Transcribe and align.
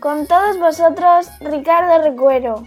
Con 0.00 0.26
todos 0.26 0.58
vosotros, 0.58 1.26
Ricardo 1.40 2.02
Recuero. 2.02 2.62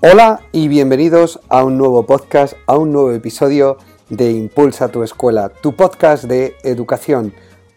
Hola 0.00 0.40
y 0.50 0.66
bienvenidos 0.66 1.38
a 1.48 1.62
un 1.62 1.78
nuevo 1.78 2.04
podcast, 2.04 2.54
a 2.66 2.76
un 2.76 2.92
nuevo 2.92 3.12
episodio 3.12 3.78
de 4.08 4.32
Impulsa 4.32 4.88
tu 4.88 5.04
escuela, 5.04 5.50
tu 5.50 5.76
podcast 5.76 6.24
de 6.24 6.56
educación. 6.64 7.32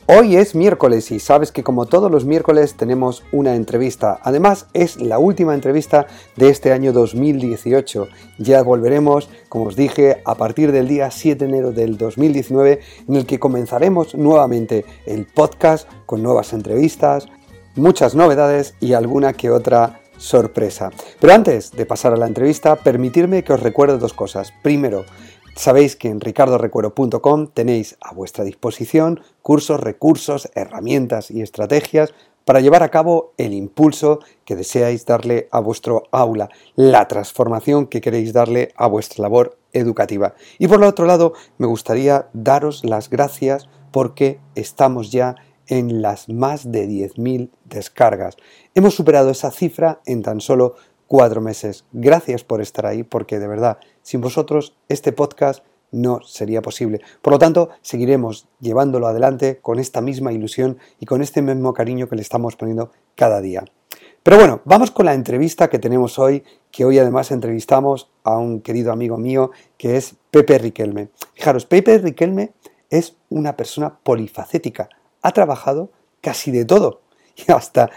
Hoy 0.09 0.37
es 0.37 0.55
miércoles 0.55 1.11
y 1.11 1.19
sabes 1.19 1.51
que 1.51 1.65
como 1.65 1.85
todos 1.85 2.09
los 2.09 2.23
miércoles 2.23 2.75
tenemos 2.75 3.25
una 3.33 3.55
entrevista. 3.55 4.17
Además 4.23 4.67
es 4.71 5.01
la 5.01 5.19
última 5.19 5.53
entrevista 5.53 6.07
de 6.37 6.47
este 6.47 6.71
año 6.71 6.93
2018. 6.93 8.07
Ya 8.37 8.63
volveremos, 8.63 9.29
como 9.49 9.65
os 9.65 9.75
dije, 9.75 10.21
a 10.23 10.35
partir 10.35 10.71
del 10.71 10.87
día 10.87 11.11
7 11.11 11.43
de 11.43 11.51
enero 11.51 11.73
del 11.73 11.97
2019 11.97 12.79
en 13.05 13.15
el 13.17 13.25
que 13.25 13.37
comenzaremos 13.37 14.15
nuevamente 14.15 14.85
el 15.05 15.25
podcast 15.25 15.89
con 16.05 16.23
nuevas 16.23 16.53
entrevistas, 16.53 17.27
muchas 17.75 18.15
novedades 18.15 18.75
y 18.79 18.93
alguna 18.93 19.33
que 19.33 19.51
otra 19.51 19.99
sorpresa. 20.17 20.89
Pero 21.19 21.33
antes 21.33 21.71
de 21.71 21.85
pasar 21.85 22.13
a 22.13 22.17
la 22.17 22.27
entrevista, 22.27 22.77
permitirme 22.77 23.43
que 23.43 23.51
os 23.51 23.59
recuerde 23.59 23.97
dos 23.97 24.13
cosas. 24.13 24.53
Primero, 24.63 25.03
sabéis 25.57 25.95
que 25.95 26.09
en 26.09 26.21
ricardorecuero.com 26.21 27.47
tenéis 27.47 27.97
a 28.01 28.13
vuestra 28.13 28.43
disposición 28.43 29.21
cursos, 29.41 29.79
recursos, 29.79 30.49
herramientas 30.55 31.31
y 31.31 31.41
estrategias 31.41 32.13
para 32.45 32.61
llevar 32.61 32.81
a 32.81 32.89
cabo 32.89 33.33
el 33.37 33.53
impulso 33.53 34.19
que 34.45 34.55
deseáis 34.55 35.05
darle 35.05 35.49
a 35.51 35.59
vuestro 35.59 36.03
aula, 36.11 36.47
la 36.75 37.07
transformación 37.09 37.87
que 37.87 37.99
queréis 37.99 38.31
darle 38.31 38.71
a 38.77 38.87
vuestra 38.87 39.23
labor 39.23 39.57
educativa. 39.73 40.33
Y 40.57 40.67
por 40.69 40.77
el 40.77 40.85
otro 40.85 41.05
lado, 41.05 41.33
me 41.57 41.67
gustaría 41.67 42.29
daros 42.31 42.85
las 42.85 43.09
gracias 43.09 43.67
porque 43.91 44.39
estamos 44.55 45.11
ya 45.11 45.35
en 45.67 46.01
las 46.01 46.29
más 46.29 46.71
de 46.71 46.87
10.000 46.87 47.49
descargas. 47.65 48.37
Hemos 48.73 48.95
superado 48.95 49.29
esa 49.29 49.51
cifra 49.51 49.99
en 50.05 50.21
tan 50.21 50.39
solo 50.39 50.75
cuatro 51.07 51.41
meses. 51.41 51.85
Gracias 51.91 52.43
por 52.43 52.61
estar 52.61 52.85
ahí, 52.85 53.03
porque 53.03 53.39
de 53.39 53.47
verdad, 53.47 53.77
sin 54.07 54.21
vosotros 54.21 54.73
este 54.87 55.11
podcast 55.11 55.65
no 55.91 56.21
sería 56.21 56.61
posible. 56.61 57.01
Por 57.21 57.33
lo 57.33 57.39
tanto, 57.39 57.71
seguiremos 57.81 58.47
llevándolo 58.61 59.05
adelante 59.05 59.59
con 59.61 59.79
esta 59.79 59.99
misma 59.99 60.31
ilusión 60.31 60.77
y 60.97 61.05
con 61.05 61.21
este 61.21 61.41
mismo 61.41 61.73
cariño 61.73 62.07
que 62.07 62.15
le 62.15 62.21
estamos 62.21 62.55
poniendo 62.55 62.89
cada 63.15 63.41
día. 63.41 63.65
Pero 64.23 64.37
bueno, 64.37 64.61
vamos 64.63 64.91
con 64.91 65.07
la 65.07 65.13
entrevista 65.13 65.69
que 65.69 65.77
tenemos 65.77 66.19
hoy, 66.19 66.45
que 66.71 66.85
hoy 66.85 66.99
además 66.99 67.31
entrevistamos 67.31 68.09
a 68.23 68.37
un 68.37 68.61
querido 68.61 68.93
amigo 68.93 69.17
mío 69.17 69.51
que 69.77 69.97
es 69.97 70.15
Pepe 70.31 70.57
Riquelme. 70.57 71.09
Fijaros, 71.33 71.65
Pepe 71.65 71.97
Riquelme 71.97 72.53
es 72.89 73.17
una 73.27 73.57
persona 73.57 73.99
polifacética, 74.03 74.87
ha 75.21 75.31
trabajado 75.33 75.89
casi 76.21 76.51
de 76.51 76.63
todo 76.63 77.01
y 77.35 77.51
hasta 77.51 77.89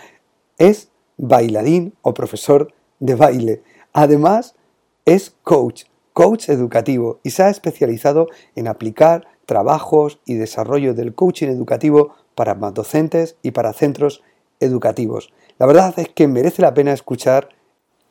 es 0.58 0.90
bailarín 1.16 1.94
o 2.02 2.14
profesor 2.14 2.74
de 2.98 3.14
baile. 3.14 3.62
Además, 3.92 4.56
es 5.04 5.34
coach, 5.42 5.84
coach 6.20 6.50
educativo 6.50 7.18
y 7.22 7.30
se 7.30 7.44
ha 7.44 7.48
especializado 7.48 8.26
en 8.54 8.68
aplicar 8.68 9.26
trabajos 9.46 10.20
y 10.26 10.34
desarrollo 10.34 10.92
del 10.92 11.14
coaching 11.14 11.48
educativo 11.48 12.14
para 12.34 12.52
docentes 12.52 13.36
y 13.40 13.52
para 13.52 13.72
centros 13.72 14.22
educativos. 14.60 15.32
La 15.58 15.64
verdad 15.64 15.94
es 15.96 16.10
que 16.10 16.28
merece 16.28 16.60
la 16.60 16.74
pena 16.74 16.92
escuchar 16.92 17.48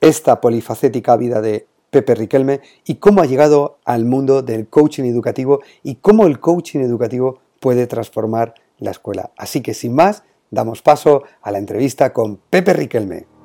esta 0.02 0.42
polifacética 0.42 1.18
vida 1.18 1.40
de 1.40 1.68
Pepe 1.92 2.16
Riquelme 2.16 2.62
y 2.84 2.96
cómo 2.96 3.22
ha 3.22 3.28
llegado 3.28 3.78
al 3.86 4.06
mundo 4.06 4.41
del 4.41 4.68
coaching 4.68 5.03
educativo 5.03 5.59
y 5.84 5.97
cómo 5.97 6.26
el 6.26 6.40
coaching 6.40 6.80
educativo 6.80 7.41
puede 7.59 7.86
transformar 7.86 8.56
la 8.80 8.90
escuela. 8.90 9.30
Así 9.38 9.62
que 9.62 9.76
sin 9.76 9.94
más, 9.94 10.24
damos 10.50 10.81
paso 10.81 11.26
a 11.44 11.52
la 11.52 11.59
entrevista 11.59 12.12
con 12.12 12.38
Pepe 12.50 12.74
Riquelme. 12.74 13.38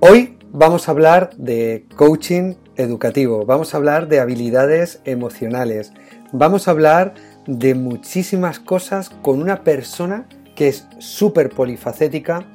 Hoy 0.00 0.38
vamos 0.52 0.86
a 0.86 0.92
hablar 0.92 1.30
de 1.36 1.84
coaching 1.96 2.54
educativo, 2.76 3.44
vamos 3.44 3.74
a 3.74 3.78
hablar 3.78 4.06
de 4.06 4.20
habilidades 4.20 5.00
emocionales, 5.04 5.92
vamos 6.30 6.68
a 6.68 6.70
hablar 6.70 7.14
de 7.48 7.74
muchísimas 7.74 8.60
cosas 8.60 9.10
con 9.10 9.42
una 9.42 9.64
persona 9.64 10.28
que 10.54 10.68
es 10.68 10.86
súper 11.00 11.50
polifacética, 11.50 12.46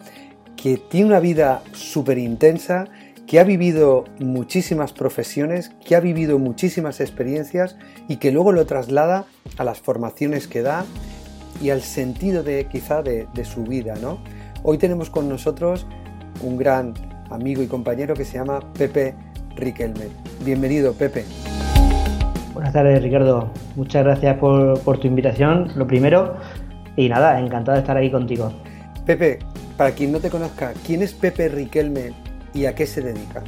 que 0.56 0.78
tiene 0.78 1.08
una 1.08 1.20
vida 1.20 1.64
súper 1.74 2.18
intensa 2.18 2.86
que 3.28 3.42
ha 3.42 3.44
vivido 3.44 4.06
muchísimas 4.20 4.94
profesiones, 4.94 5.72
que 5.86 5.98
ha 5.98 6.00
vivido 6.00 6.40
muchísimas 6.40 7.02
experiencias 7.02 7.76
y 8.08 8.18
que 8.18 8.32
luego 8.32 8.54
lo 8.54 8.66
traslada 8.66 9.26
a 9.58 9.66
las 9.66 9.82
formaciones 9.82 10.48
que 10.48 10.62
da 10.62 10.86
y 11.62 11.72
al 11.72 11.82
sentido 11.82 12.42
de 12.42 12.68
quizá 12.72 13.02
de, 13.02 13.28
su 13.44 13.64
vida. 13.64 13.96
¿no? 14.02 14.20
Hoy 14.64 14.78
tenemos 14.78 15.10
con 15.10 15.28
nosotros 15.28 15.86
un 16.42 16.56
gran 16.56 17.13
amigo 17.30 17.62
y 17.62 17.68
compañero 17.68 18.14
que 18.14 18.26
se 18.26 18.38
llama 18.38 18.60
Pepe 18.78 19.14
Riquelme. 19.56 20.08
Bienvenido, 20.44 20.94
Pepe. 20.94 21.26
Buenas 22.54 22.74
tardes, 22.74 23.02
Ricardo. 23.02 23.50
Muchas 23.76 24.04
gracias 24.04 24.38
por, 24.38 24.80
por 24.82 25.00
tu 25.00 25.08
invitación, 25.08 25.72
lo 25.76 25.88
primero. 25.88 26.36
Y 26.96 27.10
nada, 27.10 27.40
encantado 27.40 27.76
de 27.76 27.82
estar 27.82 27.98
ahí 27.98 28.12
contigo. 28.12 28.52
Pepe, 29.06 29.40
para 29.78 29.92
quien 29.92 30.12
no 30.12 30.20
te 30.20 30.30
conozca, 30.30 30.74
¿quién 30.86 31.02
es 31.02 31.14
Pepe 31.14 31.50
Riquelme 31.50 32.12
y 32.54 32.66
a 32.66 32.76
qué 32.76 32.86
se 32.86 33.02
dedica? 33.02 33.42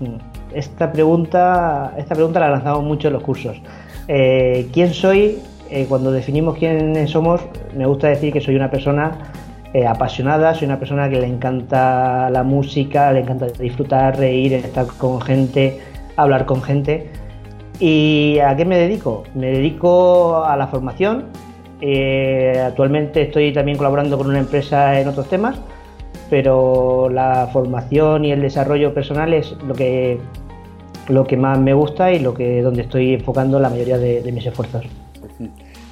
Mm, 0.00 0.16
esta 0.54 0.90
pregunta, 0.90 1.94
esta 1.96 2.14
pregunta 2.14 2.40
la 2.40 2.50
lanzamos 2.50 2.84
mucho 2.84 3.08
en 3.08 3.14
los 3.14 3.22
cursos. 3.22 3.60
Eh, 4.08 4.68
¿Quién 4.72 4.94
soy? 4.94 5.38
Eh, 5.70 5.86
cuando 5.88 6.12
definimos 6.12 6.58
quiénes 6.58 7.10
somos, 7.10 7.40
me 7.74 7.86
gusta 7.86 8.08
decir 8.08 8.32
que 8.32 8.40
soy 8.40 8.56
una 8.56 8.70
persona 8.70 9.31
eh, 9.72 9.86
apasionada, 9.86 10.54
soy 10.54 10.66
una 10.66 10.78
persona 10.78 11.08
que 11.08 11.20
le 11.20 11.26
encanta 11.26 12.30
la 12.30 12.42
música, 12.42 13.12
le 13.12 13.20
encanta 13.20 13.46
disfrutar, 13.46 14.18
reír, 14.18 14.52
estar 14.54 14.86
con 14.86 15.20
gente, 15.20 15.80
hablar 16.16 16.46
con 16.46 16.62
gente. 16.62 17.10
¿Y 17.80 18.38
a 18.38 18.54
qué 18.56 18.64
me 18.64 18.78
dedico? 18.78 19.24
Me 19.34 19.46
dedico 19.46 20.44
a 20.44 20.56
la 20.56 20.66
formación. 20.68 21.26
actualmente 22.64 23.22
estoy 23.22 23.52
también 23.52 23.76
colaborando 23.76 24.16
con 24.16 24.28
una 24.28 24.38
empresa 24.38 25.00
en 25.00 25.08
otros 25.08 25.28
temas 25.28 25.58
pero 26.32 27.10
la 27.10 27.50
formación 27.52 28.24
y 28.24 28.32
el 28.32 28.40
desarrollo 28.40 28.94
personal 28.94 29.34
es 29.34 29.54
lo 29.68 29.74
que, 29.74 30.18
lo 31.10 31.26
que 31.26 31.36
más 31.36 31.58
me 31.60 31.74
gusta 31.74 32.10
y 32.10 32.20
lo 32.20 32.32
que 32.32 32.62
donde 32.62 32.80
estoy 32.80 33.12
enfocando 33.12 33.60
la 33.60 33.68
mayoría 33.68 33.98
de, 33.98 34.32
mis 34.32 34.46
esfuerzos. 34.46 34.82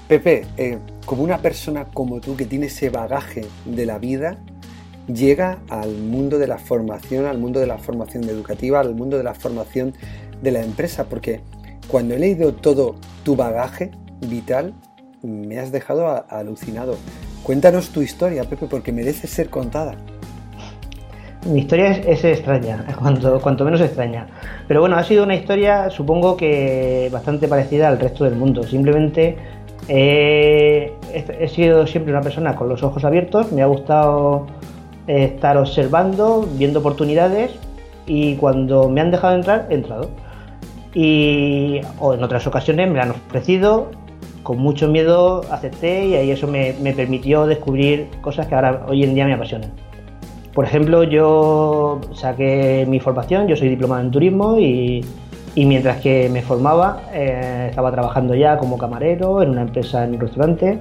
Pepe, 0.09 0.47
eh, 0.57 0.79
como 1.11 1.25
una 1.25 1.39
persona 1.39 1.87
como 1.87 2.21
tú 2.21 2.37
que 2.37 2.45
tiene 2.45 2.67
ese 2.67 2.89
bagaje 2.89 3.45
de 3.65 3.85
la 3.85 3.99
vida, 3.99 4.39
llega 5.13 5.59
al 5.69 5.91
mundo 5.91 6.39
de 6.39 6.47
la 6.47 6.57
formación, 6.57 7.27
al 7.27 7.37
mundo 7.37 7.59
de 7.59 7.67
la 7.67 7.79
formación 7.79 8.23
educativa, 8.29 8.79
al 8.79 8.95
mundo 8.95 9.17
de 9.17 9.25
la 9.25 9.35
formación 9.35 9.93
de 10.41 10.53
la 10.53 10.63
empresa, 10.63 11.07
porque 11.07 11.41
cuando 11.89 12.15
he 12.15 12.19
leído 12.21 12.55
todo 12.55 12.95
tu 13.25 13.35
bagaje 13.35 13.91
vital, 14.21 14.73
me 15.21 15.59
has 15.59 15.73
dejado 15.73 16.25
alucinado. 16.29 16.97
Cuéntanos 17.43 17.89
tu 17.89 18.03
historia, 18.03 18.45
Pepe, 18.45 18.69
porque 18.69 18.93
merece 18.93 19.27
ser 19.27 19.51
contada. 19.51 19.97
Mi 21.45 21.61
historia 21.61 21.91
es, 21.91 22.23
extraña, 22.23 22.87
cuanto, 23.01 23.41
cuanto, 23.41 23.65
menos 23.65 23.81
extraña. 23.81 24.29
Pero 24.69 24.79
bueno, 24.79 24.97
ha 24.97 25.03
sido 25.03 25.25
una 25.25 25.35
historia, 25.35 25.91
supongo 25.91 26.37
que 26.37 27.09
bastante 27.11 27.49
parecida 27.49 27.89
al 27.89 27.99
resto 27.99 28.23
del 28.23 28.37
mundo. 28.37 28.63
Simplemente 28.63 29.39
he, 29.93 31.49
sido 31.49 31.87
siempre 31.87 32.13
una 32.13 32.23
persona 32.23 32.55
con 32.55 32.69
los 32.69 32.83
ojos 32.83 33.05
abiertos, 33.05 33.51
me 33.51 33.63
ha 33.63 33.67
gustado 33.67 34.47
estar 35.07 35.57
observando, 35.57 36.49
viendo 36.57 36.79
oportunidades 36.79 37.51
y 38.07 38.37
cuando 38.37 38.89
me 38.89 39.01
han 39.01 39.11
dejado 39.11 39.35
entrar, 39.35 39.67
he 39.69 39.75
entrado. 39.75 40.11
Y 40.95 41.81
o 41.99 42.15
en 42.15 42.23
otras 42.23 42.47
ocasiones 42.47 42.89
me 42.89 42.97
la 42.97 43.05
han 43.05 43.11
ofrecido, 43.11 43.91
con 44.45 44.59
mucho 44.59 44.89
miedo 44.89 45.43
acepté 45.51 46.07
y 46.07 46.15
ahí 46.15 46.31
eso 46.31 46.47
me, 46.47 46.75
me 46.81 46.93
permitió 46.93 47.47
descubrir 47.47 48.09
cosas 48.21 48.47
que 48.47 48.55
ahora 48.55 48.87
hoy 48.89 49.03
en 49.03 49.15
día 49.15 49.27
me 49.27 49.35
apasionan. 49.35 49.73
Por 50.55 50.65
ejemplo, 50.65 51.05
yo 51.05 52.01
saqué 52.13 52.85
mi 52.89 53.01
formación, 53.01 53.47
yo 53.49 53.57
soy 53.57 53.69
diplomado 53.69 54.03
en 54.03 54.11
turismo 54.11 54.59
y, 54.59 55.05
mientras 55.57 56.01
que 56.01 56.29
me 56.29 56.43
formaba 56.43 57.03
eh, 57.13 57.67
estaba 57.71 57.91
trabajando 57.91 58.35
ya 58.35 58.57
como 58.57 58.79
camarero 58.79 59.43
en 59.43 59.51
una 59.51 59.63
empresa 59.63 60.05
en 60.05 60.15
un 60.15 60.21
restaurante. 60.21 60.79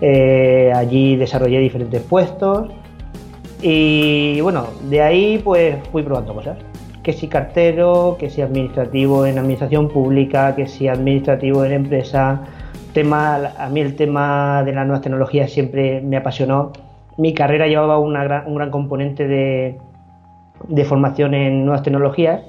Eh, 0.00 0.72
allí 0.74 1.16
desarrollé 1.16 1.60
diferentes 1.60 2.02
puestos 2.02 2.68
y 3.62 4.40
bueno, 4.40 4.66
de 4.90 5.00
ahí 5.00 5.40
pues 5.42 5.76
fui 5.90 6.02
probando 6.02 6.34
cosas. 6.34 6.58
Que 7.02 7.12
si 7.12 7.28
cartero, 7.28 8.16
que 8.18 8.30
si 8.30 8.42
administrativo 8.42 9.26
en 9.26 9.38
administración 9.38 9.88
pública, 9.88 10.54
que 10.54 10.66
si 10.66 10.88
administrativo 10.88 11.64
en 11.64 11.72
empresa. 11.72 12.42
Tema, 12.92 13.54
a 13.58 13.68
mí 13.70 13.80
el 13.80 13.96
tema 13.96 14.62
de 14.64 14.72
las 14.72 14.84
nuevas 14.84 15.00
tecnologías 15.00 15.50
siempre 15.50 16.02
me 16.02 16.18
apasionó 16.18 16.72
mi 17.16 17.34
carrera 17.34 17.66
llevaba 17.66 17.98
un 17.98 18.14
gran 18.14 18.70
componente 18.70 19.26
de, 19.26 20.84
formación 20.84 21.34
en 21.34 21.64
nuevas 21.64 21.82
tecnologías 21.82 22.42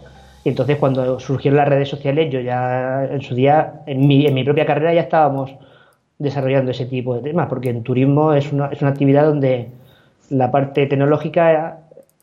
y 0.44 0.50
entonces 0.50 0.78
cuando 0.78 1.20
surgieron 1.20 1.58
las 1.58 1.70
redes 1.70 1.90
sociales 1.90 2.32
yo 2.32 2.40
ya 2.42 3.06
en 3.06 3.22
su 3.22 3.36
día, 3.36 3.82
en 3.86 4.08
mi, 4.08 4.26
en 4.26 4.34
mi 4.34 4.44
propia 4.44 4.66
carrera 4.66 4.94
ya 4.94 5.02
estábamos 5.02 5.52
desarrollando 6.20 6.72
ese 6.72 6.86
tipo 6.86 7.16
de 7.16 7.22
temas, 7.22 7.48
porque 7.48 7.70
en 7.70 7.84
turismo 7.84 8.34
es 8.34 8.52
una, 8.52 8.68
es 8.68 8.82
una 8.82 8.92
actividad 8.92 9.26
donde 9.26 9.70
la 10.30 10.52
parte 10.52 10.86
tecnológica 10.88 11.80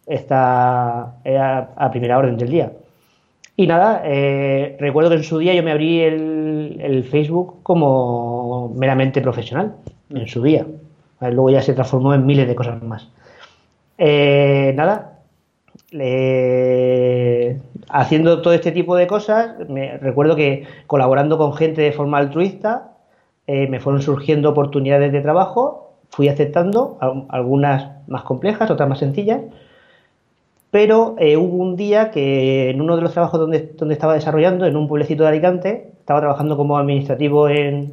está 0.07 1.15
a, 1.25 1.91
primera 1.91 2.19
orden 2.19 2.37
del 2.37 2.51
día. 2.51 2.73
Y 3.57 3.67
nada, 3.67 4.03
eh, 4.05 4.77
recuerdo 4.81 5.11
que 5.11 5.17
en 5.17 5.25
su 5.25 5.39
día 5.39 5.55
yo 5.55 5.63
me 5.63 5.71
abrí 5.71 6.01
el, 6.01 7.07
Facebook 7.11 7.63
como 7.63 8.73
meramente 8.75 9.21
profesional, 9.21 9.75
en 10.11 10.27
su 10.27 10.43
día. 10.43 10.67
Luego 11.21 11.51
ya 11.51 11.63
se 11.63 11.75
transformó 11.75 12.15
en 12.15 12.25
miles 12.25 12.49
de 12.49 12.55
cosas 12.55 12.83
más. 12.83 13.09
Eh, 13.99 14.73
nada, 14.77 15.20
haciendo 17.89 18.43
todo 18.43 18.55
este 18.55 18.73
tipo 18.73 18.97
de 18.97 19.07
cosas, 19.07 19.69
me 19.69 19.99
recuerdo 19.99 20.37
que 20.37 20.65
colaborando 20.87 21.39
con 21.39 21.53
gente 21.55 21.83
de 21.83 21.93
forma 21.93 22.19
altruista, 22.19 22.93
eh, 23.47 23.67
me 23.69 23.81
fueron 23.81 24.03
surgiendo 24.03 24.51
oportunidades 24.51 25.13
de 25.13 25.21
trabajo, 25.21 25.95
fui 26.11 26.29
aceptando, 26.29 26.99
algunas 27.29 27.91
más 28.09 28.23
complejas, 28.23 28.71
otras 28.71 28.89
más 28.89 28.99
sencillas, 28.99 29.41
pero 30.71 31.17
eh, 31.19 31.37
hubo 31.37 31.57
un 31.57 31.77
día 31.77 32.11
que 32.13 32.71
en 32.71 32.81
uno 32.81 32.95
de 32.97 33.03
los 33.03 33.13
trabajos 33.13 33.41
donde, 33.41 33.73
donde 33.77 33.95
estaba 33.95 34.15
desarrollando, 34.15 34.67
en 34.67 34.77
un 34.77 34.87
pueblecito 34.87 35.25
de 35.25 35.31
Alicante, 35.31 35.91
estaba 35.99 36.21
trabajando 36.21 36.57
como 36.57 36.79
administrativo 36.79 37.49
en, 37.49 37.93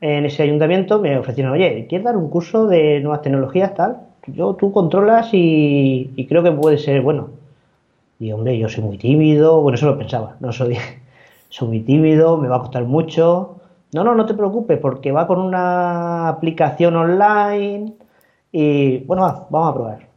en 0.00 0.26
ese 0.26 0.42
ayuntamiento 0.42 1.00
me 1.00 1.16
ofrecieron, 1.16 1.52
oye, 1.52 1.86
¿quieres 1.88 2.04
dar 2.04 2.16
un 2.16 2.28
curso 2.28 2.66
de 2.66 3.00
nuevas 3.00 3.22
tecnologías 3.22 3.74
tal? 3.74 4.00
Yo, 4.26 4.54
tú 4.54 4.72
controlas 4.72 5.28
y, 5.32 6.26
creo 6.28 6.42
que 6.42 6.52
puede 6.52 6.78
ser 6.78 7.02
bueno. 7.02 7.30
Y 8.18 8.32
hombre, 8.32 8.58
yo 8.58 8.68
soy 8.68 8.84
muy 8.84 8.96
tímido, 8.96 9.60
bueno, 9.60 9.76
eso 9.76 9.86
lo 9.86 9.98
pensaba, 9.98 10.36
no 10.40 10.52
soy, 10.52 10.78
soy 11.48 11.68
muy 11.68 11.80
tímido, 11.80 12.38
me 12.38 12.48
va 12.48 12.56
a 12.56 12.60
costar 12.60 12.84
mucho. 12.84 13.56
No, 13.92 14.02
no, 14.02 14.14
no 14.14 14.26
te 14.26 14.34
preocupes, 14.34 14.78
porque 14.78 15.12
va 15.12 15.26
con 15.26 15.38
una 15.38 16.28
aplicación 16.28 16.96
online 16.96 17.92
y 18.50 18.98
bueno, 19.04 19.46
vamos 19.50 19.70
a 19.70 19.74
probar. 19.74 20.08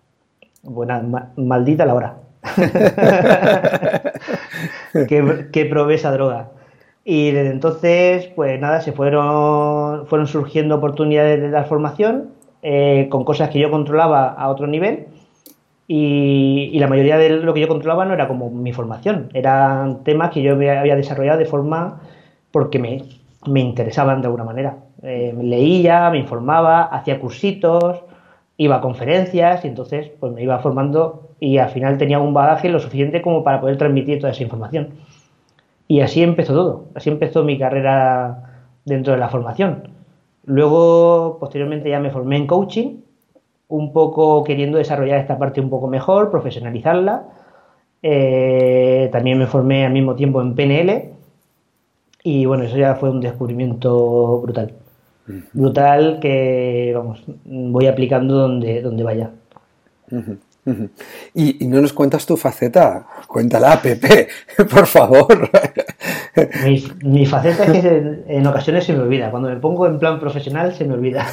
Buena, 0.64 1.02
maldita 1.36 1.86
la 1.86 1.94
hora. 1.94 2.18
que, 5.08 5.50
que 5.52 5.66
probé 5.66 5.96
esa 5.96 6.12
droga. 6.12 6.50
Y 7.04 7.32
desde 7.32 7.52
entonces, 7.52 8.28
pues 8.36 8.60
nada, 8.60 8.82
se 8.82 8.92
fueron, 8.92 10.08
fueron 10.08 10.28
surgiendo 10.28 10.76
oportunidades 10.76 11.40
de 11.42 11.50
dar 11.50 11.68
formación 11.68 12.37
eh, 12.62 13.08
con 13.10 13.24
cosas 13.24 13.50
que 13.50 13.60
yo 13.60 13.72
controlaba 13.72 14.30
a 14.30 14.50
otro 14.50 14.68
nivel. 14.68 15.08
Y, 15.88 16.78
la 16.80 16.88
mayoría 16.88 17.18
de 17.18 17.30
lo 17.30 17.54
que 17.54 17.62
yo 17.62 17.68
controlaba 17.68 18.06
no 18.06 18.14
era 18.14 18.28
como 18.28 18.50
mi 18.50 18.74
formación, 18.74 19.30
eran 19.34 20.04
temas 20.04 20.32
que 20.32 20.42
yo 20.42 20.54
había 20.54 20.96
desarrollado 20.96 21.40
de 21.40 21.46
forma 21.46 22.02
porque 22.52 22.78
me, 22.78 23.04
me 23.46 23.62
interesaban 23.62 24.22
de 24.22 24.28
alguna 24.28 24.44
manera. 24.44 24.78
Eh, 25.04 25.34
leía, 25.42 26.10
me 26.10 26.18
informaba, 26.18 26.84
hacía 26.84 27.20
cursitos, 27.20 28.04
iba 28.58 28.78
a 28.78 28.82
conferencias 28.82 29.64
y 29.64 29.68
entonces 29.68 30.12
pues 30.20 30.34
me 30.34 30.44
iba 30.44 30.60
formando 30.60 31.30
y 31.40 31.58
al 31.60 31.70
final 31.70 31.98
tenía 31.98 32.20
un 32.20 32.34
bagaje 32.34 32.70
lo 32.70 32.80
suficiente 32.80 33.22
como 33.22 33.44
para 33.44 33.62
poder 33.62 33.78
transmitir 33.78 34.20
toda 34.20 34.32
esa 34.32 34.44
información. 34.44 34.90
Y 35.88 36.02
así 36.02 36.22
empezó 36.24 36.54
todo, 36.54 36.86
así 36.96 37.10
empezó 37.10 37.44
mi 37.44 37.58
carrera 37.58 38.72
dentro 38.86 39.14
de 39.14 39.20
la 39.20 39.30
formación. 39.30 39.97
Luego, 40.48 41.38
posteriormente, 41.42 41.90
ya 41.90 42.00
me 42.00 42.10
formé 42.10 42.38
en 42.38 42.48
coaching, 42.48 43.02
un 43.68 43.92
poco 43.92 44.46
queriendo 44.46 44.78
desarrollar 44.78 45.20
esta 45.20 45.38
parte 45.38 45.60
un 45.60 45.70
poco 45.70 45.88
mejor, 45.88 46.32
profesionalizarla. 46.32 47.26
Eh, 48.02 49.10
también 49.12 49.38
me 49.38 49.46
formé 49.46 49.86
al 49.86 49.92
mismo 49.92 50.16
tiempo 50.16 50.42
en 50.42 50.56
PNL 50.56 51.12
y 52.24 52.46
bueno, 52.46 52.64
eso 52.64 52.78
ya 52.78 52.96
fue 52.96 53.10
un 53.10 53.20
descubrimiento 53.20 54.40
brutal. 54.40 54.72
Brutal 55.52 56.20
que, 56.22 56.94
vamos, 56.96 57.22
voy 57.44 57.88
aplicando 57.88 58.36
donde, 58.36 58.82
donde 58.82 59.04
vaya. 59.04 59.32
Y, 61.34 61.66
no 61.68 61.82
nos 61.82 61.94
cuentas 61.94 62.26
tu 62.26 62.36
faceta, 62.36 63.06
cuéntala, 63.28 63.82
Pepe, 63.82 64.28
por 64.70 64.86
favor. 64.86 65.50
Mi, 67.04 67.26
faceta 67.26 67.66
es 67.66 67.82
que 67.82 68.24
en, 68.28 68.46
ocasiones 68.48 68.84
se 68.84 68.94
me 68.94 69.00
olvida, 69.00 69.32
cuando 69.32 69.50
me 69.50 69.56
pongo 69.58 69.88
en 69.88 69.98
plan 69.98 70.20
profesional 70.20 70.74
se 70.74 70.86
me 70.86 70.94
olvida. 70.94 71.26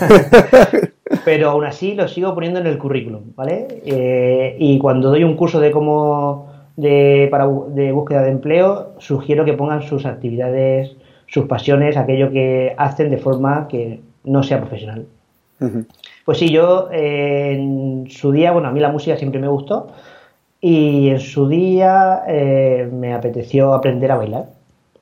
Pero 1.25 1.51
aún 1.51 1.65
así 1.65 1.95
lo 1.95 2.09
sigo 2.09 2.35
poniendo 2.35 2.61
en 2.61 2.67
el 2.67 2.79
currículum, 2.79 3.33
¿vale? 3.35 3.67
Eh, 3.85 4.57
y 4.59 4.79
cuando 4.79 5.11
doy 5.11 5.25
un 5.25 5.37
curso 5.37 5.61
de 5.61 5.71
cómo 5.71 6.49
de, 6.77 7.29
para, 7.31 7.47
de 7.69 7.93
búsqueda 7.93 8.23
de 8.23 8.31
empleo, 8.31 8.95
sugiero 8.99 9.45
que 9.45 9.53
pongan 9.53 9.83
sus 9.83 10.07
actividades, 10.07 10.97
sus 11.27 11.47
pasiones, 11.47 11.97
aquello 11.97 12.31
que 12.31 12.75
hacen 12.77 13.11
de 13.11 13.19
forma 13.19 13.69
que 13.69 14.01
no 14.25 14.43
sea 14.43 14.61
profesional. 14.61 15.07
Pues 16.25 16.39
sí, 16.39 16.51
yo 16.51 16.89
eh, 16.91 17.53
en 17.53 18.07
su 18.11 18.33
día, 18.33 18.53
bueno, 18.53 18.69
a 18.69 18.73
mí 18.73 18.81
la 18.81 18.91
música 18.91 19.17
siempre 19.17 19.41
me 19.41 19.49
gustó 19.49 19.89
y 20.61 21.11
en 21.11 21.21
su 21.21 21.49
día 21.49 22.23
eh, 22.27 22.89
me 22.91 23.13
apeteció 23.13 23.75
aprender 23.75 24.11
a 24.11 24.17
bailar. 24.17 24.47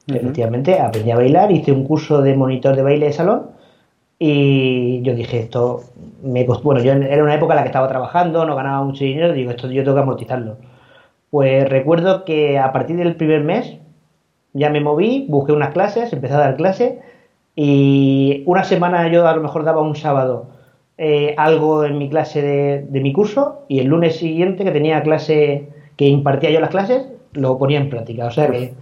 Efectivamente, 0.09 0.81
aprendí 0.81 1.13
a 1.13 1.17
bailar, 1.17 1.53
hice 1.53 1.71
un 1.71 1.85
curso 1.85 2.23
de 2.23 2.35
monitor 2.35 2.75
de 2.75 2.83
baile 2.83 3.07
de 3.07 3.13
salón 3.13 3.51
y 4.19 5.01
yo 5.03 5.15
dije, 5.15 5.39
esto 5.39 5.83
me 6.23 6.45
costó, 6.45 6.65
bueno, 6.65 6.83
yo 6.83 6.93
era 6.93 7.23
una 7.23 7.35
época 7.35 7.55
en 7.55 7.57
la 7.57 7.63
que 7.63 7.69
estaba 7.69 7.89
trabajando, 7.89 8.45
no 8.45 8.57
ganaba 8.57 8.85
mucho 8.85 9.05
dinero, 9.05 9.33
digo, 9.33 9.53
esto 9.53 9.71
yo 9.71 9.85
tengo 9.85 9.95
que 9.95 10.03
amortizarlo. 10.03 10.57
Pues 11.31 11.69
recuerdo 11.69 12.25
que 12.25 12.59
a 12.59 12.73
partir 12.73 12.97
del 12.97 13.15
primer 13.15 13.45
mes 13.45 13.77
ya 14.53 14.71
me 14.71 14.81
moví, 14.81 15.27
busqué 15.29 15.53
unas 15.53 15.71
clases, 15.71 16.13
empecé 16.13 16.35
a 16.35 16.39
dar 16.39 16.57
clases 16.57 16.95
y 17.55 18.43
una 18.47 18.65
semana 18.65 19.07
yo 19.09 19.27
a 19.27 19.37
lo 19.37 19.43
mejor 19.43 19.63
daba 19.63 19.83
un 19.83 19.95
sábado 19.95 20.62
eh, 20.99 21.35
algo 21.39 21.85
en 21.85 21.99
mi 21.99 22.09
clase 22.09 22.43
de, 22.43 23.01
mi 23.01 23.13
curso 23.13 23.65
y 23.69 23.81
el 23.81 23.87
lunes 23.87 24.17
siguiente 24.17 24.65
que 24.65 24.71
tenía 24.71 25.03
clase, 25.03 25.69
que 25.97 26.07
impartía 26.07 26.51
yo 26.51 26.61
las 26.61 26.71
clases, 26.71 27.07
lo 27.33 27.59
ponía 27.59 27.81
en 27.81 27.91
práctica. 27.91 28.27
O 28.27 28.31
sea 28.31 28.51
que 28.51 28.75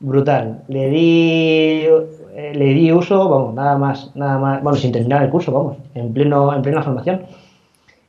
brutal. 0.00 0.62
Le 0.68 0.90
di, 0.90 1.86
eh, 2.34 2.52
le 2.54 2.66
di 2.74 2.92
uso, 2.92 3.28
vamos, 3.28 3.54
nada 3.54 3.78
más, 3.78 4.14
nada 4.14 4.38
más, 4.38 4.62
bueno, 4.62 4.76
sin 4.76 4.92
terminar 4.92 5.22
el 5.22 5.30
curso, 5.30 5.52
vamos, 5.52 5.78
en 5.94 6.12
pleno, 6.12 6.54
en 6.54 6.62
plena 6.62 6.82
formación. 6.82 7.22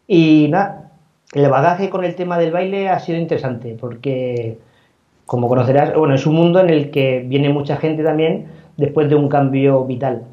Y 0.07 0.47
nada, 0.49 0.91
el 1.33 1.49
bagaje 1.49 1.89
con 1.89 2.03
el 2.03 2.15
tema 2.15 2.37
del 2.37 2.51
baile 2.51 2.89
ha 2.89 2.99
sido 2.99 3.17
interesante 3.17 3.77
porque, 3.79 4.59
como 5.25 5.47
conocerás, 5.47 5.95
bueno, 5.95 6.15
es 6.15 6.25
un 6.25 6.35
mundo 6.35 6.59
en 6.59 6.69
el 6.69 6.91
que 6.91 7.23
viene 7.25 7.49
mucha 7.49 7.77
gente 7.77 8.03
también 8.03 8.47
después 8.77 9.09
de 9.09 9.15
un 9.15 9.29
cambio 9.29 9.85
vital 9.85 10.23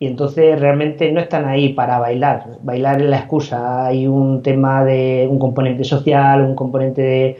y 0.00 0.06
entonces 0.06 0.58
realmente 0.58 1.12
no 1.12 1.20
están 1.20 1.44
ahí 1.44 1.74
para 1.74 1.98
bailar. 1.98 2.58
Bailar 2.62 3.02
es 3.02 3.08
la 3.10 3.18
excusa. 3.18 3.86
Hay 3.86 4.06
un 4.06 4.42
tema 4.42 4.82
de 4.82 5.28
un 5.30 5.38
componente 5.38 5.84
social, 5.84 6.40
un 6.40 6.54
componente 6.56 7.36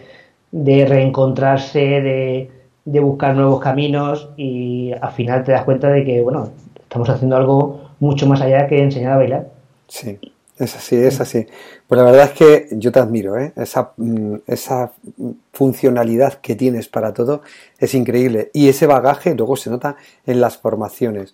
de, 0.53 0.85
reencontrarse, 0.85 1.79
de, 1.79 2.51
de, 2.85 3.01
buscar 3.01 3.35
nuevos 3.35 3.61
caminos 3.61 4.29
y 4.37 4.93
al 5.01 5.11
final 5.13 5.43
te 5.43 5.53
das 5.53 5.65
cuenta 5.65 5.89
de 5.89 6.05
que, 6.05 6.21
bueno, 6.21 6.51
estamos 6.79 7.09
haciendo 7.09 7.37
algo 7.37 7.81
mucho 7.99 8.27
más 8.27 8.43
allá 8.43 8.67
que 8.69 8.83
enseñar 8.83 9.13
a 9.13 9.17
bailar. 9.17 9.49
Sí. 9.89 10.19
Es 10.59 10.77
así, 10.77 10.97
es 10.97 11.19
así. 11.23 11.47
Pues 11.87 11.99
la 11.99 12.05
verdad 12.05 12.27
es 12.27 12.33
que 12.33 12.69
yo 12.73 12.93
te 12.93 12.99
admiro, 12.99 13.39
¿eh? 13.39 13.55
esa, 13.57 13.93
mm, 13.97 14.35
esa 14.47 14.93
funcionalidad 15.55 16.35
que 16.35 16.55
tienes 16.55 16.87
para 16.89 17.15
todo 17.15 17.41
es 17.79 17.95
increíble. 17.95 18.51
Y 18.53 18.69
ese 18.69 18.87
bagaje 18.87 19.35
luego 19.35 19.57
se 19.57 19.71
nota 19.71 19.97
en 20.27 20.43
las 20.43 20.59
formaciones. 20.59 21.33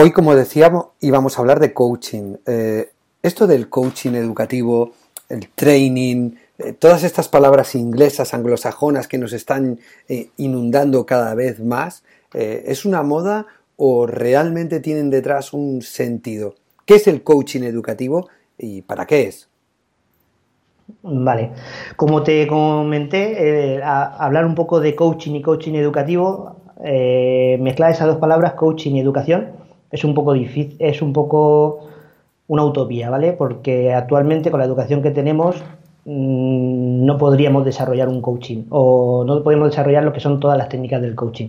Hoy, 0.00 0.12
como 0.12 0.36
decíamos, 0.36 0.90
íbamos 1.00 1.36
a 1.36 1.40
hablar 1.40 1.58
de 1.58 1.72
coaching. 1.74 2.36
Eh, 2.46 2.90
esto 3.20 3.48
del 3.48 3.68
coaching 3.68 4.12
educativo, 4.12 4.92
el 5.28 5.48
training, 5.48 6.36
eh, 6.56 6.72
todas 6.72 7.02
estas 7.02 7.26
palabras 7.26 7.74
inglesas, 7.74 8.32
anglosajonas 8.32 9.08
que 9.08 9.18
nos 9.18 9.32
están 9.32 9.80
eh, 10.08 10.28
inundando 10.36 11.04
cada 11.04 11.34
vez 11.34 11.58
más, 11.58 12.04
¿es 12.32 12.84
una 12.84 13.02
moda 13.02 13.46
o 13.76 14.06
realmente 14.06 14.78
tienen 14.78 15.10
detrás 15.10 15.52
un 15.52 15.82
sentido? 15.82 16.54
¿Qué 16.86 16.94
es 16.94 17.08
el 17.08 17.24
coaching 17.24 17.62
educativo 17.62 18.28
y 18.56 18.82
para 18.82 19.04
qué 19.04 19.22
es? 19.22 19.48
Vale. 21.02 21.50
Como 21.96 22.22
te 22.22 22.46
comenté, 22.46 23.82
hablar 23.82 24.46
un 24.46 24.54
poco 24.54 24.78
de 24.78 24.94
coaching 24.94 25.34
y 25.34 25.42
coaching 25.42 25.74
educativo, 25.74 26.60
mezclar 26.78 27.90
esas 27.90 28.06
dos 28.06 28.18
palabras, 28.18 28.52
coaching 28.52 28.92
y 28.92 29.00
educación, 29.00 29.58
es 29.90 30.04
un 30.04 30.14
poco 30.14 30.32
difícil, 30.32 30.76
es 30.78 31.02
un 31.02 31.12
poco 31.12 31.88
una 32.48 32.64
utopía, 32.64 33.10
¿vale? 33.10 33.32
Porque 33.32 33.92
actualmente 33.92 34.50
con 34.50 34.60
la 34.60 34.66
educación 34.66 35.02
que 35.02 35.10
tenemos 35.10 35.56
mm, 36.04 37.04
no 37.04 37.18
podríamos 37.18 37.64
desarrollar 37.64 38.08
un 38.08 38.20
coaching 38.20 38.64
o 38.70 39.24
no 39.26 39.42
podemos 39.42 39.68
desarrollar 39.68 40.04
lo 40.04 40.12
que 40.12 40.20
son 40.20 40.40
todas 40.40 40.58
las 40.58 40.68
técnicas 40.68 41.00
del 41.00 41.14
coaching. 41.14 41.48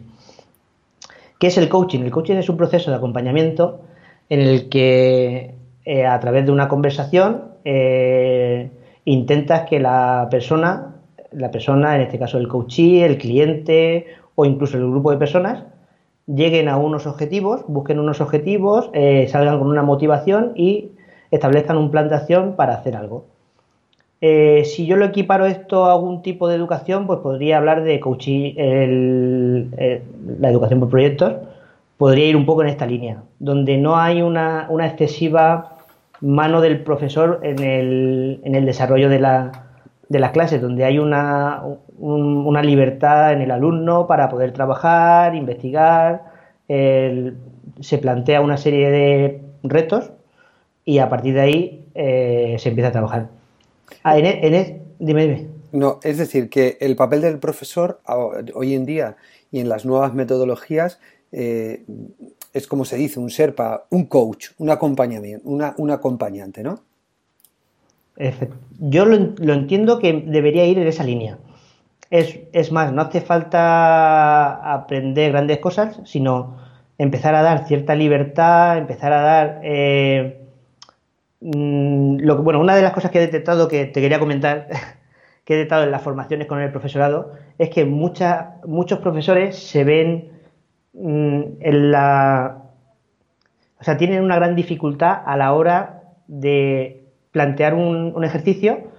¿Qué 1.39 1.47
es 1.47 1.57
el 1.57 1.69
coaching? 1.69 2.01
El 2.01 2.11
coaching 2.11 2.35
es 2.35 2.49
un 2.49 2.57
proceso 2.57 2.91
de 2.91 2.97
acompañamiento 2.97 3.79
en 4.29 4.41
el 4.41 4.69
que 4.69 5.55
eh, 5.85 6.05
a 6.05 6.19
través 6.19 6.45
de 6.45 6.51
una 6.51 6.67
conversación 6.67 7.43
eh, 7.63 8.69
intentas 9.05 9.67
que 9.69 9.79
la 9.79 10.27
persona, 10.29 10.95
la 11.31 11.49
persona, 11.49 11.95
en 11.95 12.01
este 12.01 12.19
caso 12.19 12.37
el 12.37 12.47
coachee, 12.49 13.05
el 13.05 13.17
cliente 13.17 14.07
o 14.35 14.45
incluso 14.45 14.77
el 14.77 14.89
grupo 14.89 15.11
de 15.11 15.17
personas, 15.17 15.63
lleguen 16.33 16.69
a 16.69 16.77
unos 16.77 17.07
objetivos, 17.07 17.63
busquen 17.67 17.99
unos 17.99 18.21
objetivos, 18.21 18.89
eh, 18.93 19.27
salgan 19.29 19.59
con 19.59 19.67
una 19.67 19.83
motivación 19.83 20.53
y 20.55 20.91
establezcan 21.31 21.77
un 21.77 21.91
plan 21.91 22.09
de 22.09 22.15
acción 22.15 22.55
para 22.55 22.75
hacer 22.75 22.95
algo. 22.95 23.25
Eh, 24.21 24.63
si 24.65 24.85
yo 24.85 24.97
lo 24.97 25.05
equiparo 25.05 25.45
esto 25.45 25.85
a 25.85 25.93
algún 25.93 26.21
tipo 26.21 26.47
de 26.47 26.55
educación, 26.55 27.07
pues 27.07 27.19
podría 27.19 27.57
hablar 27.57 27.83
de 27.83 27.99
coaching, 27.99 28.53
la 30.39 30.49
educación 30.49 30.79
por 30.79 30.89
proyectos, 30.89 31.35
podría 31.97 32.27
ir 32.27 32.35
un 32.35 32.45
poco 32.45 32.61
en 32.61 32.69
esta 32.69 32.85
línea, 32.85 33.23
donde 33.39 33.77
no 33.77 33.97
hay 33.97 34.21
una, 34.21 34.67
excesiva 34.81 35.77
mano 36.21 36.59
del 36.61 36.83
profesor 36.83 37.39
en 37.43 37.59
el, 37.63 38.41
en 38.43 38.55
el 38.55 38.65
desarrollo 38.65 39.07
de 39.09 39.19
la, 39.19 39.68
de 40.09 40.19
las 40.19 40.31
clases, 40.31 40.61
donde 40.61 40.83
hay 40.83 40.99
una, 40.99 41.63
una 41.97 42.63
libertad 42.63 43.31
en 43.31 43.41
el 43.41 43.51
alumno 43.51 44.07
para 44.07 44.27
poder 44.27 44.51
trabajar, 44.51 45.35
investigar, 45.35 46.23
se 46.67 47.97
plantea 47.99 48.41
una 48.41 48.57
serie 48.57 48.89
de 48.89 49.41
retos 49.63 50.11
y 50.85 50.99
a 50.99 51.09
partir 51.09 51.35
de 51.35 51.41
ahí 51.41 51.85
eh, 51.93 52.55
se 52.59 52.69
empieza 52.69 52.89
a 52.89 52.91
trabajar. 52.91 53.29
Ah, 54.03 54.17
e, 54.17 54.21
e, 54.21 54.81
dime, 54.99 55.21
dime. 55.21 55.47
No, 55.71 55.99
es 56.03 56.17
decir, 56.17 56.49
que 56.49 56.77
el 56.81 56.95
papel 56.95 57.21
del 57.21 57.37
profesor 57.37 58.01
hoy 58.55 58.73
en 58.73 58.85
día 58.85 59.15
y 59.51 59.59
en 59.59 59.69
las 59.69 59.85
nuevas 59.85 60.13
metodologías 60.13 60.99
eh, 61.31 61.83
es 62.53 62.67
como 62.67 62.85
se 62.85 62.97
dice, 62.97 63.19
un 63.19 63.29
serpa, 63.29 63.85
un 63.91 64.05
coach, 64.05 64.47
un 64.57 64.71
acompañamiento, 64.71 65.47
una, 65.47 65.75
un 65.77 65.91
acompañante, 65.91 66.63
¿no? 66.63 66.81
Yo 68.79 69.05
lo, 69.05 69.53
entiendo 69.53 69.99
que 69.99 70.23
debería 70.25 70.65
ir 70.65 70.77
en 70.77 70.87
esa 70.87 71.03
línea. 71.03 71.37
Es, 72.09 72.71
más, 72.71 72.91
no 72.91 73.01
hace 73.03 73.21
falta 73.21 74.73
aprender 74.73 75.31
grandes 75.31 75.59
cosas, 75.59 76.01
sino 76.05 76.57
empezar 76.97 77.35
a 77.35 77.43
dar 77.43 77.67
cierta 77.67 77.95
libertad, 77.95 78.77
empezar 78.77 79.13
a 79.13 79.21
dar... 79.21 79.61
Eh, 79.63 80.41
mm, 81.41 82.17
bueno, 82.43 82.59
una 82.59 82.75
de 82.75 82.81
las 82.81 82.93
cosas 82.93 83.11
que 83.11 83.19
he 83.19 83.21
detectado 83.21 83.67
que 83.67 83.85
te 83.85 84.01
quería 84.01 84.19
comentar, 84.19 84.67
que 85.45 85.53
he 85.53 85.57
detectado 85.57 85.83
en 85.83 85.91
las 85.91 86.01
formaciones 86.01 86.47
con 86.47 86.59
el 86.59 86.71
profesorado, 86.71 87.33
es 87.57 87.69
que 87.69 87.85
muchos 87.85 88.99
profesores 88.99 89.57
se 89.57 89.83
ven 89.83 90.31
mm, 90.93 91.41
en 91.61 91.91
la... 91.91 92.63
O 93.79 93.83
sea, 93.83 93.97
tienen 93.97 94.23
una 94.23 94.35
gran 94.35 94.55
dificultad 94.55 95.21
a 95.25 95.37
la 95.37 95.53
hora 95.53 96.03
de 96.27 96.98
plantear 97.31 97.73
un, 97.73 98.23
ejercicio 98.23 98.91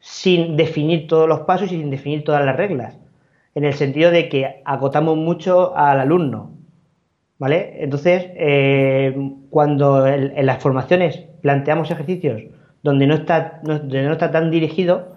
sin 0.00 0.56
definir 0.56 1.06
todos 1.06 1.28
los 1.28 1.40
pasos 1.40 1.72
y 1.72 1.78
sin 1.78 1.90
definir 1.90 2.24
todas 2.24 2.44
las 2.44 2.56
reglas, 2.56 2.98
en 3.54 3.64
el 3.64 3.74
sentido 3.74 4.10
de 4.10 4.28
que 4.28 4.62
agotamos 4.64 5.16
mucho 5.16 5.76
al 5.76 6.00
alumno. 6.00 6.52
¿Vale? 7.38 7.84
Entonces, 7.84 8.26
eh, 8.34 9.16
cuando 9.50 10.08
en, 10.08 10.44
las 10.44 10.60
formaciones 10.60 11.18
planteamos 11.40 11.88
ejercicios 11.88 12.42
donde 12.82 13.06
no 13.06 13.14
está, 13.14 13.60
no, 13.64 13.78
no 13.78 14.12
está 14.12 14.32
tan 14.32 14.50
dirigido, 14.50 15.14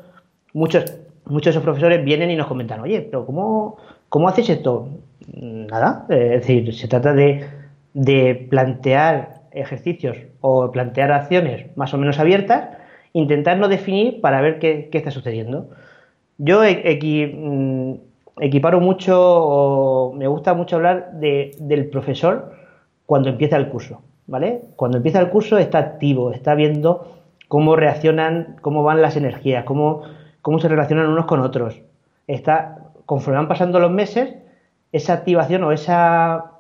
muchos, 0.54 0.86
muchos 1.26 1.46
de 1.46 1.50
esos 1.52 1.64
profesores 1.64 2.04
vienen 2.04 2.30
y 2.30 2.36
nos 2.36 2.46
comentan, 2.46 2.80
oye, 2.80 3.02
pero 3.02 3.26
¿cómo, 3.26 3.78
cómo 4.10 4.28
haces 4.28 4.50
esto? 4.50 4.90
Nada, 5.34 6.06
es 6.10 6.42
decir, 6.42 6.74
se 6.76 6.88
trata 6.88 7.14
de, 7.14 7.48
de 7.94 8.48
plantear 8.50 9.42
ejercicios 9.52 10.18
o 10.42 10.72
plantear 10.72 11.12
acciones 11.12 11.76
más 11.78 11.94
o 11.94 11.98
menos 11.98 12.20
abiertas, 12.20 12.70
intentar 13.14 13.58
no 13.58 13.68
definir 13.68 14.22
para 14.22 14.42
ver 14.42 14.60
qué, 14.60 14.90
está 14.92 15.12
sucediendo. 15.12 15.70
Yo 16.38 16.62
mm, 16.64 17.94
equiparo 18.40 18.80
mucho, 18.80 19.18
o 19.20 20.14
me 20.14 20.28
gusta 20.28 20.54
mucho 20.54 20.78
hablar 20.78 21.12
del 21.14 21.90
profesor 21.90 22.54
cuando 23.06 23.30
empieza 23.30 23.58
el 23.58 23.70
curso, 23.70 24.02
¿vale? 24.28 24.62
Cuando 24.76 24.98
empieza 24.98 25.20
el 25.20 25.30
curso 25.30 25.58
está 25.58 25.80
activo, 25.80 26.32
está 26.32 26.56
viendo 26.56 27.22
cómo 27.48 27.76
reaccionan, 27.76 28.56
cómo 28.62 28.84
van 28.84 29.02
las 29.02 29.18
energías, 29.18 29.66
cómo, 29.66 30.04
cómo 30.42 30.60
se 30.60 30.70
relacionan 30.70 31.08
unos 31.08 31.26
con 31.26 31.42
otros. 31.42 31.82
Está, 32.28 32.78
conforme 33.06 33.38
van 33.38 33.50
pasando 33.50 33.80
los 33.80 33.92
meses, 33.92 34.36
esa 34.92 35.14
activación 35.14 35.64
o 35.64 35.72
esa, 35.72 36.52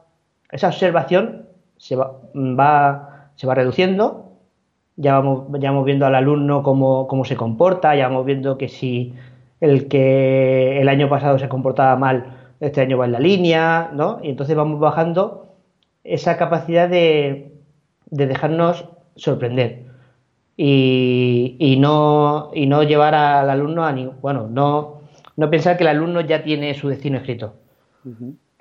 esa 0.51 0.67
observación 0.67 1.45
se 1.77 1.95
va, 1.95 3.10
se 3.35 3.47
va 3.47 3.55
reduciendo, 3.55 4.31
ya 4.95 5.13
vamos, 5.13 5.47
ya 5.59 5.71
vamos 5.71 5.85
viendo 5.85 6.05
al 6.05 6.15
alumno 6.15 6.63
cómo, 6.63 7.25
se 7.25 7.35
comporta, 7.35 7.95
ya 7.95 8.07
vamos 8.07 8.25
viendo 8.25 8.57
que 8.57 8.67
si 8.67 9.13
el 9.59 9.87
que 9.87 10.79
el 10.81 10.89
año 10.89 11.09
pasado 11.09 11.39
se 11.39 11.49
comportaba 11.49 11.95
mal, 11.95 12.37
este 12.59 12.81
año 12.81 12.97
va 12.97 13.05
en 13.05 13.11
la 13.13 13.19
línea, 13.19 13.91
¿no? 13.93 14.19
Y 14.21 14.29
entonces 14.29 14.55
vamos 14.55 14.79
bajando 14.79 15.55
esa 16.03 16.37
capacidad 16.37 16.89
de, 16.89 17.53
de 18.09 18.27
dejarnos 18.27 18.85
sorprender 19.15 19.91
y, 20.57 21.77
no, 21.79 22.51
y 22.53 22.67
no 22.67 22.83
llevar 22.83 23.15
al 23.15 23.49
alumno 23.49 23.83
a 23.83 23.91
ni, 23.91 24.05
bueno, 24.05 24.47
no, 24.47 25.01
no 25.35 25.49
pensar 25.49 25.77
que 25.77 25.83
el 25.83 25.89
alumno 25.89 26.21
ya 26.21 26.43
tiene 26.43 26.73
su 26.73 26.87
destino 26.87 27.17
escrito. 27.17 27.55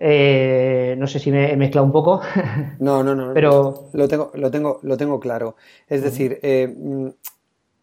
Eh, 0.02 0.95
no 0.97 1.07
sé 1.07 1.19
si 1.19 1.30
me 1.30 1.52
he 1.52 1.57
mezclado 1.57 1.85
un 1.85 1.92
poco. 1.92 2.23
No, 2.78 3.04
no, 3.04 3.14
no. 3.14 3.35
Pero 3.35 3.90
lo 3.92 4.09
tengo, 4.09 4.30
lo 4.35 4.50
tengo, 4.50 4.80
lo 4.83 4.97
tengo 4.97 5.21
claro. 5.21 5.57
Es 5.87 6.02
decir, 6.02 6.38
eh, 6.42 6.75
mm, 6.75 7.09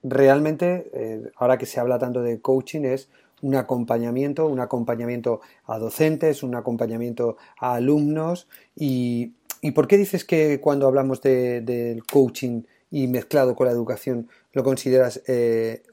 realmente, 0.02 0.90
eh, 0.94 1.32
ahora 1.36 1.60
que 1.60 1.68
se 1.68 1.80
habla 1.80 2.00
tanto 2.00 2.24
de 2.24 2.42
coaching, 2.42 2.82
es 2.82 3.10
un 3.44 3.54
acompañamiento, 3.54 4.48
un 4.48 4.60
acompañamiento 4.60 5.42
a 5.68 5.78
docentes, 5.78 6.42
un 6.42 6.56
acompañamiento 6.56 7.38
a 7.60 7.76
alumnos. 7.76 8.48
¿Y, 8.76 9.34
por 9.76 9.88
qué 9.88 9.98
dices 9.98 10.26
que 10.26 10.60
cuando 10.60 10.88
hablamos 10.88 11.22
del 11.22 12.04
coaching 12.12 12.64
y 12.90 13.08
mezclado 13.08 13.56
con 13.56 13.68
la 13.68 13.74
educación 13.74 14.28
lo 14.54 14.64
consideras 14.64 15.22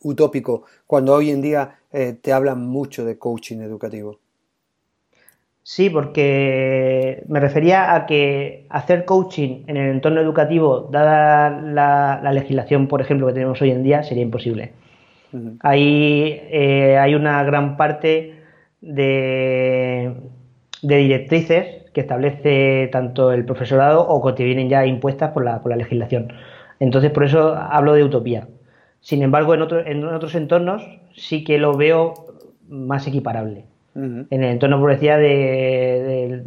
utópico, 0.00 0.64
cuando 0.86 1.12
hoy 1.14 1.30
en 1.30 1.42
día 1.42 1.80
te 1.90 2.32
hablan 2.32 2.66
mucho 2.66 3.04
de 3.04 3.18
coaching 3.18 3.58
educativo? 3.58 4.20
Sí, 5.66 5.88
porque 5.88 7.24
me 7.26 7.40
refería 7.40 7.94
a 7.94 8.04
que 8.04 8.66
hacer 8.68 9.06
coaching 9.06 9.64
en 9.66 9.78
el 9.78 9.90
entorno 9.92 10.20
educativo, 10.20 10.88
dada 10.92 11.48
la, 11.50 12.32
legislación, 12.32 12.86
por 12.86 13.00
ejemplo, 13.00 13.26
que 13.26 13.32
tenemos 13.32 13.62
hoy 13.62 13.70
en 13.70 13.82
día, 13.82 14.02
sería 14.02 14.22
imposible. 14.22 14.72
Ahí 15.60 16.38
eh, 16.50 16.98
hay 16.98 17.14
una 17.14 17.42
gran 17.44 17.76
parte 17.78 18.42
de, 18.82 20.12
directrices 20.82 21.90
que 21.92 22.00
establece 22.02 22.88
tanto 22.92 23.32
el 23.32 23.46
profesorado 23.46 24.06
o 24.06 24.24
que 24.24 24.34
te 24.34 24.44
vienen 24.44 24.68
ya 24.68 24.84
impuestas 24.86 25.32
por 25.32 25.44
la, 25.44 25.62
por 25.62 25.70
la 25.70 25.76
legislación. 25.76 26.32
Entonces, 26.78 27.10
por 27.10 27.24
eso 27.24 27.54
hablo 27.56 27.94
de 27.94 28.04
utopía. 28.04 28.48
Sin 29.00 29.22
embargo, 29.22 29.54
en, 29.54 29.62
en 29.86 30.04
otros 30.04 30.34
entornos 30.34 30.86
sí 31.14 31.42
que 31.42 31.58
lo 31.58 31.74
veo 31.74 32.14
más 32.68 33.06
equiparable 33.06 33.64
en 33.94 34.26
el 34.30 34.44
entorno, 34.44 34.80
por 34.80 34.90
decía, 34.90 35.16
del, 35.18 36.42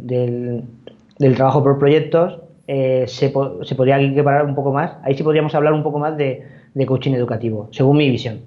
trabajo 1.34 1.62
por 1.62 1.78
proyectos, 1.78 2.40
eh, 2.66 3.04
se, 3.08 3.32
se, 3.62 3.74
podría 3.74 4.00
equiparar 4.00 4.44
un 4.44 4.54
poco 4.54 4.72
más. 4.72 4.92
Ahí 5.02 5.16
sí 5.16 5.22
podríamos 5.22 5.54
hablar 5.54 5.72
un 5.72 5.82
poco 5.82 5.98
más 5.98 6.16
de, 6.16 6.44
coaching 6.86 7.12
educativo, 7.12 7.68
según 7.72 7.96
mi 7.96 8.10
visión. 8.10 8.42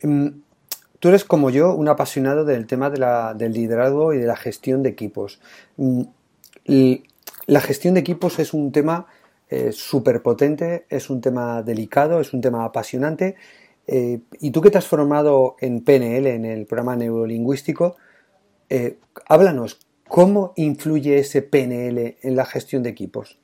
Em, 0.00 0.40
tú 0.98 1.08
eres 1.08 1.24
como 1.24 1.50
yo 1.50 1.74
un 1.74 1.88
apasionado 1.88 2.44
del 2.44 2.66
tema 2.66 2.88
del 2.90 3.52
liderazgo 3.52 4.14
y 4.14 4.18
de 4.18 4.26
la 4.26 4.36
gestión 4.36 4.82
de 4.82 4.88
equipos. 4.88 5.40
Mm, 5.76 6.02
la 7.46 7.60
gestión 7.60 7.94
de 7.94 8.00
equipos 8.00 8.38
es 8.38 8.54
un 8.54 8.72
tema 8.72 9.06
eh, 9.50 9.70
súper 9.72 10.22
potente, 10.22 10.86
es 10.88 11.10
un 11.10 11.20
tema 11.20 11.62
delicado, 11.62 12.20
es 12.20 12.32
un 12.32 12.40
tema 12.40 12.64
apasionante 12.64 13.36
eh, 13.86 14.20
y 14.40 14.50
tú 14.50 14.60
que 14.60 14.70
te 14.70 14.78
has 14.78 14.86
formado 14.86 15.56
en 15.60 15.82
PNL, 15.82 16.26
en 16.26 16.44
el 16.44 16.66
programa 16.66 16.96
neurolingüístico, 16.96 17.96
eh, 18.68 18.98
háblanos, 19.26 19.80
¿cómo 20.08 20.52
influye 20.56 21.18
ese 21.18 21.42
PNL 21.42 22.16
en 22.22 22.36
la 22.36 22.44
gestión 22.44 22.82
de 22.82 22.90
equipos? 22.90 23.38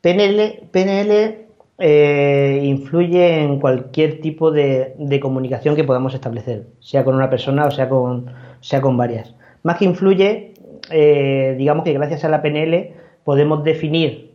PNL, 0.00 0.68
PNL 0.70 1.46
eh, 1.78 2.60
influye 2.62 3.40
en 3.40 3.58
cualquier 3.58 4.20
tipo 4.20 4.50
de, 4.50 4.94
comunicación 5.20 5.74
que 5.74 5.84
podamos 5.84 6.14
establecer, 6.14 6.66
sea 6.80 7.04
con 7.04 7.14
una 7.14 7.30
persona 7.30 7.66
o 7.66 7.70
sea 7.70 7.88
con, 7.88 8.26
sea 8.60 8.80
con 8.80 8.96
varias. 8.96 9.34
Más 9.62 9.76
que 9.78 9.86
influye, 9.86 10.54
digamos 11.58 11.84
que 11.84 11.92
gracias 11.92 12.24
a 12.24 12.28
la 12.28 12.42
PNL 12.42 12.94
podemos 13.24 13.64
definir 13.64 14.27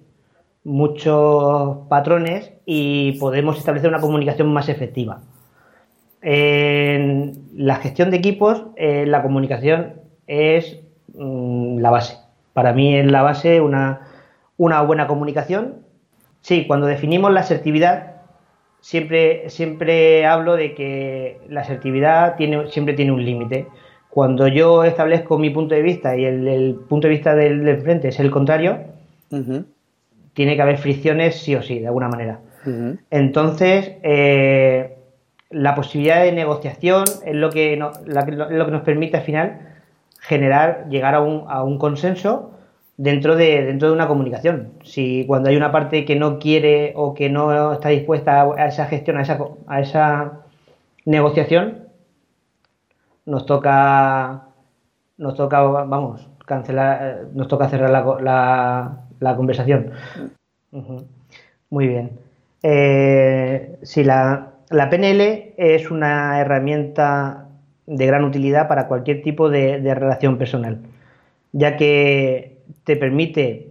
muchos 0.63 1.87
patrones 1.89 2.51
y 2.65 3.13
podemos 3.19 3.57
establecer 3.57 3.89
una 3.89 4.01
comunicación 4.01 4.51
más 4.53 4.69
efectiva. 4.69 5.21
En 6.21 7.47
la 7.53 7.75
gestión 7.75 8.11
de 8.11 8.17
equipos, 8.17 8.63
eh, 8.75 9.05
la 9.05 9.21
comunicación 9.21 9.95
es 10.27 10.79
mm, 11.13 11.79
la 11.79 11.91
base. 11.91 12.17
Para 12.53 12.73
mí 12.73 12.95
es 12.95 13.11
la 13.11 13.23
base 13.23 13.59
una, 13.61 14.07
una 14.57 14.81
buena 14.81 15.07
comunicación 15.07 15.83
Sí, 16.43 16.65
cuando 16.67 16.87
definimos 16.87 17.31
la 17.31 17.39
asertividad, 17.39 18.17
siempre, 18.81 19.49
siempre 19.49 20.25
hablo 20.25 20.57
de 20.57 20.75
que 20.75 21.39
la 21.47 21.61
asertividad 21.61 22.35
tiene, 22.35 22.69
siempre 22.69 22.95
tiene 22.95 23.13
un 23.13 23.23
límite. 23.23 23.67
Cuando 24.09 24.49
yo 24.49 24.83
establezco 24.83 25.37
mi 25.37 25.51
punto 25.51 25.73
de 25.73 25.81
vista 25.81 26.17
y 26.17 26.25
el, 26.25 26.75
punto 26.89 27.07
de 27.07 27.13
vista 27.13 27.33
del, 27.33 27.81
frente 27.81 28.09
es 28.09 28.19
el 28.19 28.29
contrario, 28.29 28.77
tiene 30.33 30.55
que 30.55 30.61
haber 30.61 30.77
fricciones 30.77 31.39
sí 31.39 31.55
o 31.55 31.61
sí, 31.61 31.79
de 31.79 31.87
alguna 31.87 32.09
manera. 32.09 32.39
Entonces, 33.09 33.93
eh, 34.03 34.95
la 35.49 35.75
posibilidad 35.75 36.23
de 36.23 36.31
negociación 36.31 37.03
es 37.25 37.35
lo 37.35 37.49
que, 37.49 37.75
lo 37.75 38.65
que 38.65 38.71
nos 38.71 38.81
permite 38.83 39.17
al 39.17 39.23
final 39.23 39.59
generar, 40.19 40.87
llegar 40.89 41.13
a 41.15 41.21
un, 41.21 41.43
a 41.49 41.63
un 41.63 41.77
consenso 41.77 42.51
dentro 42.97 43.35
de, 43.35 43.63
dentro 43.65 43.89
de 43.89 43.93
una 43.93 44.07
comunicación. 44.07 44.73
Si 44.83 45.25
cuando 45.27 45.49
hay 45.49 45.57
una 45.57 45.71
parte 45.71 46.05
que 46.05 46.15
no 46.15 46.39
quiere 46.39 46.93
o 46.95 47.13
que 47.13 47.29
no 47.29 47.73
está 47.73 47.89
dispuesta 47.89 48.43
a 48.43 48.67
esa 48.67 48.85
gestión, 48.85 49.17
a 49.17 49.21
esa, 49.21 49.39
a 49.67 49.81
esa 49.81 50.31
negociación, 51.05 51.87
nos 53.25 53.45
toca, 53.45 54.47
nos 55.17 55.35
toca, 55.35 55.61
vamos, 55.61 56.29
cancelar, 56.45 57.27
nos 57.33 57.47
toca 57.47 57.69
cerrar 57.69 57.89
la, 57.89 58.17
la, 58.21 59.02
conversación. 59.35 59.91
Muy 61.69 61.87
bien. 61.87 62.11
Eh, 62.61 63.77
si 63.81 64.03
la, 64.03 64.51
la 64.69 64.89
PNL 64.89 65.53
es 65.57 65.91
una 65.91 66.39
herramienta 66.39 67.47
de 67.85 68.05
gran 68.05 68.23
utilidad 68.23 68.67
para 68.67 68.87
cualquier 68.87 69.21
tipo 69.21 69.49
de, 69.49 69.81
de 69.81 69.95
relación 69.95 70.37
personal, 70.37 70.79
ya 71.51 71.77
que 71.77 72.57
te 72.83 72.95
permite 72.95 73.69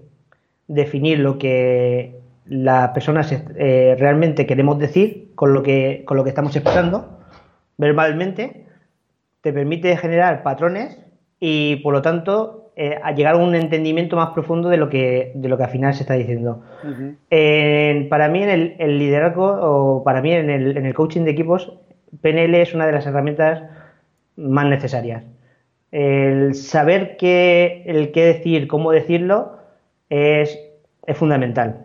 definir 0.68 1.18
lo 1.18 1.38
que 1.38 2.21
las 2.47 2.90
personas 2.90 3.32
eh, 3.32 3.97
realmente 3.99 4.47
queremos 4.47 4.78
decir 4.78 5.32
con 5.35 5.52
lo, 5.52 5.62
que, 5.62 6.02
con 6.04 6.16
lo 6.16 6.25
que 6.25 6.30
estamos 6.30 6.54
expresando 6.56 7.18
verbalmente, 7.78 8.66
te 9.40 9.52
permite 9.52 9.97
generar 9.97 10.42
patrones 10.42 10.99
y 11.40 11.76
por 11.76 11.92
lo 11.94 12.02
tanto 12.02 12.62
eh, 12.76 12.98
llegar 13.14 13.34
a 13.34 13.38
un 13.38 13.54
entendimiento 13.54 14.16
más 14.16 14.30
profundo 14.30 14.68
de 14.68 14.76
lo 14.76 14.88
que, 14.88 15.32
de 15.34 15.48
lo 15.48 15.56
que 15.56 15.64
al 15.64 15.70
final 15.70 15.94
se 15.94 16.02
está 16.02 16.14
diciendo. 16.14 16.62
para 18.08 18.28
mí 18.28 18.42
en 18.42 18.74
el, 18.78 18.98
liderazgo 18.98 19.46
o 19.60 20.04
para 20.04 20.22
mí 20.22 20.32
en 20.32 20.50
el, 20.50 20.76
en 20.76 20.86
el 20.86 20.94
coaching 20.94 21.22
de 21.22 21.30
equipos, 21.30 21.72
PNL 22.20 22.54
es 22.56 22.74
una 22.74 22.86
de 22.86 22.92
las 22.92 23.06
herramientas 23.06 23.62
más 24.36 24.66
necesarias 24.66 25.24
el 25.92 26.54
saber 26.54 27.18
qué, 27.18 27.84
el 27.86 28.10
qué 28.12 28.24
decir, 28.24 28.66
cómo 28.66 28.90
decirlo, 28.90 29.58
es, 30.08 30.58
es 31.06 31.16
fundamental. 31.16 31.84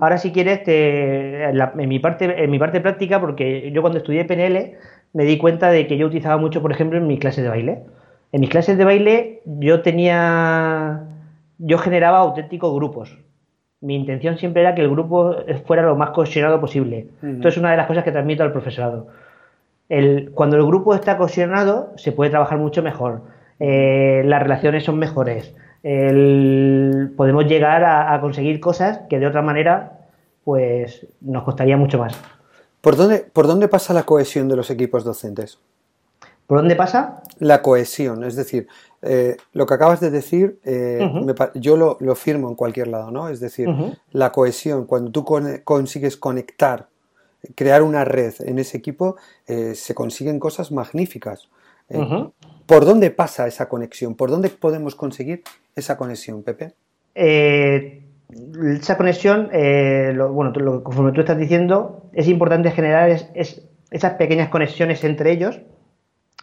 Ahora, 0.00 0.18
si 0.18 0.32
quieres, 0.32 0.60
en, 0.66 1.88
mi 1.88 1.98
parte, 1.98 2.44
en 2.44 2.50
mi 2.50 2.58
parte 2.58 2.82
práctica, 2.82 3.18
porque 3.18 3.72
yo 3.72 3.80
cuando 3.80 3.98
estudié 3.98 4.26
PNL 4.26 4.74
me 5.14 5.24
di 5.24 5.38
cuenta 5.38 5.70
de 5.70 5.86
que 5.86 5.96
yo 5.96 6.06
utilizaba 6.08 6.36
mucho, 6.36 6.60
por 6.60 6.72
ejemplo, 6.72 6.98
en 6.98 7.06
mis 7.06 7.18
clases 7.18 7.42
de 7.42 7.48
baile. 7.48 7.78
En 8.32 8.40
mis 8.40 8.50
clases 8.50 8.76
de 8.78 8.84
baile 8.84 9.42
yo 9.44 9.82
tenía, 9.82 11.04
yo 11.58 11.78
generaba 11.78 12.18
auténticos 12.18 12.74
grupos. 12.74 13.18
Mi 13.80 13.96
intención 13.96 14.38
siempre 14.38 14.62
era 14.62 14.74
que 14.74 14.82
el 14.82 14.90
grupo 14.90 15.36
fuera 15.66 15.82
lo 15.82 15.96
más 15.96 16.10
cohesionado 16.10 16.60
posible. 16.60 17.08
Entonces, 17.22 17.54
es 17.54 17.58
una 17.58 17.72
de 17.72 17.76
las 17.76 17.86
cosas 17.86 18.04
que 18.04 18.12
transmito 18.12 18.42
al 18.42 18.52
profesorado 18.52 19.08
cuando 20.34 20.56
el 20.56 20.64
grupo 20.64 20.94
está 20.94 21.18
cohesionado, 21.18 21.92
se 21.96 22.12
puede 22.12 22.30
trabajar 22.30 22.58
mucho 22.58 22.82
mejor. 22.82 23.22
Eh, 23.60 24.22
las 24.24 24.42
relaciones 24.42 24.84
son 24.84 24.98
mejores. 24.98 25.54
podemos 25.82 27.46
llegar 27.46 27.84
a, 27.84 28.18
conseguir 28.20 28.60
cosas 28.60 29.00
que 29.10 29.18
de 29.18 29.26
otra 29.26 29.42
manera 29.42 29.98
pues 30.44 31.06
nos 31.20 31.42
costaría 31.44 31.76
mucho 31.76 31.98
más. 31.98 32.18
¿Por 32.80 32.96
dónde, 32.96 33.24
¿Por 33.32 33.46
dónde 33.46 33.68
pasa 33.68 33.92
la 33.92 34.02
cohesión 34.02 34.48
de 34.48 34.56
los 34.56 34.70
equipos 34.70 35.04
docentes? 35.04 35.58
¿Por 36.52 36.58
dónde 36.58 36.76
pasa? 36.76 37.22
La 37.38 37.62
cohesión, 37.62 38.24
es 38.24 38.36
decir, 38.36 38.68
eh, 39.00 39.38
lo 39.54 39.64
que 39.64 39.72
acabas 39.72 40.00
de 40.00 40.10
decir, 40.10 40.60
eh, 40.66 41.00
yo 41.54 41.78
lo, 41.78 42.14
firmo 42.14 42.50
en 42.50 42.56
cualquier 42.56 42.88
lado, 42.88 43.10
¿no? 43.10 43.30
Es 43.30 43.40
decir, 43.40 43.70
la 44.10 44.32
cohesión, 44.32 44.84
cuando 44.84 45.10
tú 45.10 45.24
consigues 45.64 46.18
conectar 46.18 46.88
crear 47.54 47.82
una 47.82 48.04
red 48.04 48.34
en 48.40 48.58
ese 48.58 48.76
equipo, 48.76 49.16
eh, 49.46 49.74
se 49.74 49.94
consiguen 49.94 50.38
cosas 50.38 50.72
magníficas. 50.72 51.48
¿Por 52.66 52.84
dónde 52.84 53.10
pasa 53.10 53.46
esa 53.46 53.66
conexión? 53.70 54.14
¿Por 54.14 54.28
dónde 54.28 54.50
podemos 54.50 54.94
conseguir 54.94 55.44
esa 55.74 55.96
conexión, 55.96 56.42
Pepe? 56.42 56.74
Esa 57.14 58.98
conexión, 58.98 59.48
bueno, 60.34 60.52
conforme 60.82 61.12
tú 61.12 61.20
estás 61.20 61.38
diciendo, 61.38 62.10
es 62.12 62.28
importante 62.28 62.70
generar 62.72 63.08
esas 63.08 64.12
pequeñas 64.18 64.50
conexiones 64.50 65.02
entre 65.02 65.32
ellos 65.32 65.58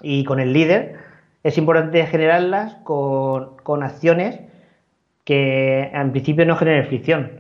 y 0.02 0.24
con 0.24 0.40
el 0.40 0.54
líder. 0.54 0.96
Es 1.44 1.58
importante 1.58 2.06
generarlas 2.06 2.76
con, 2.84 3.58
con 3.64 3.84
acciones 3.84 4.40
que 5.24 5.90
en 5.94 6.12
principio 6.12 6.46
no 6.46 6.56
generen 6.56 6.88
fricción. 6.88 7.32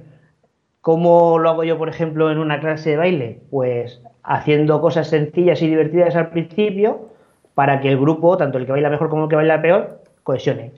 ¿Cómo 0.81 1.39
lo 1.39 1.49
hago 1.49 1.63
yo, 1.63 1.77
por 1.77 1.89
ejemplo, 1.89 2.31
en 2.31 2.37
una 2.37 2.59
clase 2.59 2.91
de 2.91 2.97
baile? 2.97 3.41
Pues 3.49 4.01
haciendo 4.23 4.79
cosas 4.79 5.07
sencillas 5.07 5.61
y 5.61 5.67
divertidas 5.67 6.15
al 6.15 6.29
principio 6.29 7.09
para 7.53 7.81
que 7.81 7.89
el 7.89 7.99
grupo, 7.99 8.37
tanto 8.37 8.57
el 8.57 8.65
que 8.65 8.71
baila 8.71 8.89
mejor 8.89 9.09
como 9.09 9.23
el 9.23 9.29
que 9.29 9.35
baila 9.35 9.61
peor, 9.61 10.01
cohesione. 10.23 10.71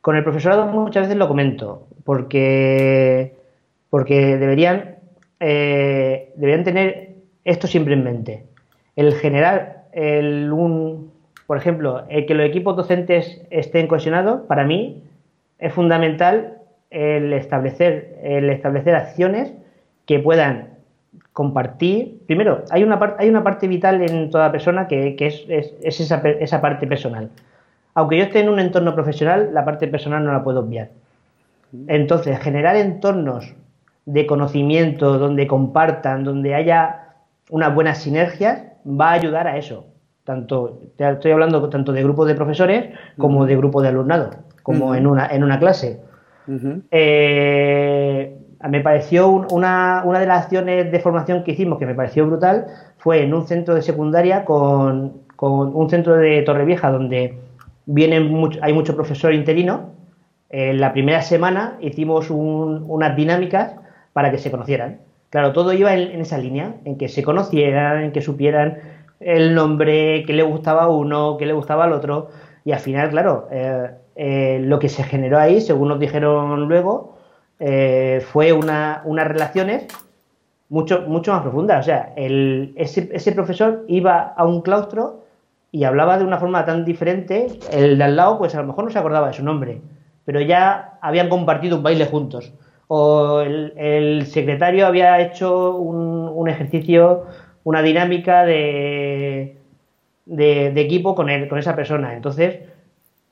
Con 0.00 0.16
el 0.16 0.22
profesorado 0.22 0.66
muchas 0.66 1.04
veces 1.04 1.16
lo 1.16 1.28
comento, 1.28 1.86
porque, 2.04 3.34
porque 3.90 4.36
deberían, 4.36 4.96
eh, 5.40 6.32
deberían 6.36 6.64
tener 6.64 7.14
esto 7.44 7.66
siempre 7.66 7.94
en 7.94 8.04
mente. 8.04 8.46
El 8.96 9.14
generar 9.14 9.86
el, 9.92 10.52
un, 10.52 11.12
por 11.46 11.58
ejemplo, 11.58 12.04
el 12.08 12.26
que 12.26 12.34
los 12.34 12.46
equipos 12.46 12.76
docentes 12.76 13.42
estén 13.50 13.86
cohesionados, 13.86 14.42
para 14.42 14.64
mí 14.64 15.02
es 15.58 15.72
fundamental 15.72 16.58
el 16.90 17.32
establecer, 17.32 18.94
acciones 18.94 19.52
que 20.06 20.20
puedan 20.20 20.74
compartir. 21.32 22.20
Primero, 22.26 22.64
hay 22.70 22.82
una, 22.82 22.98
parte 22.98 23.22
hay 23.22 23.28
una 23.28 23.42
parte 23.42 23.66
vital 23.68 24.02
en 24.02 24.30
toda 24.30 24.52
persona 24.52 24.86
que, 24.86 25.16
es, 25.18 25.44
esa, 25.82 26.16
esa, 26.28 26.60
parte 26.60 26.86
personal. 26.86 27.30
Aunque 27.94 28.18
yo 28.18 28.24
esté 28.24 28.40
en 28.40 28.48
un 28.48 28.60
entorno 28.60 28.94
profesional, 28.94 29.50
la 29.52 29.64
parte 29.64 29.88
personal 29.88 30.24
no 30.24 30.32
la 30.32 30.44
puedo 30.44 30.60
obviar. 30.60 30.90
Entonces, 31.88 32.38
generar 32.38 32.76
entornos 32.76 33.52
de 34.06 34.26
conocimiento 34.26 35.18
donde 35.18 35.46
compartan, 35.46 36.24
donde 36.24 36.54
haya 36.54 37.14
unas 37.50 37.74
buenas 37.74 37.98
sinergias, 37.98 38.62
va 38.86 39.10
a 39.10 39.12
ayudar 39.12 39.48
a 39.48 39.56
eso. 39.56 39.86
Tanto, 40.24 40.80
estoy 40.96 41.32
hablando 41.32 41.68
tanto 41.68 41.92
de 41.92 42.02
grupos 42.02 42.26
de 42.26 42.34
profesores 42.34 42.94
como 43.18 43.44
de 43.44 43.56
grupos 43.56 43.82
de 43.82 43.90
alumnado, 43.90 44.30
como 44.62 44.94
en, 44.94 45.06
una, 45.06 45.26
en 45.26 45.44
una 45.44 45.58
clase. 45.58 46.00
Eh, 46.90 48.36
me 48.68 48.80
pareció 48.80 49.28
una, 49.28 50.02
una, 50.04 50.20
de 50.20 50.26
las 50.26 50.44
acciones 50.44 50.90
de 50.90 51.00
formación 51.00 51.44
que 51.44 51.52
hicimos 51.52 51.78
que 51.78 51.86
me 51.86 51.94
pareció 51.94 52.26
brutal 52.26 52.66
fue 52.98 53.22
en 53.22 53.34
un 53.34 53.46
centro 53.46 53.74
de 53.74 53.82
secundaria 53.82 54.44
con, 54.44 55.24
con 55.36 55.76
un 55.76 55.90
centro 55.90 56.16
de 56.16 56.42
Torrevieja 56.42 56.90
donde 56.90 57.38
vienen 57.86 58.30
mucho, 58.30 58.58
hay 58.62 58.72
mucho 58.72 58.94
profesor 58.94 59.34
interino. 59.34 59.90
En 60.48 60.80
la 60.80 60.92
primera 60.92 61.20
semana 61.20 61.76
hicimos 61.80 62.30
unas 62.30 63.16
dinámicas 63.16 63.74
para 64.12 64.30
que 64.30 64.38
se 64.38 64.50
conocieran. 64.50 65.00
Claro, 65.30 65.52
todo 65.52 65.72
iba 65.72 65.94
en, 65.94 66.20
esa 66.20 66.38
línea, 66.38 66.76
en 66.84 66.96
que 66.96 67.08
se 67.08 67.24
conocieran, 67.24 68.04
en 68.04 68.12
que 68.12 68.22
supieran 68.22 68.78
el 69.20 69.54
nombre, 69.54 70.24
qué 70.26 70.32
le 70.32 70.42
gustaba 70.42 70.84
a 70.84 70.88
uno, 70.88 71.36
qué 71.38 71.46
le 71.46 71.52
gustaba 71.52 71.84
al 71.84 71.92
otro. 71.92 72.28
Y 72.64 72.72
al 72.72 72.80
final, 72.80 73.10
claro, 73.10 73.48
eh, 73.50 73.90
eh, 74.16 74.60
lo 74.62 74.78
que 74.78 74.88
se 74.88 75.02
generó 75.02 75.38
ahí, 75.38 75.60
según 75.60 75.88
nos 75.88 75.98
dijeron 75.98 76.68
luego, 76.68 77.16
eh, 77.60 78.24
fue 78.32 78.52
una, 78.52 79.02
unas 79.04 79.28
relaciones 79.28 79.86
mucho, 80.68 81.02
mucho 81.06 81.32
más 81.32 81.42
profundas. 81.42 81.80
O 81.80 81.82
sea, 81.82 82.12
el, 82.16 82.72
ese, 82.76 83.08
ese, 83.12 83.32
profesor 83.32 83.84
iba 83.88 84.34
a 84.36 84.44
un 84.44 84.62
claustro 84.62 85.24
y 85.70 85.84
hablaba 85.84 86.18
de 86.18 86.24
una 86.24 86.38
forma 86.38 86.64
tan 86.64 86.84
diferente, 86.84 87.48
el 87.72 87.98
de 87.98 88.04
al 88.04 88.16
lado, 88.16 88.38
pues 88.38 88.54
a 88.54 88.60
lo 88.60 88.68
mejor 88.68 88.84
no 88.84 88.90
se 88.90 88.98
acordaba 88.98 89.26
de 89.26 89.32
su 89.32 89.42
nombre, 89.42 89.80
pero 90.24 90.40
ya 90.40 90.98
habían 91.00 91.28
compartido 91.28 91.76
un 91.78 91.82
baile 91.82 92.06
juntos, 92.06 92.52
O 92.86 93.40
el, 93.40 94.24
secretario 94.26 94.86
había 94.86 95.20
hecho 95.20 95.76
un, 95.76 96.48
ejercicio, 96.48 97.24
una 97.64 97.82
dinámica 97.82 98.44
de, 98.44 99.56
de, 100.26 100.80
equipo 100.80 101.14
con, 101.14 101.28
con 101.48 101.58
esa 101.58 101.74
persona. 101.74 102.14
Entonces, 102.14 102.60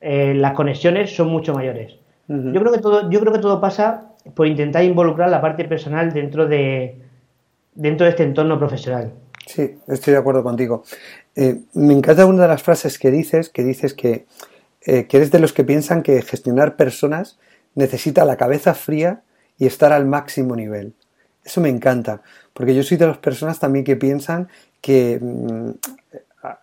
eh, 0.01 0.33
las 0.33 0.53
conexiones 0.53 1.15
son 1.15 1.29
mucho 1.29 1.53
mayores. 1.53 1.93
yo, 2.27 2.59
creo 2.59 2.71
que 2.71 2.79
todo, 2.79 3.09
yo 3.09 3.19
creo 3.19 3.31
que 3.31 3.39
todo 3.39 3.61
pasa 3.61 4.09
por 4.35 4.47
intentar 4.47 4.83
involucrar 4.83 5.29
la 5.29 5.41
parte 5.41 5.65
personal 5.65 6.11
dentro 6.11 6.47
de, 6.47 6.97
dentro 7.73 8.05
de 8.05 8.11
este 8.11 8.23
entorno 8.23 8.57
profesional. 8.57 9.13
Sí, 9.45 9.75
estoy 9.87 10.13
de 10.13 10.19
acuerdo 10.19 10.43
contigo. 10.43 10.83
Eh, 11.35 11.61
me 11.73 11.93
encanta 11.93 12.25
una 12.25 12.43
de 12.43 12.47
las 12.47 12.63
frases 12.63 12.97
que 12.97 13.11
dices, 13.11 13.49
que 13.49 13.63
dices 13.63 13.93
que, 13.93 14.25
eh, 14.85 15.05
que 15.07 15.17
eres 15.17 15.31
de 15.31 15.39
los 15.39 15.53
que 15.53 15.63
piensan 15.63 16.01
que 16.01 16.21
gestionar 16.21 16.75
personas 16.75 17.39
necesita 17.75 18.25
la 18.25 18.37
cabeza 18.37 18.73
fría 18.73 19.21
y 19.57 19.65
estar 19.65 19.91
al 19.91 20.05
máximo 20.05 20.55
nivel. 20.55 20.93
Eso 21.43 21.59
me 21.59 21.69
encanta, 21.69 22.21
porque 22.53 22.75
yo 22.75 22.83
soy 22.83 22.97
de 22.97 23.07
las 23.07 23.17
personas 23.17 23.59
también 23.59 23.83
que 23.83 23.95
piensan 23.95 24.47
que 24.81 25.19
mm, 25.21 25.71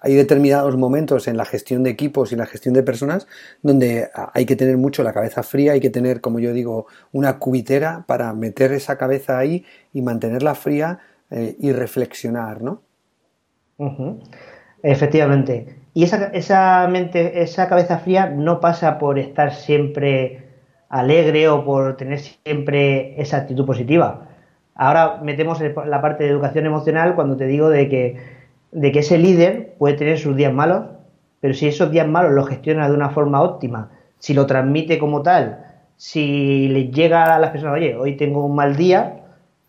hay 0.00 0.14
determinados 0.14 0.76
momentos 0.76 1.26
en 1.26 1.36
la 1.36 1.44
gestión 1.44 1.82
de 1.82 1.90
equipos 1.90 2.32
y 2.32 2.36
la 2.36 2.46
gestión 2.46 2.74
de 2.74 2.82
personas 2.82 3.26
donde 3.62 4.10
hay 4.34 4.44
que 4.44 4.56
tener 4.56 4.76
mucho 4.76 5.02
la 5.02 5.12
cabeza 5.12 5.42
fría, 5.42 5.72
hay 5.72 5.80
que 5.80 5.90
tener, 5.90 6.20
como 6.20 6.38
yo 6.38 6.52
digo, 6.52 6.86
una 7.12 7.38
cubitera 7.38 8.04
para 8.06 8.32
meter 8.34 8.72
esa 8.72 8.98
cabeza 8.98 9.38
ahí 9.38 9.64
y 9.92 10.02
mantenerla 10.02 10.54
fría 10.54 10.98
eh, 11.30 11.56
y 11.58 11.72
reflexionar, 11.72 12.60
¿no? 12.62 12.82
Efectivamente. 14.82 15.76
Y 15.94 16.04
esa, 16.04 16.26
esa 16.26 16.86
mente, 16.88 17.42
esa 17.42 17.68
cabeza 17.68 17.98
fría 17.98 18.26
no 18.26 18.60
pasa 18.60 18.98
por 18.98 19.18
estar 19.18 19.54
siempre 19.54 20.50
alegre 20.90 21.48
o 21.48 21.64
por 21.64 21.96
tener 21.96 22.20
siempre 22.20 23.20
esa 23.20 23.38
actitud 23.38 23.64
positiva. 23.64 24.28
Ahora 24.80 25.20
metemos 25.22 25.60
la 25.60 26.00
parte 26.00 26.24
de 26.24 26.30
educación 26.30 26.64
emocional 26.64 27.14
cuando 27.14 27.36
te 27.36 27.46
digo 27.46 27.68
de 27.68 27.86
que, 27.90 28.16
de 28.72 28.92
que 28.92 29.00
ese 29.00 29.18
líder 29.18 29.74
puede 29.76 29.92
tener 29.92 30.18
sus 30.18 30.34
días 30.34 30.54
malos, 30.54 30.86
pero 31.38 31.52
si 31.52 31.68
esos 31.68 31.90
días 31.90 32.08
malos 32.08 32.32
los 32.32 32.48
gestiona 32.48 32.88
de 32.88 32.94
una 32.94 33.10
forma 33.10 33.42
óptima, 33.42 33.90
si 34.18 34.32
lo 34.32 34.46
transmite 34.46 34.98
como 34.98 35.20
tal, 35.20 35.66
si 35.98 36.68
le 36.68 36.88
llega 36.88 37.36
a 37.36 37.38
las 37.38 37.50
personas, 37.50 37.76
oye, 37.76 37.94
hoy 37.94 38.16
tengo 38.16 38.42
un 38.42 38.54
mal 38.54 38.74
día, 38.74 39.20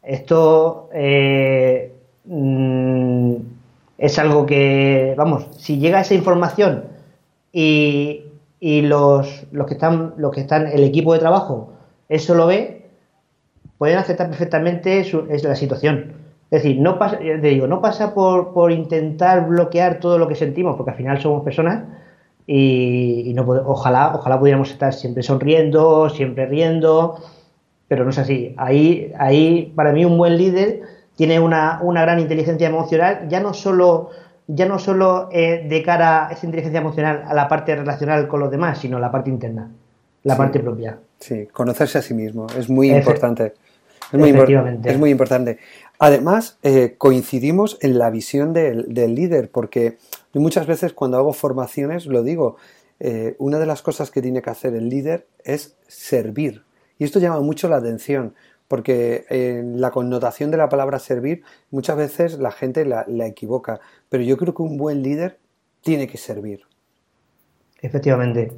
esto 0.01 0.87
eh, 0.93 1.91
mm, 2.23 3.35
es 3.97 4.17
algo 4.17 4.45
que, 4.45 5.13
vamos, 5.17 5.45
si 5.57 5.77
llega 5.77 5.99
esa 5.99 6.13
información 6.13 6.85
y, 7.51 8.27
y 8.61 8.83
los, 8.83 9.45
los, 9.51 9.67
que 9.67 9.73
están, 9.73 10.13
los 10.15 10.31
que 10.31 10.39
están, 10.39 10.67
el 10.67 10.85
equipo 10.85 11.11
de 11.11 11.19
trabajo, 11.19 11.73
eso 12.07 12.33
lo 12.33 12.47
ve, 12.47 12.80
pueden 13.81 13.97
aceptar 13.97 14.27
perfectamente 14.27 14.99
es 14.99 15.43
la 15.43 15.55
situación. 15.55 16.13
Es 16.51 16.61
decir, 16.61 16.79
no 16.79 16.99
pasa, 16.99 17.17
te 17.17 17.39
digo, 17.39 17.65
no 17.65 17.81
pasa 17.81 18.13
por, 18.13 18.53
por, 18.53 18.71
intentar 18.71 19.47
bloquear 19.47 19.99
todo 19.99 20.19
lo 20.19 20.27
que 20.27 20.35
sentimos, 20.35 20.75
porque 20.75 20.91
al 20.91 20.97
final 20.97 21.19
somos 21.19 21.43
personas 21.43 21.85
y, 22.45 23.23
y 23.25 23.33
no 23.33 23.41
ojalá, 23.41 24.13
ojalá 24.13 24.39
pudiéramos 24.39 24.69
estar 24.69 24.93
siempre 24.93 25.23
sonriendo, 25.23 26.11
siempre 26.11 26.45
riendo, 26.45 27.17
pero 27.87 28.03
no 28.03 28.11
es 28.11 28.19
así. 28.19 28.53
Ahí, 28.55 29.11
ahí 29.17 29.73
para 29.75 29.93
mí 29.93 30.05
un 30.05 30.15
buen 30.15 30.37
líder 30.37 30.83
tiene 31.15 31.39
una, 31.39 31.81
gran 31.83 32.19
inteligencia 32.19 32.67
emocional, 32.67 33.29
ya 33.29 33.39
no 33.39 33.55
solo, 33.55 34.11
ya 34.45 34.67
no 34.67 34.77
solo 34.77 35.27
eh, 35.31 35.65
de 35.67 35.81
cara 35.81 36.27
a 36.27 36.33
esa 36.33 36.45
inteligencia 36.45 36.81
emocional 36.81 37.23
a 37.25 37.33
la 37.33 37.47
parte 37.47 37.75
relacional 37.75 38.27
con 38.27 38.41
los 38.41 38.51
demás, 38.51 38.77
sino 38.77 38.99
la 38.99 39.11
parte 39.11 39.31
interna, 39.31 39.71
la 40.21 40.37
parte 40.37 40.59
propia. 40.59 40.99
Sí, 41.17 41.47
conocerse 41.47 41.97
a 41.97 42.03
sí 42.03 42.13
mismo 42.13 42.45
es 42.55 42.69
muy 42.69 42.91
importante. 42.91 43.53
Es 44.11 44.19
muy, 44.19 44.33
es 44.85 44.99
muy 44.99 45.09
importante. 45.09 45.59
Además, 45.99 46.57
eh, 46.63 46.95
coincidimos 46.97 47.77
en 47.81 47.99
la 47.99 48.09
visión 48.09 48.53
del, 48.53 48.85
líder, 49.15 49.51
porque 49.51 49.97
muchas 50.33 50.65
veces 50.65 50.93
cuando 50.93 51.17
hago 51.17 51.31
formaciones 51.31 52.07
lo 52.07 52.23
digo, 52.23 52.57
eh, 52.99 53.35
una 53.37 53.59
de 53.59 53.65
las 53.65 53.81
cosas 53.81 54.11
que 54.11 54.21
tiene 54.21 54.41
que 54.41 54.49
hacer 54.49 54.73
el 54.73 54.89
líder 54.89 55.27
es 55.43 55.75
servir, 55.87 56.63
y 56.97 57.03
esto 57.03 57.19
llama 57.19 57.39
mucho 57.41 57.69
la 57.69 57.77
atención, 57.77 58.33
porque 58.67 59.25
en 59.29 59.81
la 59.81 59.91
connotación 59.91 60.49
de 60.49 60.57
la 60.57 60.69
palabra 60.69 60.97
servir 60.97 61.43
muchas 61.71 61.97
veces 61.97 62.39
la 62.39 62.51
gente 62.51 62.85
la, 62.85 63.05
equivoca, 63.27 63.81
pero 64.07 64.23
yo 64.23 64.37
creo 64.37 64.53
que 64.55 64.61
un 64.61 64.77
buen 64.77 65.03
líder 65.03 65.39
tiene 65.81 66.07
que 66.07 66.17
servir. 66.17 66.61
Efectivamente. 67.81 68.53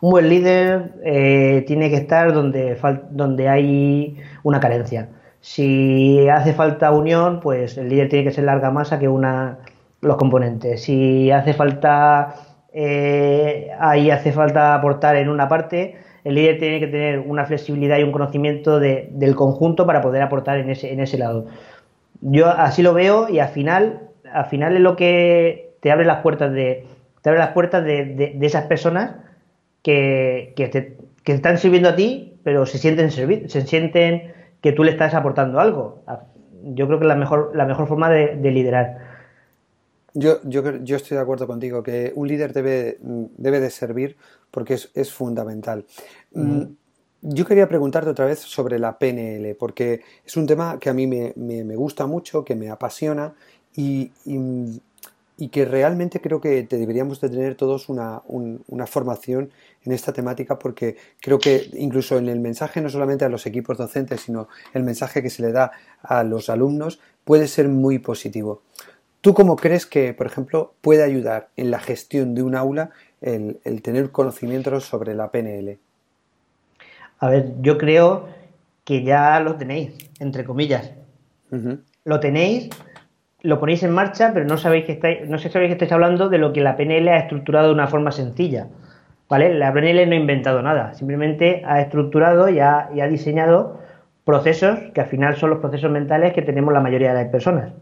Un 0.00 0.10
buen 0.10 0.28
líder 0.28 0.92
eh, 1.04 1.64
tiene 1.66 1.90
que 1.90 1.96
estar 1.96 2.32
donde, 2.32 2.78
donde 3.10 3.48
hay 3.48 4.16
una 4.42 4.60
carencia. 4.60 5.08
Si 5.40 6.28
hace 6.28 6.52
falta 6.54 6.90
unión, 6.90 7.40
pues 7.40 7.76
el 7.76 7.88
líder 7.88 8.08
tiene 8.08 8.24
que 8.24 8.32
ser 8.32 8.44
larga 8.44 8.70
masa 8.70 8.98
que 8.98 9.08
una 9.08 9.58
los 10.00 10.16
componentes. 10.16 10.82
Si 10.82 11.30
hace 11.30 11.54
falta 11.54 12.34
eh, 12.76 13.70
ahí 13.78 14.10
hace 14.10 14.32
falta 14.32 14.74
aportar 14.74 15.14
en 15.14 15.28
una 15.28 15.48
parte, 15.48 15.96
el 16.24 16.34
líder 16.34 16.58
tiene 16.58 16.80
que 16.80 16.88
tener 16.88 17.20
una 17.20 17.44
flexibilidad 17.46 17.98
y 17.98 18.02
un 18.02 18.10
conocimiento 18.10 18.80
del 18.80 19.36
conjunto 19.36 19.86
para 19.86 20.00
poder 20.00 20.22
aportar 20.22 20.58
en 20.58 20.70
ese, 20.70 20.92
en 20.92 20.98
ese 20.98 21.16
lado. 21.16 21.46
Yo 22.20 22.48
así 22.48 22.82
lo 22.82 22.92
veo 22.92 23.28
y 23.28 23.38
al 23.38 23.48
final, 23.48 24.00
al 24.32 24.46
final 24.46 24.74
es 24.74 24.80
lo 24.80 24.96
que 24.96 25.76
te 25.80 25.92
abre 25.92 26.04
las 26.04 26.20
puertas 26.22 26.52
de, 26.52 26.86
te 27.22 27.28
abre 27.30 27.38
las 27.38 27.50
puertas 27.50 27.84
de, 27.84 28.36
esas 28.40 28.64
personas 28.64 29.16
que, 29.84 30.54
que, 30.56 30.68
te, 30.68 30.96
están 31.26 31.58
sirviendo 31.58 31.90
a 31.90 31.94
ti, 31.94 32.40
pero 32.42 32.66
se 32.66 32.78
sienten 32.78 33.12
servir, 33.12 33.48
se 33.50 33.64
sienten 33.64 34.32
que 34.60 34.72
tú 34.72 34.82
le 34.82 34.90
estás 34.90 35.14
aportando 35.14 35.60
algo. 35.60 36.02
Yo 36.62 36.86
creo 36.86 36.98
que 36.98 37.04
es 37.04 37.08
la 37.08 37.14
mejor, 37.14 37.52
la 37.54 37.66
mejor 37.66 37.86
forma 37.86 38.10
de, 38.10 38.50
liderar. 38.50 38.98
Yo, 40.14 40.40
yo, 40.44 40.78
yo, 40.78 40.96
estoy 40.96 41.16
de 41.16 41.22
acuerdo 41.22 41.46
contigo, 41.46 41.82
que 41.82 42.12
un 42.14 42.26
líder 42.26 42.52
debe, 42.52 42.98
debe 43.00 43.60
de 43.60 43.70
servir 43.70 44.16
porque 44.50 44.78
es, 44.94 45.12
fundamental. 45.12 45.84
Mm, 46.32 46.62
yo 47.20 47.44
quería 47.44 47.68
preguntarte 47.68 48.08
otra 48.08 48.26
vez 48.26 48.38
sobre 48.38 48.78
la 48.78 48.98
PNL, 48.98 49.54
porque 49.56 50.00
es 50.24 50.36
un 50.36 50.46
tema 50.46 50.78
que 50.78 50.88
a 50.88 50.94
mí 50.94 51.06
me, 51.06 51.76
gusta 51.76 52.06
mucho, 52.06 52.44
que 52.44 52.54
me 52.54 52.70
apasiona 52.70 53.34
y, 53.76 54.10
que 55.36 55.64
realmente 55.64 56.20
creo 56.20 56.40
que 56.40 56.62
deberíamos 56.62 57.20
de 57.20 57.28
tener 57.28 57.56
todos 57.56 57.88
una, 57.88 58.22
una, 58.26 58.86
formación 58.86 59.50
en 59.84 59.92
esta 59.92 60.12
temática, 60.12 60.58
porque 60.58 60.96
creo 61.20 61.38
que 61.38 61.70
incluso 61.74 62.18
en 62.18 62.28
el 62.28 62.40
mensaje, 62.40 62.80
no 62.80 62.88
solamente 62.88 63.24
a 63.24 63.28
los 63.28 63.44
equipos 63.46 63.76
docentes, 63.76 64.22
sino 64.22 64.48
el 64.72 64.84
mensaje 64.84 65.22
que 65.22 65.30
se 65.30 65.42
le 65.42 65.52
da 65.52 65.72
a 66.02 66.22
los 66.22 66.48
alumnos, 66.48 67.00
puede 67.24 67.48
ser 67.48 67.68
muy 67.68 67.98
positivo. 67.98 68.62
¿Tú 69.20 69.32
cómo 69.32 69.56
crees 69.56 69.86
que, 69.86 70.12
por 70.12 70.26
ejemplo, 70.26 70.74
puede 70.82 71.02
ayudar 71.02 71.48
en 71.56 71.70
la 71.70 71.80
gestión 71.80 72.34
de 72.34 72.42
un 72.42 72.54
aula 72.54 72.90
el, 73.22 73.58
tener 73.82 74.10
conocimientos 74.10 74.84
sobre 74.84 75.14
la 75.14 75.30
PNL? 75.30 75.78
A 77.18 77.30
ver, 77.30 77.54
yo 77.62 77.78
creo 77.78 78.28
que 78.84 79.02
ya 79.02 79.40
lo 79.40 79.56
tenéis, 79.56 79.94
entre 80.20 80.44
comillas. 80.44 80.90
Lo 82.04 82.20
tenéis, 82.20 82.68
lo 83.44 83.60
ponéis 83.60 83.82
en 83.82 83.92
marcha, 83.92 84.32
pero 84.34 84.46
no 84.46 84.56
sabéis 84.56 84.86
que 84.86 84.92
estáis, 84.92 85.28
no 85.28 85.38
sé 85.38 85.50
sabéis 85.50 85.68
que 85.68 85.74
estáis 85.74 85.92
hablando 85.92 86.28
de 86.28 86.38
lo 86.38 86.52
que 86.52 86.60
la 86.60 86.76
PNL 86.76 87.08
ha 87.10 87.18
estructurado 87.18 87.68
de 87.68 87.74
una 87.74 87.86
forma 87.86 88.10
sencilla. 88.10 88.66
¿Vale? 89.28 89.54
La 89.54 89.72
PNL 89.72 90.06
no 90.06 90.12
ha 90.12 90.18
inventado 90.18 90.60
nada, 90.62 90.94
simplemente 90.94 91.62
ha 91.64 91.80
estructurado 91.80 92.48
y 92.48 92.60
ha 92.60 93.06
diseñado 93.08 93.78
procesos 94.24 94.78
que 94.92 95.00
al 95.00 95.06
final 95.06 95.36
son 95.36 95.50
los 95.50 95.60
procesos 95.60 95.90
mentales 95.90 96.32
que 96.32 96.42
tenemos 96.42 96.72
la 96.72 96.80
mayoría 96.80 97.14
de 97.14 97.22
las 97.22 97.30
personas. 97.30 97.72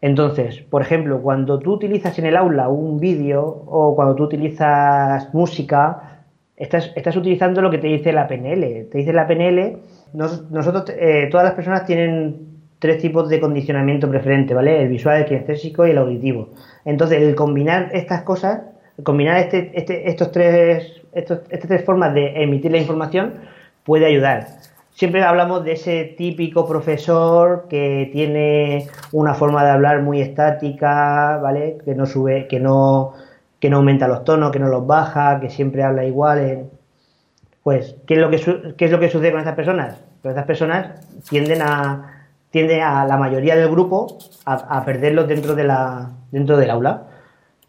Entonces, 0.00 0.60
por 0.60 0.82
ejemplo, 0.82 1.20
cuando 1.20 1.58
tú 1.58 1.72
utilizas 1.72 2.18
en 2.18 2.26
el 2.26 2.36
aula 2.36 2.68
un 2.68 2.98
vídeo 3.00 3.42
o 3.42 3.94
cuando 3.96 4.14
tú 4.14 4.24
utilizas 4.24 5.32
música, 5.34 6.22
estás, 6.56 6.92
estás 6.94 7.16
utilizando 7.16 7.60
lo 7.60 7.70
que 7.70 7.78
te 7.78 7.88
dice 7.88 8.12
la 8.12 8.28
PNL. 8.28 8.88
Te 8.90 8.98
dice 8.98 9.12
la 9.12 9.26
PNL, 9.26 9.78
nosotros, 10.14 10.94
eh, 10.96 11.28
todas 11.30 11.44
las 11.44 11.54
personas 11.54 11.84
tienen 11.84 12.47
tres 12.78 13.00
tipos 13.00 13.28
de 13.28 13.40
condicionamiento 13.40 14.08
preferente, 14.08 14.54
¿vale? 14.54 14.82
El 14.82 14.88
visual, 14.88 15.18
el 15.18 15.26
kinestésico 15.26 15.86
y 15.86 15.90
el 15.90 15.98
auditivo. 15.98 16.50
Entonces, 16.84 17.22
el 17.22 17.34
combinar 17.34 17.90
estas 17.92 18.22
cosas, 18.22 18.62
combinar 19.02 19.38
este, 19.38 19.70
este, 19.74 20.08
estos 20.08 20.32
tres, 20.32 21.02
estos, 21.12 21.40
estas 21.50 21.68
tres 21.68 21.84
formas 21.84 22.14
de 22.14 22.42
emitir 22.42 22.70
la 22.70 22.78
información 22.78 23.34
puede 23.84 24.06
ayudar 24.06 24.58
siempre 24.98 25.22
hablamos 25.22 25.62
de 25.62 25.72
ese 25.74 26.12
típico 26.18 26.66
profesor 26.66 27.66
que 27.70 28.10
tiene 28.12 28.88
una 29.12 29.32
forma 29.32 29.64
de 29.64 29.70
hablar 29.70 30.02
muy 30.02 30.20
estática, 30.20 31.38
¿vale? 31.40 31.78
Que 31.84 31.94
no 31.94 32.04
sube, 32.04 32.48
que 32.48 32.58
no, 32.58 33.14
que 33.60 33.70
no 33.70 33.76
aumenta 33.76 34.08
los 34.08 34.24
tonos, 34.24 34.50
que 34.50 34.58
no 34.58 34.66
los 34.66 34.84
baja, 34.88 35.38
que 35.38 35.50
siempre 35.50 35.84
habla 35.84 36.04
igual. 36.04 36.64
Pues, 37.62 37.94
¿qué 38.08 38.14
es 38.14 38.20
lo 38.20 38.28
que, 38.28 38.36
es 38.84 38.90
lo 38.90 38.98
que 38.98 39.08
sucede 39.08 39.30
con 39.30 39.38
estas 39.38 39.54
personas? 39.54 40.02
Pues 40.20 40.32
estas 40.32 40.46
personas 40.46 41.22
tienden 41.30 41.62
a, 41.62 42.17
tienden 42.50 42.82
a 42.82 43.06
la 43.06 43.16
mayoría 43.16 43.56
del 43.56 43.70
grupo 43.70 44.18
a, 44.44 44.54
a 44.54 44.84
perderlos 44.84 45.28
dentro, 45.28 45.54
de 45.54 45.64
la, 45.64 46.10
dentro 46.30 46.56
del 46.56 46.70
aula. 46.70 47.02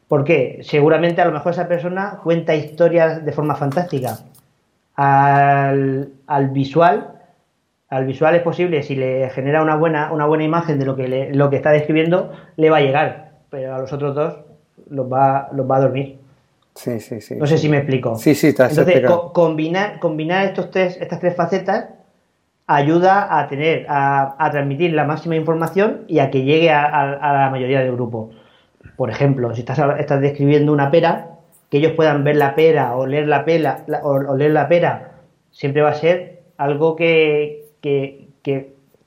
¿Por 0.07 0.23
qué? 0.23 0.59
Seguramente 0.63 1.21
a 1.21 1.25
lo 1.25 1.31
mejor 1.31 1.51
esa 1.51 1.67
persona 1.67 2.19
cuenta 2.23 2.55
historias 2.55 3.23
de 3.23 3.31
forma 3.31 3.55
fantástica. 3.55 4.19
Al, 4.95 6.09
al 6.27 6.49
visual 6.49 7.19
al 7.89 8.05
visual 8.05 8.35
es 8.35 8.43
posible, 8.43 8.83
si 8.83 8.95
le 8.95 9.29
genera 9.31 9.63
una 9.63 9.75
buena, 9.75 10.11
una 10.11 10.27
buena 10.27 10.43
imagen 10.43 10.77
de 10.77 10.85
lo 10.85 10.95
que, 10.95 11.29
lo 11.33 11.49
que 11.49 11.55
está 11.55 11.71
describiendo, 11.71 12.31
le 12.55 12.69
va 12.69 12.77
a 12.77 12.81
llegar, 12.81 13.31
pero 13.49 13.75
a 13.75 13.79
los 13.79 13.91
otros 13.91 14.13
dos 14.13 14.37
los 14.89 15.11
va, 15.11 15.49
los 15.53 15.69
va 15.69 15.77
a 15.77 15.81
dormir. 15.81 16.19
Sí, 16.75 16.99
sí, 16.99 17.19
sí. 17.19 17.35
No 17.35 17.47
sé 17.47 17.57
si 17.57 17.67
me 17.67 17.77
explico. 17.77 18.15
Sí, 18.15 18.35
sí, 18.35 18.53
te 18.53 18.63
has 18.63 18.77
Entonces, 18.77 19.09
combinar, 19.33 19.99
combinar 19.99 20.45
estos 20.45 20.69
tres, 20.69 20.97
estas 21.01 21.19
tres 21.19 21.35
facetas 21.35 21.85
ayuda 22.69 23.39
a 23.39 23.47
tener, 23.47 23.87
a, 23.89 24.47
transmitir 24.51 24.93
la 24.93 25.03
máxima 25.03 25.35
información 25.35 26.01
y 26.07 26.19
a 26.19 26.29
que 26.29 26.43
llegue 26.43 26.69
a, 26.69 27.17
la 27.33 27.49
mayoría 27.49 27.79
del 27.79 27.93
grupo. 27.93 28.29
Por 28.95 29.09
ejemplo, 29.09 29.55
si 29.55 29.61
estás, 29.61 29.79
estás 29.97 30.21
describiendo 30.21 30.71
una 30.71 30.91
pera, 30.91 31.31
que 31.71 31.79
ellos 31.79 31.93
puedan 31.93 32.23
ver 32.23 32.35
la 32.35 32.53
pera 32.53 32.95
o 32.95 33.07
leer 33.07 33.27
la, 33.27 33.43
pera, 33.43 33.85
o, 34.03 34.35
leer 34.35 34.51
la 34.51 34.67
pera, 34.67 35.13
siempre 35.51 35.81
va 35.81 35.89
a 35.89 35.95
ser 35.95 36.43
algo 36.57 36.95
que, 36.95 37.65
que, 37.81 38.27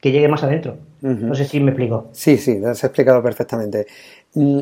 llegue 0.03 0.27
más 0.27 0.43
adentro. 0.43 0.79
No 1.01 1.35
sé 1.37 1.45
si 1.45 1.61
me 1.61 1.71
explico. 1.71 2.09
Sí, 2.11 2.39
sí, 2.39 2.59
lo 2.59 2.71
has 2.71 2.83
explicado 2.83 3.23
perfectamente. 3.23 3.87
Mm, 4.35 4.61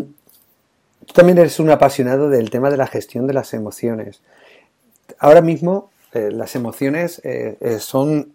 tú 1.06 1.12
también 1.14 1.38
eres 1.38 1.58
un 1.58 1.70
apasionado 1.70 2.28
del 2.28 2.50
tema 2.50 2.68
de 2.70 2.76
la 2.76 2.86
gestión 2.86 3.26
de 3.26 3.32
las 3.32 3.54
emociones. 3.54 4.20
Ahora 5.18 5.40
mismo 5.40 5.90
eh, 6.12 6.30
las 6.32 6.54
emociones 6.54 7.20
eh, 7.24 7.56
eh, 7.60 7.78
son 7.78 8.34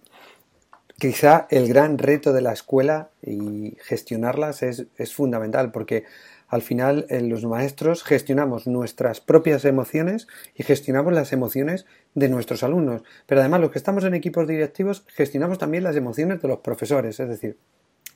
quizá 0.97 1.47
el 1.49 1.67
gran 1.67 1.97
reto 1.97 2.33
de 2.33 2.41
la 2.41 2.53
escuela 2.53 3.09
y 3.21 3.77
gestionarlas 3.81 4.63
es, 4.63 4.87
fundamental 5.13 5.71
porque 5.71 6.05
al 6.47 6.61
final 6.61 7.07
los 7.09 7.43
maestros 7.45 8.03
gestionamos 8.03 8.67
nuestras 8.67 9.19
propias 9.19 9.65
emociones 9.65 10.27
y 10.55 10.63
gestionamos 10.63 11.13
las 11.13 11.33
emociones 11.33 11.85
de 12.13 12.29
nuestros 12.29 12.63
alumnos. 12.63 13.03
Pero 13.25 13.41
además 13.41 13.61
los 13.61 13.71
que 13.71 13.79
estamos 13.79 14.03
en 14.03 14.13
equipos 14.13 14.47
directivos 14.47 15.05
gestionamos 15.07 15.57
también 15.57 15.83
las 15.83 15.95
emociones 15.95 16.41
de 16.41 16.47
los 16.47 16.59
profesores. 16.59 17.19
Es 17.19 17.29
decir, 17.29 17.57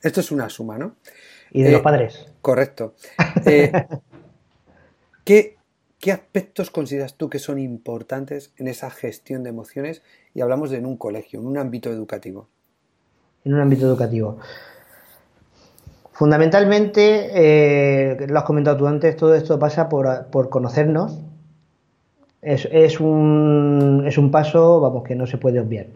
esto 0.02 0.20
es 0.20 0.30
una 0.30 0.48
suma, 0.48 0.78
¿no? 0.78 0.96
Y 1.50 1.62
de 1.62 1.72
los 1.72 1.82
padres. 1.82 2.26
Correcto. 2.40 2.94
¿Qué, 5.24 5.56
aspectos 6.10 6.70
consideras 6.70 7.14
tú 7.14 7.28
que 7.28 7.38
son 7.38 7.58
importantes 7.58 8.52
en 8.56 8.68
esa 8.68 8.90
gestión 8.90 9.42
de 9.42 9.50
emociones? 9.50 10.02
Y 10.34 10.40
hablamos 10.40 10.70
de 10.70 10.78
en 10.78 10.86
un 10.86 10.96
colegio, 10.96 11.40
en 11.40 11.46
un 11.46 11.58
ámbito 11.58 11.90
educativo. 11.90 12.48
En 13.44 13.54
un 13.54 13.60
ámbito 13.60 13.86
educativo. 13.86 14.38
Fundamentalmente, 16.12 17.30
eh, 17.32 18.26
lo 18.28 18.38
has 18.38 18.44
comentado 18.44 18.76
tú 18.76 18.86
antes, 18.86 19.16
todo 19.16 19.34
esto 19.34 19.58
pasa 19.58 19.88
por, 19.88 20.48
conocernos. 20.50 21.18
Es, 22.42 23.00
un, 23.00 24.04
es, 24.06 24.18
un, 24.18 24.30
paso, 24.30 24.80
vamos, 24.80 25.04
que 25.04 25.14
no 25.14 25.26
se 25.26 25.38
puede 25.38 25.60
obviar. 25.60 25.86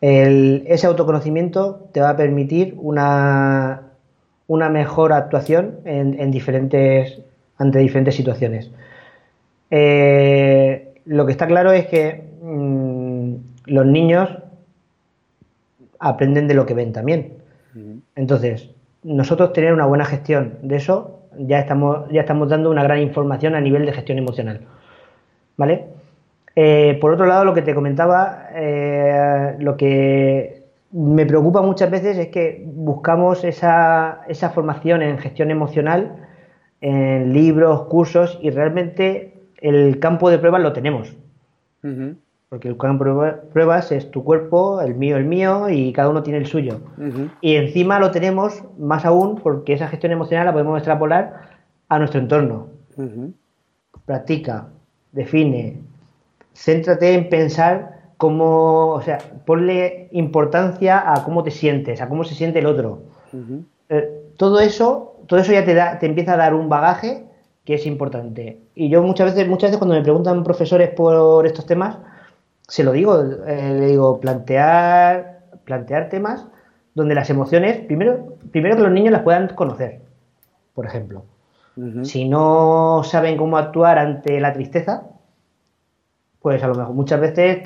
ese 0.00 0.86
autoconocimiento 0.86 1.88
te 1.92 2.00
va 2.00 2.10
a 2.10 2.16
permitir 2.16 2.74
una, 2.78 3.82
una 4.48 4.68
mejor 4.70 5.12
actuación 5.12 5.78
en 5.84 6.30
diferentes 6.30 7.20
ante 7.58 7.80
diferentes 7.80 8.14
situaciones. 8.14 8.70
Eh, 9.70 10.94
lo 11.04 11.26
que 11.26 11.32
está 11.32 11.46
claro 11.46 11.72
es 11.72 11.86
que 11.86 12.24
mm, 12.42 13.34
los 13.66 13.86
niños 13.86 14.30
aprenden 15.98 16.48
de 16.48 16.54
lo 16.54 16.66
que 16.66 16.74
ven 16.74 16.92
también. 16.92 17.38
Entonces, 18.16 18.70
nosotros 19.02 19.52
tener 19.52 19.72
una 19.72 19.86
buena 19.86 20.04
gestión 20.04 20.58
de 20.62 20.76
eso, 20.76 21.20
ya 21.38 21.60
estamos, 21.60 22.08
ya 22.10 22.22
estamos 22.22 22.48
dando 22.48 22.70
una 22.70 22.82
gran 22.82 23.00
información 23.00 23.54
a 23.54 23.60
nivel 23.60 23.86
de 23.86 23.92
gestión 23.92 24.18
emocional. 24.18 24.62
¿Vale? 25.56 25.86
Eh, 26.56 26.98
por 27.00 27.12
otro 27.12 27.26
lado, 27.26 27.44
lo 27.44 27.54
que 27.54 27.62
te 27.62 27.74
comentaba, 27.74 28.48
eh, 28.54 29.54
lo 29.60 29.76
que 29.76 30.64
me 30.90 31.26
preocupa 31.26 31.62
muchas 31.62 31.90
veces 31.90 32.18
es 32.18 32.28
que 32.28 32.64
buscamos 32.66 33.44
esa, 33.44 34.22
esa 34.28 34.50
formación 34.50 35.02
en 35.02 35.18
gestión 35.18 35.50
emocional 35.50 36.16
en 36.80 37.32
libros, 37.32 37.82
cursos 37.86 38.38
y 38.40 38.50
realmente 38.50 39.34
el 39.60 39.98
campo 39.98 40.30
de 40.30 40.38
pruebas 40.38 40.62
lo 40.62 40.72
tenemos. 40.72 41.16
Porque 42.48 42.68
el 42.68 42.78
de 42.78 43.32
pruebas 43.52 43.92
es 43.92 44.10
tu 44.10 44.24
cuerpo, 44.24 44.80
el 44.80 44.94
mío, 44.94 45.16
el 45.16 45.24
mío 45.24 45.68
y 45.68 45.92
cada 45.92 46.08
uno 46.08 46.22
tiene 46.22 46.38
el 46.38 46.46
suyo. 46.46 46.80
Y 47.42 47.56
encima 47.56 47.98
lo 47.98 48.10
tenemos 48.10 48.62
más 48.78 49.04
aún 49.04 49.36
porque 49.36 49.74
esa 49.74 49.88
gestión 49.88 50.12
emocional 50.12 50.46
la 50.46 50.52
podemos 50.52 50.78
extrapolar 50.78 51.50
a 51.88 51.98
nuestro 51.98 52.20
entorno. 52.20 52.68
Practica, 54.06 54.68
define, 55.12 55.80
céntrate 56.54 57.12
en 57.12 57.28
pensar 57.28 58.12
cómo, 58.16 58.92
o 58.92 59.02
sea, 59.02 59.18
ponle 59.44 60.08
importancia 60.12 61.12
a 61.12 61.22
cómo 61.24 61.42
te 61.42 61.50
sientes, 61.50 62.00
a 62.00 62.08
cómo 62.08 62.24
se 62.24 62.34
siente 62.34 62.60
el 62.60 62.66
otro. 62.66 63.02
Eh, 63.90 64.32
todo 64.38 64.60
eso 64.60 65.08
todo 65.28 65.38
eso 65.40 65.52
ya 65.52 65.64
te, 65.64 65.74
da, 65.74 65.98
te 65.98 66.06
empieza 66.06 66.32
a 66.32 66.36
dar 66.36 66.54
un 66.54 66.68
bagaje 66.68 67.26
que 67.64 67.74
es 67.74 67.86
importante. 67.86 68.62
Y 68.74 68.88
yo 68.88 69.02
muchas 69.02 69.34
veces, 69.34 69.46
muchas 69.46 69.68
veces 69.68 69.78
cuando 69.78 69.94
me 69.94 70.02
preguntan 70.02 70.42
profesores 70.42 70.90
por 70.90 71.46
estos 71.46 71.66
temas, 71.66 71.98
se 72.68 72.84
lo 72.84 72.92
digo, 72.92 73.20
eh, 73.46 73.74
le 73.80 73.86
digo, 73.86 74.20
plantear, 74.20 75.40
plantear 75.64 76.10
temas 76.10 76.46
donde 76.94 77.14
las 77.14 77.30
emociones, 77.30 77.78
primero, 77.86 78.36
primero 78.52 78.76
que 78.76 78.82
los 78.82 78.92
niños 78.92 79.12
las 79.12 79.22
puedan 79.22 79.48
conocer, 79.48 80.00
por 80.74 80.86
ejemplo. 80.86 81.24
Si 82.02 82.28
no 82.28 83.02
saben 83.04 83.36
cómo 83.36 83.56
actuar 83.56 84.00
ante 84.00 84.40
la 84.40 84.52
tristeza, 84.52 85.04
pues 86.40 86.60
a 86.64 86.66
lo 86.66 86.74
mejor 86.74 86.92
muchas 86.92 87.20
veces 87.20 87.62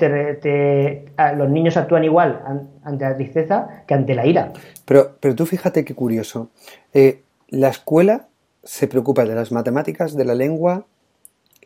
los 1.35 1.49
niños 1.49 1.77
actúan 1.77 2.03
igual 2.03 2.39
ante 2.83 3.05
la 3.05 3.15
tristeza 3.15 3.83
que 3.87 3.95
ante 3.95 4.13
la 4.13 4.27
ira. 4.27 4.53
Pero, 4.85 5.15
pero 5.19 5.33
tú 5.33 5.47
fíjate 5.47 5.83
qué 5.83 5.95
curioso. 5.95 6.49
Eh, 6.93 7.23
la 7.49 7.69
escuela 7.69 8.27
se 8.63 8.87
preocupa 8.87 9.25
de 9.25 9.33
las 9.33 9.51
matemáticas, 9.51 10.15
de 10.15 10.25
la 10.25 10.35
lengua 10.35 10.85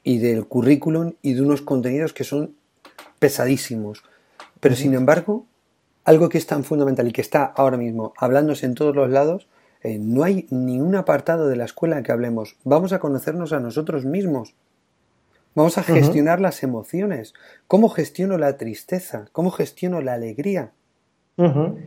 y 0.05 0.19
del 0.19 0.45
currículum 0.45 1.15
y 1.21 1.33
de 1.33 1.41
unos 1.41 1.61
contenidos 1.61 2.13
que 2.13 2.23
son 2.23 2.55
pesadísimos. 3.19 4.03
Pero 4.59 4.75
sin 4.75 4.93
embargo, 4.93 5.45
algo 6.03 6.29
que 6.29 6.37
es 6.37 6.47
tan 6.47 6.63
fundamental 6.63 7.07
y 7.07 7.11
que 7.11 7.21
está 7.21 7.45
ahora 7.45 7.77
mismo 7.77 8.13
hablándose 8.17 8.65
en 8.65 8.75
todos 8.75 8.95
los 8.95 9.09
lados, 9.09 9.47
eh, 9.83 9.97
no 9.99 10.23
hay 10.23 10.47
ni 10.49 10.79
un 10.79 10.95
apartado 10.95 11.47
de 11.47 11.55
la 11.55 11.65
escuela 11.65 11.97
en 11.97 12.03
que 12.03 12.11
hablemos. 12.11 12.55
Vamos 12.63 12.93
a 12.93 12.99
conocernos 12.99 13.53
a 13.53 13.59
nosotros 13.59 14.05
mismos. 14.05 14.55
Vamos 15.53 15.77
a 15.77 15.83
gestionar 15.83 16.39
las 16.39 16.63
emociones. 16.63 17.33
¿Cómo 17.67 17.89
gestiono 17.89 18.37
la 18.37 18.57
tristeza? 18.57 19.27
¿Cómo 19.31 19.51
gestiono 19.51 20.01
la 20.01 20.13
alegría? 20.13 20.71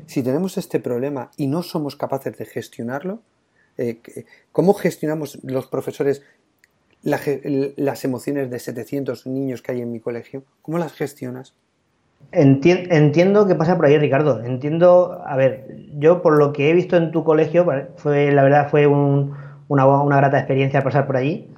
Si 0.06 0.22
tenemos 0.22 0.58
este 0.58 0.78
problema 0.78 1.32
y 1.36 1.48
no 1.48 1.64
somos 1.64 1.96
capaces 1.96 2.38
de 2.38 2.46
gestionarlo, 2.46 3.20
eh, 3.78 3.98
¿Cómo 4.52 4.74
gestionamos 4.74 5.38
los 5.42 5.66
profesores 5.66 6.22
las 7.02 8.04
emociones 8.04 8.50
de 8.50 8.58
700 8.58 9.26
niños 9.26 9.62
que 9.62 9.72
hay 9.72 9.80
en 9.80 9.92
mi 9.92 10.00
colegio? 10.00 10.44
¿Cómo 10.62 10.78
las 10.78 10.92
gestionas? 10.92 11.54
entiendo 12.32 13.46
que 13.46 13.54
pasa 13.54 13.76
por 13.76 13.86
ahí, 13.86 13.98
Ricardo. 13.98 14.42
Entiendo, 14.44 15.22
a 15.24 15.36
ver, 15.36 15.66
yo 15.98 16.22
por 16.22 16.36
lo 16.38 16.52
que 16.52 16.70
he 16.70 16.74
visto 16.74 16.96
en 16.96 17.10
tu 17.12 17.24
colegio, 17.24 17.66
fue 17.96 18.30
la 18.30 18.42
verdad 18.42 18.68
fue 18.68 18.86
una, 18.86 19.56
una, 19.68 20.16
grata 20.18 20.38
experiencia 20.38 20.82
pasar 20.82 21.06
por 21.06 21.16
allí. 21.16 21.48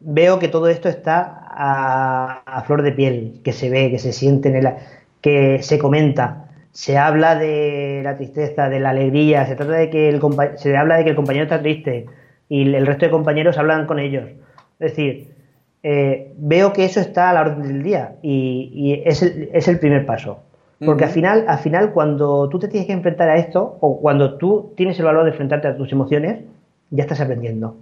Veo 0.00 0.38
que 0.38 0.48
todo 0.48 0.68
esto 0.68 0.88
está 0.88 1.46
a, 1.50 2.62
flor 2.66 2.82
de 2.82 2.92
piel, 2.92 3.40
que 3.44 3.52
se 3.52 3.70
ve, 3.70 3.90
que 3.90 3.98
se 3.98 4.12
siente, 4.12 4.48
en 4.48 4.56
el, 4.56 4.74
que 5.20 5.62
se 5.62 5.78
comenta 5.78 6.48
se 6.78 6.96
habla 6.96 7.34
de 7.34 8.02
la 8.04 8.16
tristeza, 8.16 8.68
de 8.68 8.78
la 8.78 8.90
alegría, 8.90 9.46
se 9.46 9.56
trata 9.56 9.72
de 9.72 9.90
que 9.90 10.08
el 10.08 10.20
se 10.56 10.76
habla 10.76 10.96
de 10.96 11.02
que 11.02 11.10
el 11.10 11.16
compañero 11.16 11.42
está 11.42 11.60
triste 11.60 12.06
y 12.48 12.72
el 12.72 12.86
resto 12.86 13.06
de 13.06 13.10
compañeros 13.10 13.58
hablan 13.58 13.86
con 13.86 13.98
ellos. 13.98 14.28
Es 14.78 14.92
decir, 14.92 15.34
eh, 15.82 16.32
veo 16.36 16.72
que 16.72 16.84
eso 16.84 17.00
está 17.00 17.30
a 17.30 17.32
la 17.32 17.40
orden 17.42 17.62
del 17.62 17.82
día 17.82 18.16
y, 18.22 19.02
es, 19.04 19.22
el, 19.22 19.78
primer 19.78 20.06
paso. 20.06 20.40
Porque 20.84 21.04
al, 21.04 21.10
final, 21.10 21.44
al 21.48 21.58
final, 21.58 21.92
cuando 21.92 22.48
tú 22.48 22.58
te 22.58 22.68
tienes 22.68 22.86
que 22.86 22.92
enfrentar 22.92 23.28
a 23.28 23.36
esto, 23.36 23.78
o 23.80 24.00
cuando 24.00 24.34
tú 24.34 24.72
tienes 24.76 24.98
el 24.98 25.06
valor 25.06 25.24
de 25.24 25.30
enfrentarte 25.30 25.66
a 25.66 25.76
tus 25.76 25.90
emociones, 25.90 26.44
ya 26.90 27.02
estás 27.02 27.20
aprendiendo. 27.20 27.76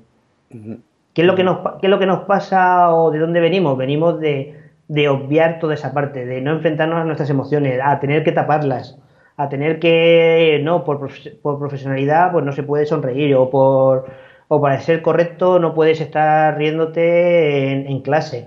¿Qué, 0.48 1.22
es 1.22 1.26
lo 1.26 1.35
que 1.35 1.44
nos, 1.44 1.59
¿Qué 1.80 1.87
es 1.87 1.90
lo 1.90 1.98
que 1.98 2.06
nos 2.06 2.20
pasa 2.20 2.94
o 2.94 3.11
de 3.11 3.18
dónde 3.18 3.40
venimos? 3.40 3.76
Venimos 3.76 4.18
de, 4.18 4.54
de 4.88 5.09
obviar 5.09 5.59
toda 5.59 5.74
esa 5.74 5.92
parte, 5.92 6.24
de 6.24 6.40
no 6.40 6.52
enfrentarnos 6.52 6.98
a 6.98 7.04
nuestras 7.04 7.28
emociones, 7.28 7.80
a 7.82 7.98
tener 8.00 8.24
que 8.24 8.32
taparlas, 8.32 8.98
a 9.37 9.48
tener 9.48 9.78
que, 9.78 10.61
no, 10.62 10.85
por, 10.85 11.11
por 11.42 11.59
profesionalidad, 11.59 12.32
pues 12.32 12.44
no 12.44 12.52
se 12.52 12.62
puede 12.62 12.87
sonreír, 12.87 13.35
o 13.35 13.50
por 13.50 14.06
o 14.48 14.61
para 14.61 14.80
ser 14.80 15.02
correcto 15.02 15.59
no 15.59 15.74
puedes 15.74 16.00
estar 16.00 16.56
riéndote 16.56 17.90
en, 17.90 18.00
clase. 18.00 18.46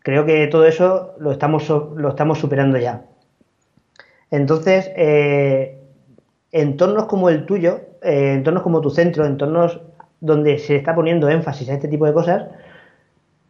Creo 0.00 0.24
que 0.24 0.46
todo 0.48 0.64
eso 0.66 1.14
lo 1.18 1.32
estamos, 1.32 1.68
lo 1.68 2.08
estamos 2.08 2.38
superando 2.38 2.78
ya. 2.78 3.02
Entonces, 4.30 4.90
eh, 4.96 5.78
entornos 6.52 7.06
como 7.06 7.28
el 7.28 7.46
tuyo, 7.46 7.80
eh, 8.02 8.34
entornos 8.34 8.62
como 8.62 8.80
tu 8.80 8.90
centro, 8.90 9.24
entornos 9.26 9.80
donde 10.20 10.58
se 10.58 10.76
está 10.76 10.94
poniendo 10.94 11.28
énfasis 11.28 11.68
a 11.70 11.74
este 11.74 11.88
tipo 11.88 12.06
de 12.06 12.12
cosas, 12.12 12.48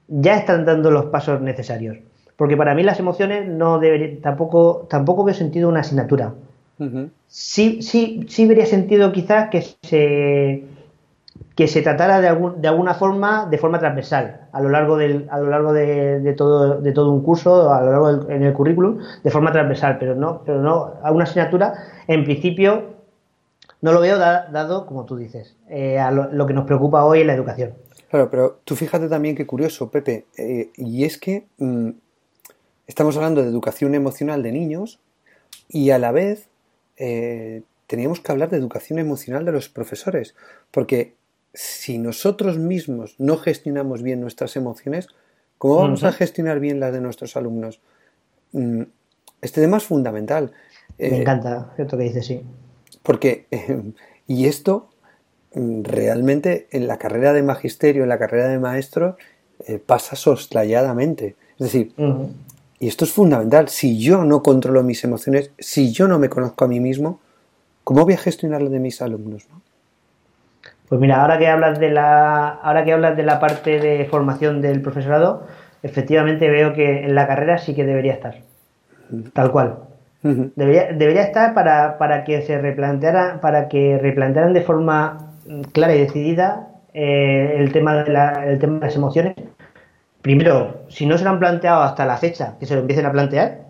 ya 0.09 0.37
están 0.37 0.64
dando 0.64 0.90
los 0.90 1.07
pasos 1.07 1.40
necesarios. 1.40 1.99
Porque 2.37 2.57
para 2.57 2.75
mí 2.75 2.83
las 2.83 3.01
emociones 3.01 3.49
no 3.49 3.79
deberían, 3.79 4.21
tampoco, 4.21 4.87
tampoco 4.88 5.25
veo 5.25 5.35
sentido 5.35 5.68
una 5.68 5.81
asignatura 5.81 6.35
sí, 7.27 7.83
sí, 7.83 8.25
sí 8.29 8.47
vería 8.47 8.66
sentido 8.66 9.12
quizás 9.12 9.51
que 9.51 9.62
se 9.83 10.64
que 11.59 11.66
se 11.66 11.83
tratara 11.83 12.21
de, 12.21 12.29
algún, 12.29 12.62
de 12.62 12.68
alguna 12.68 12.94
forma, 12.94 13.47
de 13.47 13.59
forma 13.59 13.81
transversal, 13.81 14.47
a 14.53 14.61
lo 14.61 14.68
largo, 14.68 14.97
del, 14.97 15.27
a 15.29 15.40
lo 15.40 15.51
largo 15.51 15.73
de, 15.73 16.33
todo, 16.37 16.81
de 16.81 16.92
todo 16.92 17.11
un 17.11 17.25
curso, 17.25 17.75
a 17.75 17.81
lo 17.81 17.90
largo 17.90 18.31
en 18.31 18.44
el 18.44 18.53
currículum, 18.53 19.01
de 19.25 19.31
forma 19.33 19.51
transversal, 19.51 19.97
pero 19.99 20.14
no, 20.14 20.44
pero 20.47 20.62
no 20.62 20.94
a 21.03 21.11
una 21.11 21.25
asignatura, 21.25 21.75
en 22.07 22.23
principio, 22.23 22.94
no 23.81 23.90
lo 23.90 24.01
veo 24.01 24.18
dado, 24.18 24.87
como 24.87 25.05
tú 25.05 25.16
dices, 25.16 25.57
eh, 25.68 25.99
a 25.99 26.12
lo, 26.12 26.47
que 26.47 26.55
nos 26.55 26.64
preocupa 26.64 27.05
hoy 27.05 27.23
en 27.23 27.27
la 27.27 27.35
educación. 27.35 27.75
Claro, 28.09 28.31
pero 28.31 28.61
tú 28.62 28.77
fíjate 28.77 29.09
también 29.09 29.35
qué 29.35 29.44
curioso, 29.44 29.90
Pepe, 29.90 30.27
eh, 30.37 30.71
y 30.77 31.03
es 31.03 31.18
que 31.18 31.49
mm, 31.59 31.90
estamos 32.87 33.16
hablando 33.16 33.42
de 33.42 33.49
educación 33.49 33.97
emocional 33.97 34.44
de 34.44 34.53
niños 34.53 35.01
y 35.68 35.90
a 35.90 35.99
la 35.99 36.12
vez 36.12 36.51
eh, 36.99 37.62
teníamos 37.88 38.21
que 38.21 38.31
hablar 38.31 38.49
de 38.49 38.59
educación 38.59 39.01
emocional 39.01 39.44
de 39.44 39.51
los 39.51 39.68
profesores, 39.68 40.37
porque 40.71 41.18
si 41.55 41.99
nosotros 41.99 42.59
mismos 42.59 43.15
no 43.19 43.37
gestionamos 43.37 44.03
bien 44.03 44.21
nuestras 44.21 44.57
emociones, 44.57 45.09
¿cómo 45.59 45.77
vamos 45.77 46.05
a 46.05 46.13
gestionar 46.13 46.61
bien 46.61 46.81
las 46.81 46.93
de 46.93 47.01
nuestros 47.01 47.37
alumnos? 47.37 47.81
Mm, 48.53 48.83
este 49.41 49.61
tema 49.61 49.79
es 49.79 49.85
fundamental. 49.85 50.53
Me 50.99 51.09
eh, 51.09 51.21
encanta 51.21 51.73
cierto 51.77 51.97
que 51.97 52.05
dices, 52.05 52.27
sí. 52.27 52.43
Porque, 53.03 53.47
y 54.27 54.47
esto 54.47 54.91
mm, 55.55 55.83
realmente 55.85 56.69
en 56.71 56.87
la 56.87 56.99
carrera 56.99 57.33
de 57.33 57.43
magisterio, 57.43 58.03
en 58.03 58.09
la 58.09 58.19
carrera 58.19 58.49
de 58.49 58.59
maestro, 58.59 59.17
eh, 59.67 59.79
pasa 59.79 60.17
soslayadamente. 60.17 61.37
Es 61.59 61.73
decir, 61.73 61.93
y 62.79 62.87
esto 62.87 63.05
es 63.05 63.13
fundamental, 63.13 63.69
si 63.69 63.99
yo 63.99 64.23
no 64.25 64.43
controlo 64.45 64.85
mis 64.85 65.03
emociones, 65.03 65.51
si 65.59 65.93
yo 65.93 66.07
no 66.07 66.21
me 66.21 66.29
conozco 66.29 66.65
a 66.65 66.69
mí 66.69 66.79
mismo, 66.79 67.19
¿cómo 67.83 68.05
voy 68.05 68.15
a 68.15 68.19
gestionar 68.19 68.63
lo 68.63 68.71
de 68.71 68.79
mis 68.79 69.03
alumnos? 69.03 69.49
¿no? 69.51 69.61
Pues 70.88 71.01
mira, 71.01 71.20
ahora 71.20 71.38
que 71.38 71.48
hablas 71.48 71.79
de 71.79 71.90
la, 71.90 72.48
ahora 72.48 72.85
que 72.85 72.92
hablas 72.92 73.16
de 73.16 73.22
la 73.22 73.40
parte 73.40 73.79
de 73.79 74.05
formación 74.07 74.62
del 74.62 74.81
profesorado, 74.81 75.46
efectivamente 75.83 76.48
veo 76.48 76.72
que 76.72 77.05
en 77.05 77.14
la 77.14 77.27
carrera 77.27 77.59
sí 77.59 77.74
que 77.74 77.85
debería 77.85 78.14
estar. 78.14 78.37
Tal 79.33 79.51
cual. 79.51 79.79
Debería, 80.22 80.92
debería 80.92 81.22
estar 81.22 81.55
para, 81.55 81.96
para 81.96 82.24
que 82.24 82.42
se 82.42 82.59
replanteara, 82.59 83.40
para 83.40 83.68
que 83.68 83.98
replantearan 83.98 84.53
de 84.53 84.62
forma 84.62 85.33
clara 85.72 85.94
y 85.94 86.01
decidida 86.01 86.68
eh, 86.92 87.55
el 87.57 87.72
tema 87.72 88.03
de 88.03 88.11
la, 88.11 88.44
el 88.46 88.59
tema 88.59 88.81
de 88.81 88.87
las 88.87 88.96
emociones. 88.96 89.35
Primero, 90.22 90.83
si 90.88 91.07
no 91.07 91.16
se 91.16 91.24
lo 91.24 91.31
han 91.31 91.38
planteado 91.38 91.83
hasta 91.83 92.05
la 92.05 92.16
fecha, 92.16 92.57
que 92.59 92.66
se 92.66 92.74
lo 92.74 92.81
empiecen 92.81 93.07
a 93.07 93.12
plantear. 93.12 93.61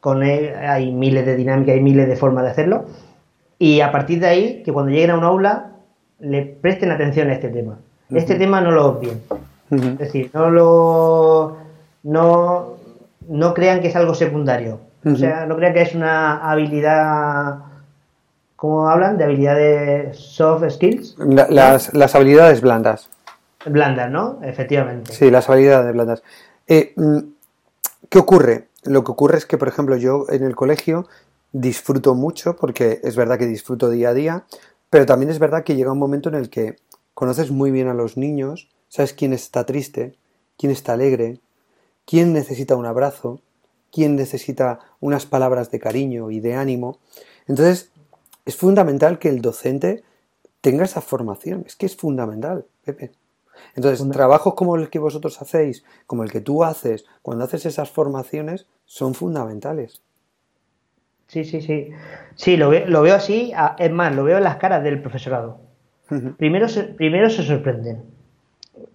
Con 0.00 0.22
hay 0.22 0.92
miles 0.92 1.24
de 1.24 1.36
dinámicas 1.36 1.76
y 1.76 1.80
miles 1.80 2.08
de 2.08 2.16
formas 2.16 2.44
de 2.44 2.50
hacerlo. 2.50 2.86
Y 3.58 3.80
a 3.80 3.90
partir 3.90 4.20
de 4.20 4.26
ahí, 4.26 4.62
que 4.62 4.72
cuando 4.72 4.92
lleguen 4.92 5.10
a 5.10 5.18
un 5.18 5.24
aula, 5.24 5.70
le 6.20 6.42
presten 6.42 6.90
atención 6.90 7.30
a 7.30 7.34
este 7.34 7.48
tema. 7.48 7.78
Este 8.10 8.36
tema 8.36 8.60
no 8.60 8.70
lo 8.70 8.86
obvien. 8.86 9.20
Es 9.70 9.98
decir, 9.98 10.30
no 10.32 10.50
lo. 10.50 11.56
No, 12.02 12.76
no 13.28 13.54
crean 13.54 13.80
que 13.80 13.88
es 13.88 13.96
algo 13.96 14.14
secundario. 14.14 14.80
O 15.04 15.14
sea, 15.14 15.46
no 15.46 15.56
crean 15.56 15.74
que 15.74 15.82
es 15.82 15.94
una 15.94 16.50
habilidad. 16.50 17.58
¿Cómo 18.56 18.88
hablan? 18.88 19.18
De 19.18 19.24
habilidades 19.24 20.16
soft 20.18 20.68
skills. 20.70 21.16
las, 21.18 21.94
las, 21.94 22.14
habilidades 22.14 22.60
blandas. 22.60 23.08
Blandas, 23.66 24.10
¿no? 24.10 24.40
Efectivamente. 24.42 25.12
Sí, 25.12 25.30
las 25.30 25.48
habilidades 25.48 25.92
blandas. 25.92 26.22
Eh, 26.66 26.92
mm, 26.96 27.18
¿Qué 28.08 28.18
ocurre? 28.18 28.68
Lo 28.84 29.04
que 29.04 29.12
ocurre 29.12 29.38
es 29.38 29.46
que, 29.46 29.58
por 29.58 29.68
ejemplo, 29.68 29.96
yo 29.96 30.24
en 30.30 30.42
el 30.42 30.56
colegio 30.56 31.06
disfruto 31.52 32.14
mucho, 32.14 32.56
porque 32.56 33.00
es 33.04 33.16
verdad 33.16 33.38
que 33.38 33.46
disfruto 33.46 33.90
día 33.90 34.10
a 34.10 34.14
día, 34.14 34.44
pero 34.90 35.06
también 35.06 35.30
es 35.30 35.38
verdad 35.38 35.64
que 35.64 35.76
llega 35.76 35.92
un 35.92 35.98
momento 35.98 36.28
en 36.28 36.34
el 36.34 36.50
que 36.50 36.76
conoces 37.14 37.50
muy 37.50 37.70
bien 37.70 37.88
a 37.88 37.94
los 37.94 38.16
niños, 38.16 38.68
sabes 38.88 39.12
quién 39.12 39.32
está 39.32 39.66
triste, 39.66 40.16
quién 40.56 40.72
está 40.72 40.92
alegre, 40.92 41.40
quién 42.04 42.32
necesita 42.32 42.76
un 42.76 42.86
abrazo, 42.86 43.40
quién 43.92 44.16
necesita 44.16 44.80
unas 45.00 45.26
palabras 45.26 45.70
de 45.70 45.80
cariño 45.80 46.30
y 46.30 46.40
de 46.40 46.54
ánimo. 46.54 46.98
Entonces, 47.46 47.90
es 48.44 48.56
fundamental 48.56 49.18
que 49.18 49.28
el 49.28 49.42
docente 49.42 50.04
tenga 50.60 50.84
esa 50.84 51.00
formación. 51.00 51.64
Es 51.66 51.76
que 51.76 51.86
es 51.86 51.96
fundamental, 51.96 52.66
Pepe. 52.84 53.12
Entonces, 53.74 54.08
trabajos 54.10 54.54
como 54.54 54.76
el 54.76 54.88
que 54.90 54.98
vosotros 54.98 55.40
hacéis, 55.42 55.84
como 56.06 56.22
el 56.22 56.30
que 56.30 56.40
tú 56.40 56.64
haces, 56.64 57.04
cuando 57.22 57.44
haces 57.44 57.66
esas 57.66 57.90
formaciones, 57.90 58.66
son 58.86 59.14
fundamentales. 59.14 60.02
Sí, 61.28 61.44
sí, 61.44 61.60
sí. 61.60 61.90
Sí, 62.34 62.56
lo, 62.56 62.72
lo 62.72 63.02
veo 63.02 63.14
así. 63.14 63.52
Es 63.78 63.90
más, 63.92 64.14
lo 64.14 64.24
veo 64.24 64.38
en 64.38 64.44
las 64.44 64.56
caras 64.56 64.82
del 64.82 65.00
profesorado. 65.00 65.60
primero, 66.38 66.68
se, 66.68 66.84
primero 66.84 67.28
se 67.30 67.42
sorprenden. 67.42 68.02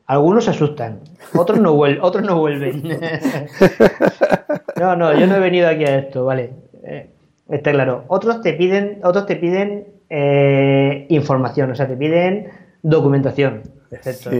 Algunos 0.07 0.45
se 0.45 0.51
asustan. 0.51 1.01
Otros 1.35 1.59
no, 1.59 1.73
otros 1.73 2.23
no 2.23 2.39
vuelven. 2.39 2.83
no, 4.79 4.95
no, 4.95 5.17
yo 5.17 5.27
no 5.27 5.35
he 5.35 5.39
venido 5.39 5.69
aquí 5.69 5.85
a 5.85 5.99
esto, 5.99 6.25
vale. 6.25 6.51
Eh, 6.83 7.09
está 7.49 7.71
claro. 7.71 8.05
Otros 8.07 8.41
te 8.41 8.53
piden, 8.53 8.99
otros 9.03 9.25
te 9.27 9.35
piden 9.35 9.87
eh, 10.09 11.05
información, 11.09 11.71
o 11.71 11.75
sea, 11.75 11.87
te 11.87 11.95
piden 11.95 12.49
documentación. 12.81 13.61
Perfecto. 13.89 14.31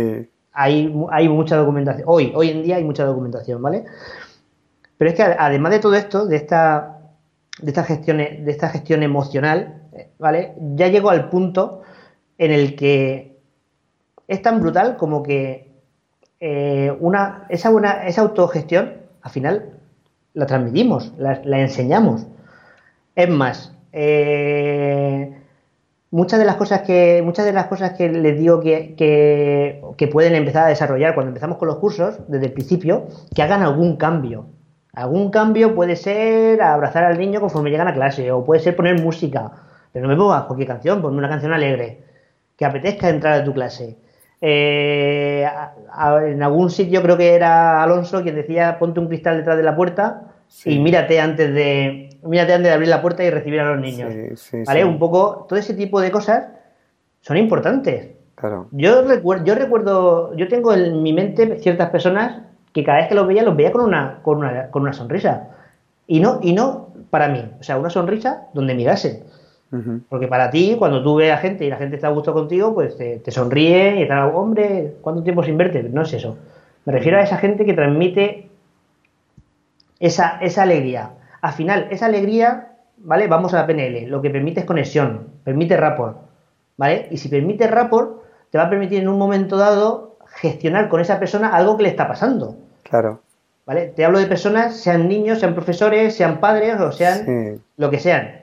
Hay, 0.51 0.93
hay 1.11 1.29
mucha 1.29 1.55
documentación. 1.57 2.05
Hoy, 2.07 2.31
hoy 2.35 2.49
en 2.49 2.63
día 2.63 2.77
hay 2.77 2.83
mucha 2.83 3.05
documentación, 3.05 3.61
¿vale? 3.61 3.85
Pero 4.97 5.09
es 5.09 5.15
que 5.15 5.23
además 5.23 5.71
de 5.71 5.79
todo 5.79 5.95
esto, 5.95 6.25
de 6.25 6.35
esta 6.35 6.92
de 7.61 7.69
esta 7.69 7.83
gestión, 7.83 8.17
de 8.17 8.45
esta 8.47 8.69
gestión 8.69 9.03
emocional, 9.03 9.83
¿vale? 10.17 10.53
Ya 10.75 10.87
llego 10.87 11.09
al 11.09 11.29
punto 11.29 11.81
en 12.37 12.51
el 12.51 12.75
que 12.75 13.37
es 14.27 14.41
tan 14.41 14.59
brutal 14.59 14.97
como 14.97 15.23
que 15.23 15.71
eh, 16.39 16.95
una, 16.99 17.45
esa, 17.49 17.69
buena, 17.69 18.05
esa 18.07 18.21
autogestión, 18.21 18.93
al 19.21 19.31
final, 19.31 19.79
la 20.33 20.45
transmitimos, 20.45 21.13
la, 21.17 21.59
enseñamos. 21.59 22.25
Es 23.15 23.29
más, 23.29 23.73
eh, 23.91 25.33
muchas 26.11 26.39
de 26.39 26.45
las 26.45 26.55
cosas 26.55 26.81
que 26.81 27.21
muchas 27.23 27.45
de 27.45 27.53
las 27.53 27.67
cosas 27.67 27.93
que 27.93 28.09
les 28.09 28.37
digo 28.37 28.59
que, 28.59 28.95
que, 28.97 30.07
pueden 30.07 30.35
empezar 30.35 30.65
a 30.65 30.69
desarrollar 30.69 31.13
cuando 31.15 31.29
empezamos 31.29 31.57
con 31.57 31.67
los 31.67 31.77
cursos 31.77 32.19
desde 32.27 32.47
el 32.47 32.53
principio 32.53 33.07
que 33.33 33.41
hagan 33.41 33.61
algún 33.61 33.95
cambio 33.95 34.47
Algún 34.93 35.31
cambio 35.31 35.73
puede 35.73 35.95
ser 35.95 36.61
abrazar 36.61 37.03
al 37.03 37.17
niño 37.17 37.39
conforme 37.41 37.71
llegan 37.71 37.87
a 37.87 37.93
clase, 37.93 38.31
o 38.31 38.45
puede 38.45 38.61
ser 38.61 38.75
poner 38.75 39.01
música, 39.01 39.51
pero 39.91 40.03
no 40.03 40.13
me 40.13 40.15
pongas 40.15 40.43
cualquier 40.43 40.67
canción, 40.67 41.01
ponme 41.01 41.17
una 41.17 41.29
canción 41.29 41.51
alegre, 41.51 42.03
que 42.55 42.63
apetezca 42.63 43.09
entrar 43.09 43.41
a 43.41 43.43
tu 43.43 43.53
clase. 43.53 43.97
Eh, 44.39 45.47
en 46.27 46.43
algún 46.43 46.69
sitio 46.69 47.01
creo 47.01 47.17
que 47.17 47.33
era 47.33 47.81
Alonso 47.81 48.21
quien 48.21 48.35
decía 48.35 48.77
ponte 48.77 48.99
un 48.99 49.07
cristal 49.07 49.37
detrás 49.37 49.55
de 49.55 49.63
la 49.63 49.73
puerta 49.73 50.33
y 50.65 50.79
mírate 50.79 51.17
antes 51.21 51.53
de 51.53 52.09
mírate 52.23 52.53
antes 52.53 52.67
de 52.67 52.73
abrir 52.73 52.89
la 52.89 53.01
puerta 53.01 53.23
y 53.23 53.29
recibir 53.29 53.61
a 53.61 53.71
los 53.71 53.79
niños. 53.79 54.13
¿Vale? 54.67 54.83
Un 54.83 54.99
poco, 54.99 55.45
todo 55.47 55.57
ese 55.57 55.73
tipo 55.73 56.01
de 56.01 56.11
cosas 56.11 56.49
son 57.21 57.37
importantes. 57.37 58.09
Claro. 58.35 58.67
Yo 58.71 59.03
recuerdo, 59.07 59.45
yo 59.45 59.55
recuerdo, 59.55 60.35
yo 60.35 60.47
tengo 60.49 60.73
en 60.73 61.01
mi 61.01 61.13
mente 61.13 61.57
ciertas 61.59 61.89
personas 61.89 62.41
que 62.73 62.83
cada 62.83 62.99
vez 62.99 63.07
que 63.07 63.15
los 63.15 63.27
veía, 63.27 63.43
los 63.43 63.55
veía 63.55 63.71
con 63.71 63.81
una, 63.81 64.19
con 64.21 64.39
una, 64.39 64.69
con 64.69 64.81
una 64.81 64.93
sonrisa. 64.93 65.49
Y 66.07 66.19
no, 66.19 66.39
y 66.41 66.53
no 66.53 66.89
para 67.09 67.27
mí, 67.27 67.45
o 67.59 67.63
sea, 67.63 67.77
una 67.77 67.89
sonrisa 67.89 68.47
donde 68.53 68.73
mirasen. 68.73 69.23
Porque 70.07 70.27
para 70.27 70.51
ti, 70.51 70.75
cuando 70.77 71.01
tú 71.01 71.15
ves 71.15 71.31
a 71.31 71.37
gente 71.37 71.65
y 71.65 71.69
la 71.69 71.77
gente 71.77 71.95
está 71.95 72.07
a 72.07 72.11
gusto 72.11 72.31
contigo, 72.31 72.75
pues 72.75 72.95
te, 72.95 73.31
sonríe 73.31 73.97
y 73.97 74.03
está, 74.03 74.27
hombre, 74.27 74.97
¿cuánto 75.01 75.23
tiempo 75.23 75.41
sin 75.41 75.57
verte? 75.57 75.81
No 75.81 76.03
es 76.03 76.13
eso. 76.13 76.37
Me 76.85 76.93
refiero 76.93 77.17
a 77.17 77.23
esa 77.23 77.37
gente 77.37 77.65
que 77.65 77.73
transmite 77.73 78.49
esa, 79.99 80.37
esa 80.41 80.61
alegría. 80.61 81.13
Al 81.41 81.53
final, 81.53 81.87
esa 81.89 82.05
alegría, 82.05 82.73
¿vale? 82.97 83.27
Vamos 83.27 83.55
a 83.55 83.61
la 83.61 83.65
PNL, 83.65 84.07
lo 84.09 84.21
que 84.21 84.29
permite 84.29 84.59
es 84.59 84.65
conexión, 84.67 85.29
permite 85.43 85.75
rapport, 85.75 86.17
¿vale? 86.77 87.07
Y 87.09 87.17
si 87.17 87.29
permite 87.29 87.65
rapport, 87.65 88.21
te 88.51 88.59
va 88.59 88.65
a 88.65 88.69
permitir 88.69 89.01
en 89.01 89.07
un 89.07 89.17
momento 89.17 89.57
dado 89.57 90.17
gestionar 90.35 90.87
con 90.87 91.01
esa 91.01 91.19
persona 91.19 91.49
algo 91.49 91.77
que 91.77 91.83
le 91.83 91.89
está 91.89 92.07
pasando. 92.07 92.57
Claro. 92.83 93.21
¿Vale? 93.65 93.87
Te 93.87 94.03
hablo 94.03 94.19
de 94.19 94.27
personas, 94.27 94.77
sean 94.77 95.07
niños, 95.07 95.39
sean 95.39 95.55
profesores, 95.55 96.15
sean 96.15 96.39
padres 96.39 96.79
o 96.79 96.91
sean 96.91 97.61
lo 97.77 97.89
que 97.89 97.99
sean. 97.99 98.41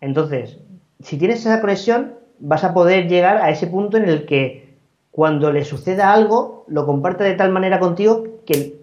Entonces, 0.00 0.58
si 1.00 1.18
tienes 1.18 1.40
esa 1.40 1.60
conexión, 1.60 2.14
vas 2.38 2.64
a 2.64 2.74
poder 2.74 3.08
llegar 3.08 3.38
a 3.38 3.50
ese 3.50 3.66
punto 3.66 3.96
en 3.96 4.08
el 4.08 4.26
que 4.26 4.74
cuando 5.10 5.52
le 5.52 5.64
suceda 5.64 6.12
algo, 6.12 6.64
lo 6.68 6.84
comparta 6.84 7.24
de 7.24 7.34
tal 7.34 7.50
manera 7.50 7.78
contigo 7.78 8.24
que, 8.44 8.76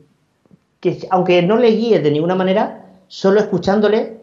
que 0.79 0.99
aunque 1.11 1.41
no 1.43 1.57
le 1.57 1.69
guíes 1.71 2.01
de 2.01 2.11
ninguna 2.11 2.35
manera, 2.35 2.85
solo 3.07 3.39
escuchándole, 3.39 4.17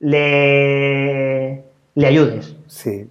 le, 0.00 1.09
le 1.94 2.06
ayudes. 2.06 2.56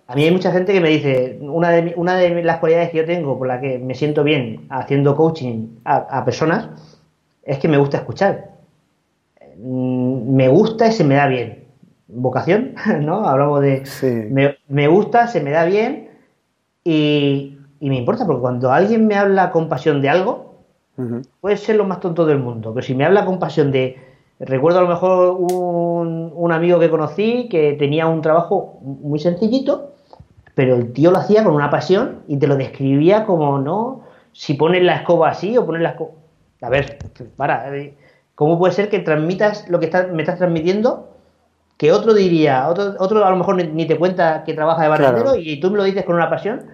A 0.07 0.15
mí 0.15 0.23
hay 0.23 0.31
mucha 0.31 0.51
gente 0.51 0.73
que 0.73 0.81
me 0.81 0.89
dice, 0.89 1.37
una 1.41 1.69
de, 1.69 1.93
una 1.97 2.15
de 2.15 2.43
las 2.43 2.59
cualidades 2.59 2.89
que 2.91 2.97
yo 2.97 3.05
tengo 3.05 3.37
por 3.37 3.47
la 3.47 3.59
que 3.59 3.77
me 3.77 3.93
siento 3.93 4.23
bien 4.23 4.67
haciendo 4.69 5.15
coaching 5.15 5.67
a, 5.83 6.23
personas 6.23 6.69
es 7.43 7.59
que 7.59 7.67
me 7.67 7.77
gusta 7.77 7.97
escuchar. 7.97 8.51
Mm, 9.57 10.35
me 10.35 10.47
gusta 10.47 10.87
y 10.87 10.91
se 10.91 11.03
me 11.03 11.15
da 11.15 11.27
bien. 11.27 11.65
vocación, 12.07 12.75
¿no? 13.01 13.25
Hablamos 13.25 13.61
de 13.61 13.83
me, 14.67 14.87
gusta, 14.87 15.27
se 15.27 15.41
me 15.41 15.51
da 15.51 15.65
bien 15.65 16.09
y, 16.83 17.57
me 17.81 17.97
importa, 17.97 18.25
porque 18.25 18.41
cuando 18.41 18.71
alguien 18.71 19.07
me 19.07 19.15
habla 19.15 19.51
con 19.51 19.69
pasión 19.69 20.01
de 20.01 20.09
algo, 20.09 20.49
puede 21.39 21.55
ser 21.55 21.77
lo 21.77 21.85
más 21.85 22.01
tonto 22.01 22.25
del 22.25 22.39
mundo, 22.39 22.73
pero 22.73 22.85
si 22.85 22.93
me 22.93 23.05
habla 23.05 23.25
con 23.25 23.39
pasión 23.39 23.71
de, 23.71 24.08
recuerdo 24.39 24.79
a 24.79 24.83
lo 24.83 24.87
mejor 24.87 25.35
un, 25.39 26.31
un 26.33 26.51
amigo 26.51 26.79
que 26.79 26.89
conocí 26.89 27.47
que 27.49 27.73
tenía 27.73 28.07
un 28.07 28.21
trabajo 28.21 28.79
muy 28.81 29.19
sencillito, 29.19 29.91
pero 30.55 30.75
el 30.75 30.93
tío 30.93 31.11
lo 31.11 31.17
hacía 31.17 31.43
con 31.43 31.53
una 31.53 31.69
pasión 31.69 32.23
y 32.27 32.37
te 32.37 32.47
lo 32.47 32.55
describía 32.55 33.25
como, 33.25 33.59
¿no? 33.59 34.03
Si 34.33 34.53
pones 34.53 34.83
la 34.83 34.97
escoba 34.97 35.29
así 35.29 35.57
o 35.57 35.65
pones 35.65 35.81
la 35.81 35.89
escoba... 35.89 36.11
A 36.61 36.69
ver, 36.69 36.97
para, 37.37 37.71
¿cómo 38.35 38.59
puede 38.59 38.73
ser 38.73 38.89
que 38.89 38.99
transmitas 38.99 39.69
lo 39.69 39.79
que 39.79 39.89
me 40.11 40.21
estás 40.21 40.37
transmitiendo 40.37 41.09
que 41.79 41.93
otro 41.93 42.13
diría, 42.13 42.67
otro, 42.67 42.95
otro 42.99 43.23
a 43.23 43.29
lo 43.29 43.37
mejor 43.37 43.55
ni, 43.55 43.87
te 43.87 43.97
cuenta 43.97 44.43
que 44.43 44.53
trabaja 44.53 44.83
de 44.83 44.89
barrendero 44.89 45.35
y 45.37 45.61
tú 45.61 45.71
me 45.71 45.77
lo 45.77 45.85
dices 45.85 46.03
con 46.03 46.15
una 46.15 46.29
pasión, 46.29 46.65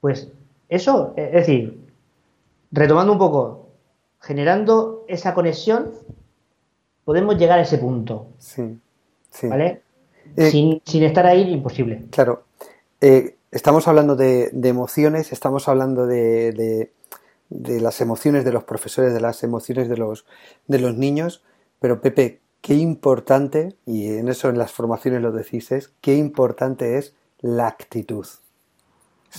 pues 0.00 0.32
eso, 0.70 1.12
es 1.14 1.32
decir, 1.32 1.78
retomando 2.72 3.12
un 3.12 3.18
poco, 3.18 3.68
generando 4.18 5.04
esa 5.08 5.34
conexión, 5.34 5.90
podemos 7.10 7.36
llegar 7.36 7.58
a 7.58 7.62
ese 7.62 7.76
punto. 7.76 8.28
Sí, 8.38 8.78
sí. 9.30 9.48
¿Vale? 9.48 9.82
Eh, 10.36 10.48
sin, 10.48 11.02
estar 11.02 11.26
ahí, 11.26 11.52
imposible. 11.52 12.04
Claro. 12.12 12.44
Eh, 13.00 13.34
estamos 13.50 13.88
hablando 13.88 14.14
de, 14.14 14.52
emociones, 14.62 15.32
estamos 15.32 15.66
hablando 15.66 16.06
de, 16.06 16.88
de, 17.48 17.80
las 17.80 18.00
emociones 18.00 18.44
de 18.44 18.52
los 18.52 18.62
profesores, 18.62 19.12
de 19.12 19.20
las 19.20 19.42
emociones 19.42 19.88
de 19.88 19.96
los, 19.96 20.24
de 20.68 20.78
los 20.78 20.96
niños, 20.96 21.42
pero 21.80 22.00
Pepe, 22.00 22.42
qué 22.60 22.74
importante, 22.74 23.74
y 23.86 24.06
en 24.12 24.28
eso 24.28 24.48
en 24.48 24.56
las 24.56 24.70
formaciones 24.70 25.20
lo 25.20 25.32
decís, 25.32 25.72
es 25.72 25.90
qué 26.00 26.14
importante 26.14 26.96
es 26.96 27.16
la 27.40 27.66
actitud. 27.66 28.26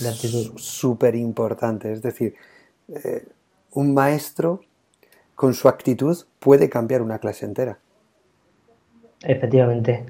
La 0.02 0.10
actitud. 0.10 0.58
Súper 0.58 1.16
importante. 1.16 1.94
Es 1.94 2.02
decir, 2.02 2.36
eh, 2.90 3.26
un 3.72 3.94
maestro 3.94 4.60
con 5.42 5.56
su 5.56 5.68
actitud 5.68 6.16
puede 6.38 6.70
cambiar 6.70 7.02
una 7.02 7.18
clase 7.18 7.48
entera. 7.48 7.80
Efectivamente. 9.24 10.06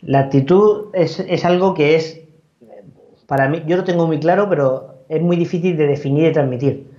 La 0.00 0.18
actitud 0.18 0.86
es, 0.94 1.20
es 1.20 1.44
algo 1.44 1.74
que 1.74 1.94
es, 1.94 2.22
para 3.28 3.48
mí, 3.48 3.62
yo 3.68 3.76
lo 3.76 3.84
tengo 3.84 4.04
muy 4.08 4.18
claro, 4.18 4.48
pero 4.48 4.96
es 5.08 5.22
muy 5.22 5.36
difícil 5.36 5.76
de 5.76 5.86
definir 5.86 6.26
y 6.26 6.32
transmitir. 6.32 6.90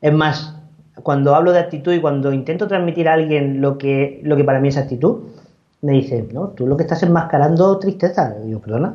Es 0.00 0.12
más, 0.12 0.60
cuando 1.02 1.34
hablo 1.34 1.50
de 1.50 1.58
actitud 1.58 1.92
y 1.92 2.00
cuando 2.00 2.32
intento 2.32 2.68
transmitir 2.68 3.08
a 3.08 3.14
alguien 3.14 3.60
lo 3.60 3.78
que, 3.78 4.20
lo 4.22 4.36
que 4.36 4.44
para 4.44 4.60
mí 4.60 4.68
es 4.68 4.76
actitud, 4.76 5.24
me 5.82 5.90
dice, 5.90 6.24
no, 6.32 6.50
tú 6.50 6.68
lo 6.68 6.76
que 6.76 6.84
estás 6.84 7.02
enmascarando 7.02 7.80
tristeza. 7.80 8.36
Y 8.46 8.54
perdona. 8.54 8.94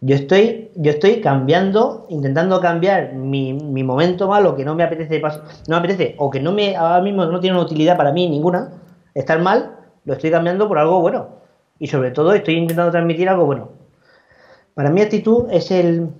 Yo 0.00 0.16
estoy, 0.16 0.70
yo 0.74 0.90
estoy 0.90 1.20
cambiando, 1.20 2.06
intentando 2.10 2.60
cambiar 2.60 3.14
mi, 3.14 3.54
mi 3.54 3.82
momento 3.82 4.28
malo 4.28 4.54
que 4.54 4.64
no 4.64 4.74
me 4.74 4.84
apetece 4.84 5.20
no 5.20 5.30
me 5.68 5.76
apetece, 5.76 6.14
o 6.18 6.30
que 6.30 6.40
no 6.40 6.52
me, 6.52 6.76
ahora 6.76 7.00
mismo 7.00 7.24
no 7.24 7.40
tiene 7.40 7.56
una 7.56 7.64
utilidad 7.64 7.96
para 7.96 8.12
mí 8.12 8.28
ninguna, 8.28 8.72
estar 9.14 9.40
mal, 9.40 9.76
lo 10.04 10.12
estoy 10.12 10.30
cambiando 10.30 10.68
por 10.68 10.78
algo 10.78 11.00
bueno. 11.00 11.28
Y 11.78 11.86
sobre 11.86 12.10
todo 12.10 12.34
estoy 12.34 12.56
intentando 12.56 12.90
transmitir 12.92 13.28
algo 13.28 13.46
bueno. 13.46 13.70
Para 14.74 14.90
mí 14.90 15.00
actitud 15.00 15.46
es 15.50 15.70
el 15.70 16.10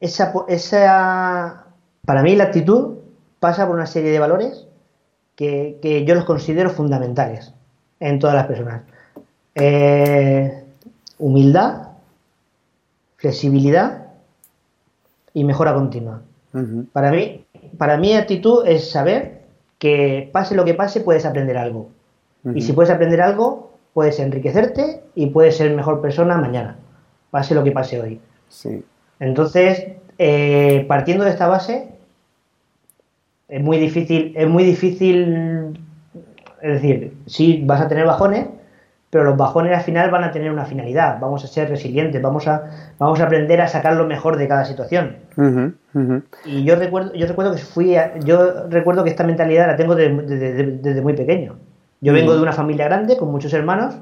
esa, 0.00 0.32
esa 0.48 1.66
para 2.04 2.22
mí 2.22 2.36
la 2.36 2.44
actitud 2.44 2.96
pasa 3.40 3.66
por 3.66 3.76
una 3.76 3.86
serie 3.86 4.10
de 4.10 4.18
valores 4.18 4.66
que, 5.34 6.04
yo 6.06 6.14
los 6.14 6.24
considero 6.24 6.70
fundamentales 6.70 7.52
en 8.00 8.18
todas 8.18 8.36
las 8.36 8.46
personas. 8.46 8.82
Eh, 9.54 10.64
humildad, 11.18 11.85
flexibilidad 13.16 14.06
y 15.32 15.44
mejora 15.44 15.74
continua. 15.74 16.22
Para 16.92 17.10
mí, 17.10 17.44
para 17.76 17.98
mí 17.98 18.14
actitud 18.14 18.66
es 18.66 18.90
saber 18.90 19.42
que 19.78 20.30
pase 20.32 20.54
lo 20.54 20.64
que 20.64 20.72
pase 20.72 21.00
puedes 21.00 21.26
aprender 21.26 21.58
algo. 21.58 21.90
Y 22.54 22.62
si 22.62 22.72
puedes 22.72 22.90
aprender 22.90 23.20
algo, 23.20 23.72
puedes 23.92 24.20
enriquecerte 24.20 25.02
y 25.14 25.26
puedes 25.26 25.56
ser 25.56 25.74
mejor 25.74 26.00
persona 26.00 26.36
mañana, 26.36 26.76
pase 27.30 27.54
lo 27.54 27.64
que 27.64 27.72
pase 27.72 28.00
hoy. 28.00 28.20
Entonces, 29.18 29.88
eh, 30.18 30.84
partiendo 30.88 31.24
de 31.24 31.30
esta 31.30 31.48
base, 31.48 31.88
es 33.48 33.62
muy 33.62 33.78
difícil, 33.78 34.32
es 34.36 34.48
muy 34.48 34.64
difícil, 34.64 35.78
es 36.62 36.72
decir, 36.74 37.16
sí 37.26 37.62
vas 37.66 37.80
a 37.80 37.88
tener 37.88 38.06
bajones, 38.06 38.46
pero 39.16 39.30
los 39.30 39.38
bajones 39.38 39.74
al 39.74 39.82
final 39.82 40.10
van 40.10 40.24
a 40.24 40.30
tener 40.30 40.50
una 40.50 40.66
finalidad, 40.66 41.18
vamos 41.18 41.42
a 41.42 41.46
ser 41.46 41.70
resilientes, 41.70 42.20
vamos 42.20 42.46
a, 42.46 42.64
vamos 42.98 43.18
a 43.18 43.24
aprender 43.24 43.62
a 43.62 43.66
sacar 43.66 43.94
lo 43.94 44.04
mejor 44.04 44.36
de 44.36 44.46
cada 44.46 44.66
situación. 44.66 45.16
Y 46.44 46.64
yo 46.64 46.76
recuerdo, 46.76 47.14
yo 47.14 47.26
recuerdo 47.26 47.52
que 47.54 47.62
fui, 47.62 47.96
yo 48.24 48.68
recuerdo 48.68 49.04
que 49.04 49.08
esta 49.08 49.24
mentalidad 49.24 49.68
la 49.68 49.76
tengo 49.76 49.94
desde, 49.94 51.00
muy 51.00 51.14
pequeño. 51.14 51.56
Yo 52.02 52.12
vengo 52.12 52.34
de 52.34 52.42
una 52.42 52.52
familia 52.52 52.84
grande 52.84 53.16
con 53.16 53.30
muchos 53.32 53.54
hermanos 53.54 53.96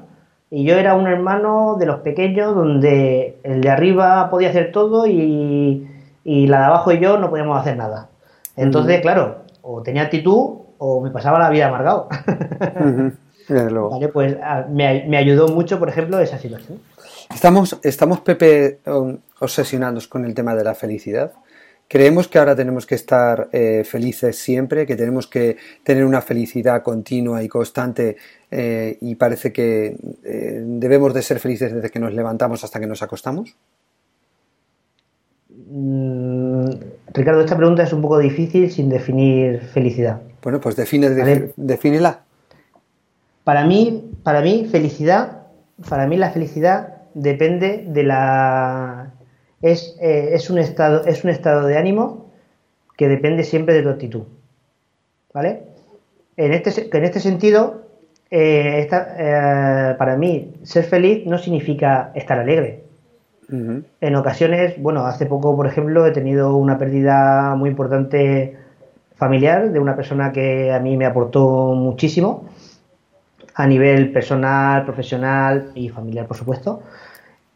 y 0.51 0.65
yo 0.65 0.75
era 0.75 0.95
un 0.95 1.07
hermano 1.07 1.77
de 1.79 1.85
los 1.85 2.01
pequeños 2.01 2.53
donde 2.53 3.37
el 3.43 3.61
de 3.61 3.69
arriba 3.69 4.29
podía 4.29 4.49
hacer 4.49 4.73
todo 4.73 5.07
y, 5.07 5.87
y 6.25 6.47
la 6.47 6.59
de 6.59 6.65
abajo 6.65 6.91
y 6.91 6.99
yo 6.99 7.17
no 7.19 7.29
podíamos 7.29 7.57
hacer 7.57 7.77
nada. 7.77 8.09
Entonces, 8.57 8.99
claro, 8.99 9.43
o 9.61 9.81
tenía 9.81 10.01
actitud 10.01 10.57
o 10.77 10.99
me 10.99 11.09
pasaba 11.09 11.39
la 11.39 11.49
vida 11.49 11.67
amargado. 11.67 12.09
Vale, 13.47 14.07
pues 14.09 14.37
ah, 14.41 14.65
me, 14.69 15.17
ayudó 15.17 15.47
mucho, 15.47 15.79
por 15.79 15.89
ejemplo, 15.89 16.19
esa 16.19 16.37
situación. 16.37 16.79
Estamos, 17.33 17.79
estamos 17.83 18.21
Pepe, 18.21 18.79
um, 18.87 19.17
obsesionados 19.39 20.07
con 20.07 20.25
el 20.25 20.33
tema 20.33 20.55
de 20.55 20.63
la 20.63 20.75
felicidad. 20.75 21.33
Creemos 21.87 22.27
que 22.27 22.39
ahora 22.39 22.55
tenemos 22.55 22.87
que 22.87 22.95
estar 22.95 23.47
eh, 23.51 23.83
felices 23.83 24.37
siempre, 24.37 24.87
que 24.87 24.95
tenemos 24.95 25.27
que 25.27 25.57
tener 25.83 26.03
una 26.03 26.21
felicidad 26.21 26.81
continua 26.81 27.43
y 27.43 27.47
constante 27.47 28.17
eh, 28.49 28.97
y 29.01 29.13
parece 29.15 29.53
que 29.53 29.95
eh, 30.23 30.63
debemos 30.65 31.13
de 31.13 31.21
ser 31.21 31.39
felices 31.39 31.71
desde 31.71 31.91
que 31.91 31.99
nos 31.99 32.13
levantamos 32.13 32.63
hasta 32.63 32.79
que 32.79 32.87
nos 32.87 33.03
acostamos. 33.03 33.55
Mm, 35.49 36.69
Ricardo, 37.13 37.41
esta 37.41 37.55
pregunta 37.55 37.83
es 37.83 37.93
un 37.93 38.01
poco 38.01 38.17
difícil 38.17 38.71
sin 38.71 38.89
definir 38.89 39.61
felicidad. 39.61 40.21
Bueno, 40.41 40.59
pues 40.59 40.75
define, 40.75 41.09
defínela. 41.55 42.24
Para 43.45 43.63
mí, 43.63 44.11
para 44.23 44.41
mí, 44.41 44.67
felicidad, 44.71 45.43
para 45.87 46.07
mí 46.07 46.17
la 46.17 46.31
felicidad 46.31 47.03
depende 47.13 47.85
de 47.87 48.03
la. 48.03 49.13
Es, 49.61 49.95
eh, 50.01 50.31
es, 50.33 50.49
un 50.49 50.57
estado, 50.57 51.05
es 51.05 51.23
un 51.23 51.29
estado 51.29 51.67
de 51.67 51.77
ánimo 51.77 52.31
que 52.97 53.07
depende 53.07 53.43
siempre 53.43 53.75
de 53.75 53.83
tu 53.83 53.89
actitud. 53.89 54.23
¿Vale? 55.31 55.61
En 56.37 56.53
este, 56.53 56.89
en 56.91 57.03
este 57.03 57.19
sentido, 57.19 57.83
eh, 58.31 58.89
eh, 58.91 59.95
para 59.97 60.17
mí, 60.17 60.55
ser 60.63 60.83
feliz 60.85 61.25
no 61.27 61.37
significa 61.37 62.11
estar 62.15 62.39
alegre. 62.39 62.83
En 63.47 64.15
ocasiones, 64.15 64.73
bueno, 64.81 65.05
hace 65.05 65.27
poco, 65.27 65.55
por 65.55 65.67
ejemplo, 65.67 66.07
he 66.07 66.11
tenido 66.11 66.55
una 66.57 66.79
pérdida 66.79 67.53
muy 67.53 67.69
importante 67.69 68.57
familiar 69.17 69.71
de 69.71 69.79
una 69.79 69.95
persona 69.95 70.31
que 70.31 70.73
a 70.73 70.79
mí 70.79 70.97
me 70.97 71.05
aportó 71.05 71.75
muchísimo 71.75 72.49
a 73.55 73.67
nivel 73.67 74.11
personal, 74.11 74.83
profesional 74.83 75.71
y 75.75 75.89
familiar, 75.89 76.27
por 76.27 76.37
supuesto. 76.37 76.83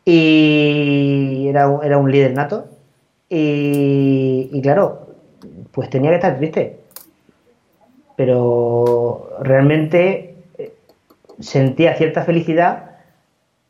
Y 0.06 1.48
era, 1.48 1.70
era 1.84 1.98
un 1.98 2.12
líder 2.12 2.34
nato. 2.34 2.68
Y, 3.30 4.50
y 4.52 4.62
claro, 4.62 5.10
pues 5.72 5.90
tenía 5.90 6.10
que 6.12 6.16
estar 6.16 6.38
triste. 6.38 6.80
Pero 8.16 9.30
realmente 9.42 10.36
eh, 10.58 10.74
sentía 11.40 11.96
cierta 11.96 12.24
felicidad 12.24 12.90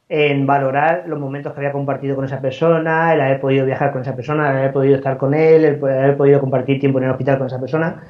en 0.08 0.48
valorar 0.48 1.04
los 1.08 1.20
momentos 1.20 1.54
que 1.54 1.60
había 1.60 1.72
compartido 1.72 2.16
con 2.16 2.26
esa 2.26 2.42
persona, 2.42 3.14
el 3.14 3.22
haber 3.22 3.40
podido 3.40 3.66
viajar 3.66 3.92
con 3.92 4.02
esa 4.02 4.16
persona, 4.16 4.50
el 4.50 4.58
haber 4.58 4.74
podido 4.74 4.96
estar 4.96 5.18
con 5.18 5.36
él, 5.36 5.66
el 5.66 5.76
haber 5.76 6.18
podido 6.18 6.40
compartir 6.40 6.80
tiempo 6.80 6.98
en 6.98 7.06
el 7.06 7.12
hospital 7.12 7.38
con 7.38 7.48
esa 7.48 7.60
persona. 7.60 8.04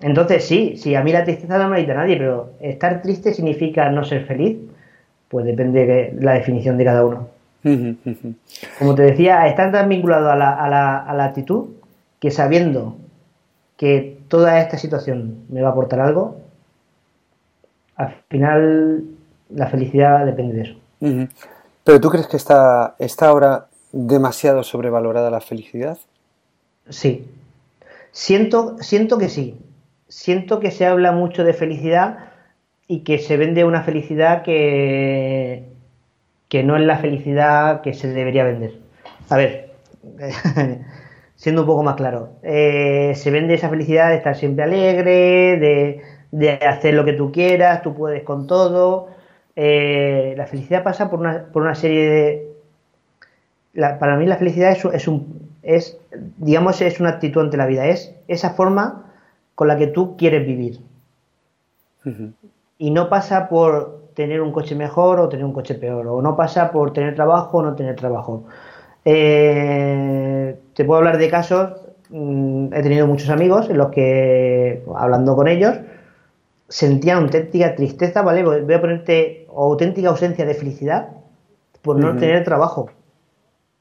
Entonces, 0.00 0.44
sí, 0.44 0.76
sí, 0.76 0.94
a 0.94 1.02
mí 1.02 1.12
la 1.12 1.24
tristeza 1.24 1.58
no 1.58 1.68
me 1.68 1.86
la 1.86 1.94
nadie, 1.94 2.16
pero 2.16 2.50
estar 2.60 3.00
triste 3.02 3.32
significa 3.32 3.90
no 3.90 4.04
ser 4.04 4.26
feliz, 4.26 4.58
pues 5.28 5.46
depende 5.46 5.86
de 5.86 6.16
la 6.20 6.34
definición 6.34 6.76
de 6.76 6.84
cada 6.84 7.04
uno. 7.04 7.28
Como 8.78 8.94
te 8.94 9.02
decía, 9.02 9.46
estar 9.48 9.72
tan 9.72 9.88
vinculado 9.88 10.30
a 10.30 10.36
la, 10.36 10.52
a, 10.52 10.68
la, 10.68 10.98
a 10.98 11.14
la 11.14 11.24
actitud 11.24 11.70
que 12.20 12.30
sabiendo 12.30 12.96
que 13.76 14.18
toda 14.28 14.60
esta 14.60 14.78
situación 14.78 15.44
me 15.48 15.62
va 15.62 15.68
a 15.68 15.72
aportar 15.72 16.00
algo, 16.00 16.40
al 17.96 18.14
final 18.28 19.04
la 19.50 19.66
felicidad 19.66 20.24
depende 20.24 20.54
de 20.54 20.62
eso. 20.62 21.28
¿Pero 21.84 22.00
tú 22.00 22.10
crees 22.10 22.26
que 22.26 22.36
está, 22.36 22.94
está 22.98 23.28
ahora 23.28 23.66
demasiado 23.92 24.62
sobrevalorada 24.62 25.30
la 25.30 25.40
felicidad? 25.40 25.98
Sí. 26.88 27.28
Siento, 28.12 28.76
siento 28.80 29.18
que 29.18 29.28
sí. 29.28 29.58
Siento 30.08 30.60
que 30.60 30.70
se 30.70 30.86
habla 30.86 31.12
mucho 31.12 31.42
de 31.44 31.52
felicidad 31.52 32.18
y 32.88 33.00
que 33.00 33.18
se 33.18 33.36
vende 33.36 33.64
una 33.64 33.82
felicidad 33.82 34.42
que, 34.42 35.64
que 36.48 36.62
no 36.62 36.76
es 36.76 36.82
la 36.82 36.98
felicidad 36.98 37.80
que 37.80 37.92
se 37.94 38.12
debería 38.12 38.44
vender. 38.44 38.74
A 39.28 39.36
ver, 39.36 39.70
siendo 41.34 41.62
un 41.62 41.66
poco 41.66 41.82
más 41.82 41.96
claro, 41.96 42.30
eh, 42.42 43.12
se 43.16 43.30
vende 43.30 43.54
esa 43.54 43.68
felicidad 43.68 44.10
de 44.10 44.16
estar 44.16 44.36
siempre 44.36 44.64
alegre, 44.64 45.58
de, 45.58 46.02
de 46.30 46.52
hacer 46.52 46.94
lo 46.94 47.04
que 47.04 47.12
tú 47.14 47.32
quieras, 47.32 47.82
tú 47.82 47.94
puedes 47.94 48.22
con 48.22 48.46
todo. 48.46 49.08
Eh, 49.56 50.34
la 50.36 50.46
felicidad 50.46 50.84
pasa 50.84 51.10
por 51.10 51.18
una, 51.18 51.46
por 51.52 51.62
una 51.62 51.74
serie 51.74 52.08
de... 53.74 53.98
para 53.98 54.16
mí 54.16 54.26
la 54.26 54.36
felicidad 54.36 54.70
es, 54.70 54.84
es, 54.84 55.08
un, 55.08 55.50
es, 55.62 55.98
digamos, 56.36 56.80
es 56.80 57.00
una 57.00 57.10
actitud 57.10 57.40
ante 57.40 57.56
la 57.56 57.66
vida, 57.66 57.86
es 57.86 58.14
esa 58.28 58.50
forma 58.50 59.05
con 59.56 59.66
la 59.66 59.76
que 59.76 59.88
tú 59.88 60.16
quieres 60.16 60.46
vivir. 60.46 60.78
Y 62.78 62.92
no 62.92 63.08
pasa 63.08 63.48
por 63.48 64.10
tener 64.14 64.40
un 64.40 64.52
coche 64.52 64.76
mejor 64.76 65.18
o 65.18 65.28
tener 65.28 65.44
un 65.44 65.52
coche 65.52 65.74
peor, 65.74 66.06
o 66.06 66.22
no 66.22 66.36
pasa 66.36 66.70
por 66.70 66.92
tener 66.92 67.16
trabajo 67.16 67.58
o 67.58 67.62
no 67.62 67.74
tener 67.74 67.96
trabajo. 67.96 68.44
Eh, 69.04 70.56
te 70.74 70.84
puedo 70.84 70.98
hablar 70.98 71.18
de 71.18 71.28
casos, 71.28 71.80
mm, 72.10 72.72
he 72.74 72.82
tenido 72.82 73.08
muchos 73.08 73.30
amigos 73.30 73.68
en 73.68 73.78
los 73.78 73.88
que, 73.88 74.84
hablando 74.94 75.34
con 75.34 75.48
ellos, 75.48 75.74
sentía 76.68 77.16
auténtica 77.16 77.74
tristeza, 77.74 78.22
¿vale? 78.22 78.44
Voy 78.44 78.74
a 78.74 78.80
ponerte 78.80 79.46
auténtica 79.54 80.10
ausencia 80.10 80.44
de 80.44 80.54
felicidad 80.54 81.08
por 81.82 81.98
no 81.98 82.14
tener 82.16 82.44
trabajo. 82.44 82.90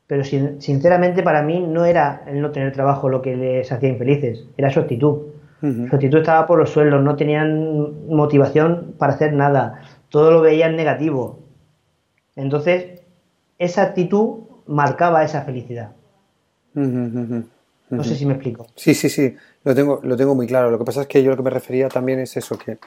Pero 0.08 0.24
sinceramente 0.24 1.24
para 1.24 1.42
mí 1.42 1.60
no 1.60 1.84
era 1.86 2.24
el 2.28 2.42
no 2.42 2.52
tener 2.52 2.72
trabajo 2.72 3.10
lo 3.10 3.22
que 3.22 3.36
les 3.36 3.72
hacía 3.72 3.90
infelices, 3.90 4.46
era 4.58 4.70
su 4.70 4.80
actitud. 4.80 5.35
Su 5.90 5.96
actitud 5.96 6.20
estaba 6.20 6.46
por 6.46 6.60
los 6.60 6.70
suelos, 6.70 7.04
no 7.04 7.16
tenían 7.16 8.08
motivación 8.08 8.96
para 8.98 9.14
hacer 9.14 9.34
nada, 9.34 9.82
todo 10.10 10.32
lo 10.32 10.42
veían 10.42 10.76
negativo. 10.76 11.40
Entonces, 12.36 13.02
esa 13.58 13.84
actitud 13.84 14.40
marcaba 14.68 15.24
esa 15.24 15.42
felicidad. 15.44 15.92
No 16.74 18.04
sé 18.04 18.16
si 18.16 18.26
me 18.26 18.34
explico. 18.34 18.68
Sí, 18.76 18.94
sí, 18.94 19.10
sí, 19.10 19.36
lo 19.64 19.76
tengo, 19.76 20.02
lo 20.04 20.18
tengo 20.18 20.36
muy 20.36 20.48
claro. 20.48 20.72
Lo 20.72 20.78
que 20.78 20.86
pasa 20.86 21.02
es 21.02 21.08
que 21.08 21.24
yo 21.24 21.32
lo 21.32 21.38
que 21.38 21.44
me 21.44 21.50
refería 21.50 21.88
también 21.88 22.20
es 22.20 22.36
eso, 22.36 22.58
que, 22.58 22.78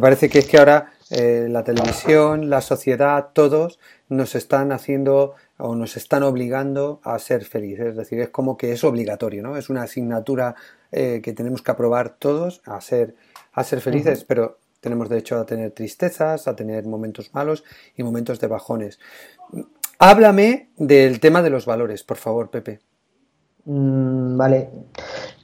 parece 0.00 0.28
que 0.28 0.40
es 0.40 0.46
que 0.46 0.58
ahora 0.58 0.92
eh, 1.10 1.46
la 1.50 1.64
televisión, 1.64 2.50
la 2.50 2.60
sociedad, 2.60 3.28
todos 3.32 3.78
nos 4.08 4.34
están 4.34 4.70
haciendo 4.70 5.34
o 5.56 5.74
nos 5.74 5.96
están 5.96 6.22
obligando 6.22 7.00
a 7.04 7.18
ser 7.18 7.44
felices. 7.44 7.88
Es 7.88 7.96
decir, 7.96 8.20
es 8.20 8.28
como 8.28 8.56
que 8.56 8.72
es 8.72 8.84
obligatorio, 8.84 9.42
¿no? 9.42 9.56
Es 9.56 9.70
una 9.70 9.82
asignatura 9.82 10.54
eh, 10.96 11.20
que 11.24 11.32
tenemos 11.32 11.60
que 11.60 11.72
aprobar 11.72 12.10
todos 12.20 12.62
a 12.66 12.80
ser, 12.80 13.16
a 13.52 13.64
ser 13.64 13.80
felices, 13.80 14.22
pero 14.22 14.58
tenemos 14.78 15.08
derecho 15.08 15.40
a 15.40 15.44
tener 15.44 15.72
tristezas, 15.72 16.46
a 16.46 16.54
tener 16.54 16.86
momentos 16.86 17.34
malos 17.34 17.64
y 17.96 18.04
momentos 18.04 18.38
de 18.38 18.46
bajones. 18.46 19.00
Háblame 19.98 20.68
del 20.76 21.18
tema 21.18 21.42
de 21.42 21.50
los 21.50 21.66
valores, 21.66 22.04
por 22.04 22.16
favor, 22.16 22.48
Pepe. 22.48 22.78
Mm, 23.64 24.36
vale, 24.36 24.70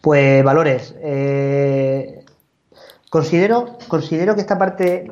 pues 0.01 0.45
valores. 0.45 0.95
Eh, 1.03 2.25
considero, 3.11 3.77
considero 3.89 4.37
que 4.37 4.43
esta 4.43 4.57
parte, 4.57 5.11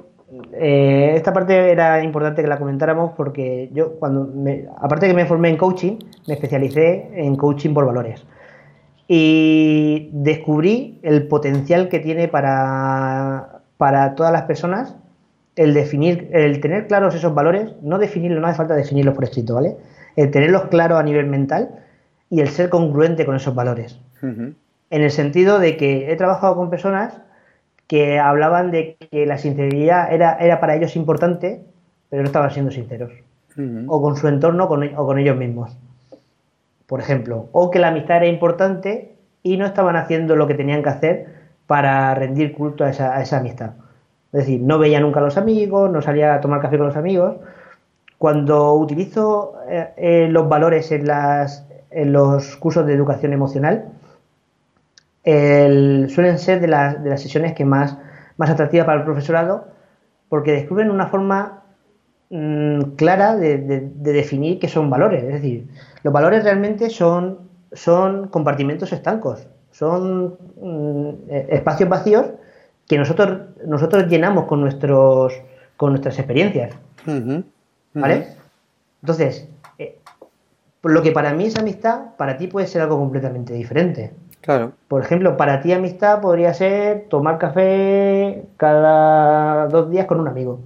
eh, 0.52 1.14
esta 1.16 1.32
parte 1.32 1.72
era 1.72 2.00
importante 2.04 2.42
que 2.42 2.48
la 2.48 2.60
comentáramos 2.60 3.10
porque 3.16 3.70
yo 3.72 3.98
cuando, 3.98 4.32
aparte 4.76 5.06
de 5.06 5.12
que 5.12 5.16
me 5.16 5.26
formé 5.26 5.48
en 5.48 5.56
coaching, 5.56 5.98
me 6.28 6.34
especialicé 6.34 7.10
en 7.12 7.34
coaching 7.34 7.74
por 7.74 7.86
valores 7.86 8.24
y 9.08 10.10
descubrí 10.12 11.00
el 11.02 11.26
potencial 11.26 11.88
que 11.88 11.98
tiene 11.98 12.28
para, 12.28 13.62
para 13.78 14.14
todas 14.14 14.30
las 14.30 14.42
personas 14.42 14.94
el 15.56 15.74
definir, 15.74 16.28
el 16.32 16.60
tener 16.60 16.86
claros 16.86 17.14
esos 17.16 17.34
valores, 17.34 17.72
no 17.82 17.98
definirlo, 17.98 18.40
no 18.40 18.46
hace 18.46 18.58
falta 18.58 18.76
definirlos 18.76 19.14
por 19.14 19.24
escrito, 19.24 19.54
¿vale? 19.54 19.76
El 20.14 20.30
tenerlos 20.30 20.66
claros 20.66 21.00
a 21.00 21.02
nivel 21.02 21.26
mental 21.26 21.70
y 22.30 22.40
el 22.40 22.48
ser 22.48 22.68
congruente 22.68 23.26
con 23.26 23.34
esos 23.34 23.54
valores. 23.54 23.98
En 24.22 24.56
el 24.90 25.10
sentido 25.10 25.58
de 25.58 25.76
que 25.76 26.12
he 26.12 26.16
trabajado 26.16 26.54
con 26.54 26.70
personas 26.70 27.20
que 27.88 28.18
hablaban 28.18 28.70
de 28.70 28.96
que 29.10 29.26
la 29.26 29.38
sinceridad 29.38 30.12
era, 30.12 30.34
era 30.34 30.60
para 30.60 30.76
ellos 30.76 30.94
importante, 30.94 31.64
pero 32.08 32.22
no 32.22 32.26
estaban 32.26 32.50
siendo 32.50 32.70
sinceros. 32.70 33.10
O 33.88 34.00
con 34.00 34.16
su 34.16 34.28
entorno 34.28 34.64
o 34.64 35.06
con 35.06 35.18
ellos 35.18 35.36
mismos. 35.36 35.76
Por 36.88 37.00
ejemplo. 37.00 37.50
O 37.52 37.70
que 37.70 37.78
la 37.78 37.88
amistad 37.88 38.16
era 38.16 38.26
importante 38.26 39.14
y 39.42 39.58
no 39.58 39.66
estaban 39.66 39.94
haciendo 39.94 40.36
lo 40.36 40.46
que 40.46 40.54
tenían 40.54 40.82
que 40.82 40.88
hacer 40.88 41.26
para 41.66 42.14
rendir 42.14 42.54
culto 42.54 42.82
a 42.82 42.88
esa, 42.88 43.36
amistad. 43.36 43.72
Es 44.32 44.40
decir, 44.40 44.62
no 44.62 44.78
veía 44.78 44.98
nunca 44.98 45.20
a 45.20 45.22
los 45.22 45.36
amigos, 45.36 45.90
no 45.90 46.00
salía 46.00 46.34
a 46.34 46.40
tomar 46.40 46.60
café 46.62 46.78
con 46.78 46.86
los 46.86 46.96
amigos. 46.96 47.36
Cuando 48.16 48.72
utilizo 48.74 49.60
eh, 49.68 49.90
eh, 49.98 50.28
los 50.30 50.48
valores 50.48 50.90
en 50.90 52.12
los 52.12 52.56
cursos 52.56 52.86
de 52.86 52.94
educación 52.94 53.34
emocional 53.34 53.92
suelen 55.24 56.38
ser 56.38 56.60
de, 56.60 56.68
de 56.68 57.10
las 57.10 57.20
sesiones 57.20 57.52
que 57.52 57.66
más, 57.66 57.98
más 58.38 58.48
atractivas 58.48 58.86
para 58.86 59.00
el 59.00 59.04
profesorado 59.04 59.66
porque 60.30 60.52
descubren 60.52 60.90
una 60.90 61.08
forma 61.08 61.64
mm, 62.30 62.80
clara 62.96 63.36
de, 63.36 63.58
definir 63.94 64.58
qué 64.58 64.68
son 64.68 64.90
valores. 64.90 65.24
Es 65.24 65.34
decir, 65.34 65.68
los 66.02 66.12
valores 66.12 66.44
realmente 66.44 66.90
son, 66.90 67.38
son 67.72 68.28
compartimentos 68.28 68.92
estancos, 68.92 69.46
son 69.70 70.36
mm, 70.60 71.08
e, 71.30 71.46
espacios 71.50 71.88
vacíos 71.88 72.26
que 72.86 72.98
nosotros, 72.98 73.40
nosotros 73.66 74.06
llenamos 74.08 74.46
con, 74.46 74.60
nuestros, 74.60 75.34
con 75.76 75.90
nuestras 75.90 76.18
experiencias. 76.18 76.74
¿Vale? 77.94 78.28
Entonces, 79.02 79.48
lo 80.82 81.02
que 81.02 81.12
para 81.12 81.32
mí 81.34 81.46
es 81.46 81.56
amistad, 81.56 82.14
para 82.16 82.36
ti 82.36 82.46
puede 82.46 82.66
ser 82.66 82.82
algo 82.82 82.98
completamente 82.98 83.52
diferente. 83.52 84.12
Claro. 84.40 84.72
Por 84.86 85.02
ejemplo, 85.02 85.36
para 85.36 85.60
ti 85.60 85.72
amistad 85.72 86.20
podría 86.20 86.54
ser 86.54 87.06
tomar 87.08 87.38
café 87.38 88.44
cada 88.56 89.66
dos 89.68 89.90
días 89.90 90.06
con 90.06 90.20
un 90.20 90.28
amigo. 90.28 90.60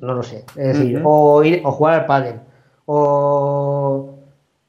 No 0.00 0.14
lo 0.14 0.22
sé. 0.22 0.44
Es 0.56 0.78
decir, 0.78 1.00
o 1.04 1.42
ir 1.44 1.60
o 1.64 1.72
jugar 1.72 2.00
al 2.00 2.06
pádel. 2.06 2.36
O 2.86 4.14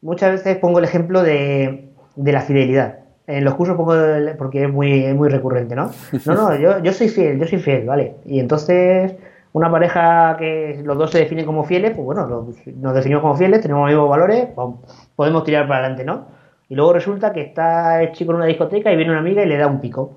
muchas 0.01 0.31
veces 0.31 0.57
pongo 0.57 0.79
el 0.79 0.85
ejemplo 0.85 1.23
de, 1.23 1.89
la 2.15 2.41
fidelidad. 2.41 2.99
En 3.27 3.45
los 3.45 3.53
cursos 3.55 3.77
pongo 3.77 3.93
porque 4.37 4.65
es 4.65 4.71
muy, 4.71 5.13
muy 5.13 5.29
recurrente, 5.29 5.75
¿no? 5.75 5.91
No, 6.25 6.33
no, 6.33 6.55
yo, 6.55 6.79
yo 6.79 6.91
soy 6.91 7.09
fiel, 7.09 7.39
yo 7.39 7.47
soy 7.47 7.59
fiel, 7.59 7.85
¿vale? 7.85 8.15
Y 8.25 8.39
entonces 8.39 9.15
una 9.53 9.69
pareja 9.69 10.35
que 10.37 10.81
los 10.83 10.97
dos 10.97 11.11
se 11.11 11.19
definen 11.19 11.45
como 11.45 11.63
fieles, 11.63 11.91
pues 11.91 12.05
bueno, 12.05 12.47
nos 12.77 12.93
definimos 12.93 13.21
como 13.21 13.35
fieles, 13.35 13.61
tenemos 13.61 13.83
los 13.83 13.89
mismos 13.89 14.09
valores, 14.09 14.47
pues 14.55 14.67
podemos 15.15 15.43
tirar 15.43 15.67
para 15.67 15.79
adelante, 15.79 16.05
¿no? 16.05 16.25
Y 16.69 16.75
luego 16.75 16.93
resulta 16.93 17.33
que 17.33 17.41
está 17.41 18.01
el 18.01 18.13
chico 18.13 18.31
en 18.31 18.37
una 18.37 18.45
discoteca 18.45 18.91
y 18.91 18.95
viene 18.95 19.11
una 19.11 19.19
amiga 19.19 19.43
y 19.43 19.47
le 19.47 19.57
da 19.57 19.67
un 19.67 19.81
pico. 19.81 20.13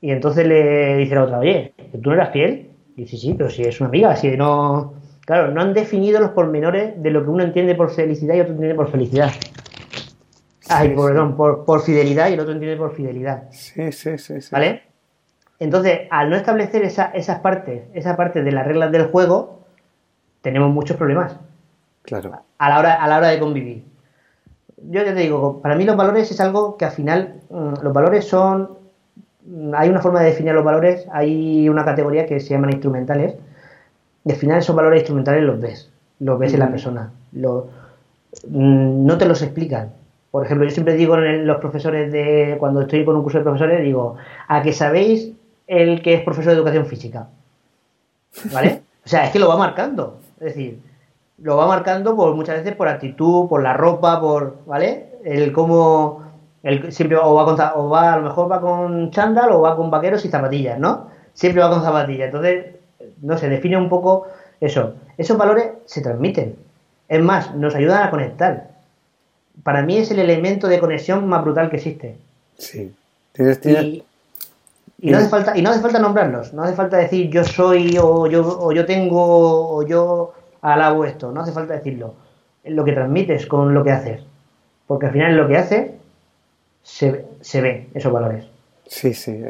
Y 0.00 0.12
entonces 0.12 0.46
le 0.46 0.96
dice 0.98 1.16
la 1.16 1.24
otra, 1.24 1.38
oye, 1.40 1.74
¿tú 2.00 2.10
no 2.10 2.14
eras 2.14 2.30
fiel? 2.30 2.69
Y 2.96 3.02
dice, 3.02 3.16
sí, 3.16 3.34
pero 3.34 3.50
si 3.50 3.62
es 3.62 3.80
una 3.80 3.88
amiga, 3.88 4.16
si 4.16 4.36
no... 4.36 4.94
Claro, 5.26 5.52
no 5.52 5.60
han 5.60 5.74
definido 5.74 6.18
los 6.20 6.30
pormenores 6.30 7.00
de 7.00 7.10
lo 7.10 7.22
que 7.22 7.30
uno 7.30 7.44
entiende 7.44 7.74
por 7.74 7.90
felicidad 7.90 8.34
y 8.34 8.40
otro 8.40 8.52
entiende 8.54 8.74
por 8.74 8.90
felicidad. 8.90 9.30
Ay, 10.68 10.88
perdón, 10.90 11.36
por, 11.36 11.64
por, 11.64 11.82
fidelidad 11.82 12.30
y 12.30 12.34
el 12.34 12.40
otro 12.40 12.52
entiende 12.52 12.76
por 12.76 12.94
fidelidad. 12.94 13.44
Sí, 13.50 13.92
sí, 13.92 14.18
sí. 14.18 14.40
sí. 14.40 14.48
¿Vale? 14.50 14.82
Entonces, 15.60 16.00
al 16.10 16.30
no 16.30 16.36
establecer 16.36 16.82
esas 16.82 17.38
partes, 17.40 17.82
esa 17.92 18.16
parte 18.16 18.42
de 18.42 18.50
las 18.50 18.66
reglas 18.66 18.90
del 18.90 19.08
juego, 19.08 19.60
tenemos 20.40 20.70
muchos 20.70 20.96
problemas. 20.96 21.36
Claro. 22.02 22.42
A 22.56 22.68
la 22.70 22.78
hora, 22.78 22.94
a 22.94 23.06
la 23.06 23.18
hora 23.18 23.28
de 23.28 23.38
convivir. 23.38 23.84
Yo 24.78 25.04
te 25.04 25.14
digo, 25.14 25.60
para 25.60 25.76
mí 25.76 25.84
los 25.84 25.96
valores 25.96 26.30
es 26.30 26.40
algo 26.40 26.78
que 26.78 26.86
al 26.86 26.92
final, 26.92 27.42
mm, 27.50 27.74
los 27.82 27.92
valores 27.92 28.26
son, 28.26 28.70
hay 29.74 29.88
una 29.88 30.00
forma 30.00 30.20
de 30.20 30.26
definir 30.26 30.54
los 30.54 30.64
valores, 30.64 31.06
hay 31.12 31.68
una 31.68 31.84
categoría 31.84 32.26
que 32.26 32.40
se 32.40 32.50
llaman 32.50 32.70
instrumentales, 32.70 33.34
y 34.24 34.32
al 34.32 34.36
final 34.36 34.58
esos 34.58 34.76
valores 34.76 35.00
instrumentales 35.00 35.42
los 35.42 35.60
ves, 35.60 35.90
los 36.18 36.38
ves 36.38 36.52
en 36.54 36.60
la 36.60 36.70
persona, 36.70 37.10
mm, 37.32 39.06
no 39.06 39.18
te 39.18 39.26
los 39.26 39.42
explican. 39.42 39.92
Por 40.30 40.44
ejemplo, 40.44 40.66
yo 40.66 40.72
siempre 40.72 40.94
digo 40.94 41.16
en 41.16 41.46
los 41.46 41.56
profesores 41.58 42.12
de, 42.12 42.56
cuando 42.58 42.82
estoy 42.82 43.04
con 43.04 43.16
un 43.16 43.22
curso 43.22 43.38
de 43.38 43.44
profesores, 43.44 43.82
digo, 43.82 44.16
a 44.46 44.62
que 44.62 44.72
sabéis 44.72 45.32
el 45.66 46.02
que 46.02 46.14
es 46.14 46.22
profesor 46.22 46.52
de 46.52 46.58
educación 46.58 46.86
física. 46.86 47.28
¿Vale? 48.52 48.82
O 49.04 49.08
sea, 49.08 49.24
es 49.24 49.32
que 49.32 49.38
lo 49.40 49.48
va 49.48 49.56
marcando. 49.56 50.18
Es 50.38 50.54
decir, 50.54 50.80
lo 51.38 51.56
va 51.56 51.66
marcando 51.66 52.14
por 52.14 52.34
muchas 52.34 52.58
veces 52.58 52.76
por 52.76 52.88
actitud, 52.88 53.48
por 53.48 53.62
la 53.62 53.72
ropa, 53.72 54.20
por, 54.20 54.58
¿vale? 54.66 55.06
El 55.24 55.52
cómo 55.52 56.29
el, 56.62 56.92
siempre 56.92 57.16
o 57.16 57.34
va, 57.34 57.44
con, 57.44 57.58
o 57.76 57.88
va 57.88 58.12
a 58.12 58.16
lo 58.16 58.22
mejor 58.22 58.50
va 58.50 58.60
con 58.60 59.10
chándal 59.10 59.52
o 59.52 59.60
va 59.60 59.76
con 59.76 59.90
vaqueros 59.90 60.24
y 60.24 60.28
zapatillas, 60.28 60.78
¿no? 60.78 61.08
Siempre 61.32 61.62
va 61.62 61.70
con 61.70 61.82
zapatillas. 61.82 62.26
Entonces, 62.26 62.66
no 63.22 63.38
se 63.38 63.48
define 63.48 63.76
un 63.76 63.88
poco 63.88 64.28
eso. 64.60 64.94
Esos 65.16 65.38
valores 65.38 65.70
se 65.86 66.02
transmiten. 66.02 66.56
Es 67.08 67.20
más, 67.20 67.54
nos 67.54 67.74
ayudan 67.74 68.02
a 68.02 68.10
conectar. 68.10 68.70
Para 69.62 69.82
mí 69.82 69.98
es 69.98 70.10
el 70.10 70.18
elemento 70.18 70.68
de 70.68 70.78
conexión 70.78 71.26
más 71.26 71.42
brutal 71.42 71.70
que 71.70 71.76
existe. 71.76 72.16
Sí. 72.58 72.94
Tienes, 73.32 73.60
tienes, 73.60 74.02
Y 74.98 75.10
no, 75.10 75.18
hace 75.18 75.28
falta, 75.28 75.56
y 75.56 75.62
no 75.62 75.70
hace 75.70 75.80
falta 75.80 75.98
nombrarlos, 75.98 76.52
no 76.52 76.62
hace 76.62 76.74
falta 76.74 76.96
decir 76.96 77.30
yo 77.30 77.44
soy 77.44 77.96
o 77.98 78.26
yo, 78.26 78.58
o 78.60 78.72
yo 78.72 78.84
tengo 78.84 79.76
o 79.76 79.86
yo 79.86 80.34
alabo 80.60 81.04
esto, 81.04 81.32
no 81.32 81.40
hace 81.40 81.52
falta 81.52 81.74
decirlo. 81.74 82.14
Lo 82.64 82.84
que 82.84 82.92
transmites 82.92 83.46
con 83.46 83.72
lo 83.72 83.82
que 83.82 83.92
haces. 83.92 84.22
Porque 84.86 85.06
al 85.06 85.12
final 85.12 85.36
lo 85.36 85.48
que 85.48 85.56
haces 85.56 85.90
se, 86.82 87.26
se 87.40 87.60
ve 87.60 87.88
esos 87.94 88.12
valores. 88.12 88.46
Sí, 88.86 89.14
sí, 89.14 89.40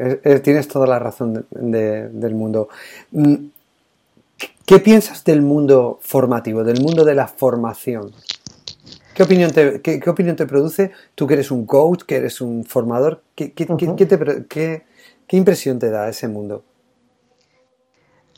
tienes 0.43 0.67
toda 0.67 0.85
la 0.85 0.99
razón 0.99 1.47
del 1.49 2.35
mundo. 2.35 2.69
Mm, 3.09 3.47
¿Qué 4.65 4.79
piensas 4.79 5.23
del 5.23 5.41
mundo 5.41 5.99
formativo, 6.01 6.63
del 6.63 6.79
mundo 6.79 7.03
de 7.03 7.15
la 7.15 7.27
formación? 7.27 8.11
¿Qué 9.15 9.23
opinión 9.23 9.51
te, 9.51 9.81
qué, 9.81 10.09
opinión 10.09 10.35
te 10.35 10.45
produce? 10.45 10.91
Tú 11.15 11.25
que 11.25 11.33
eres 11.33 11.49
un 11.49 11.65
coach, 11.65 12.03
que 12.03 12.17
eres 12.17 12.39
un 12.39 12.63
formador, 12.63 13.23
¿qué, 13.35 13.51
qué, 13.51 13.65
impresión 15.31 15.79
te 15.79 15.89
da 15.89 16.07
ese 16.07 16.27
mundo? 16.27 16.63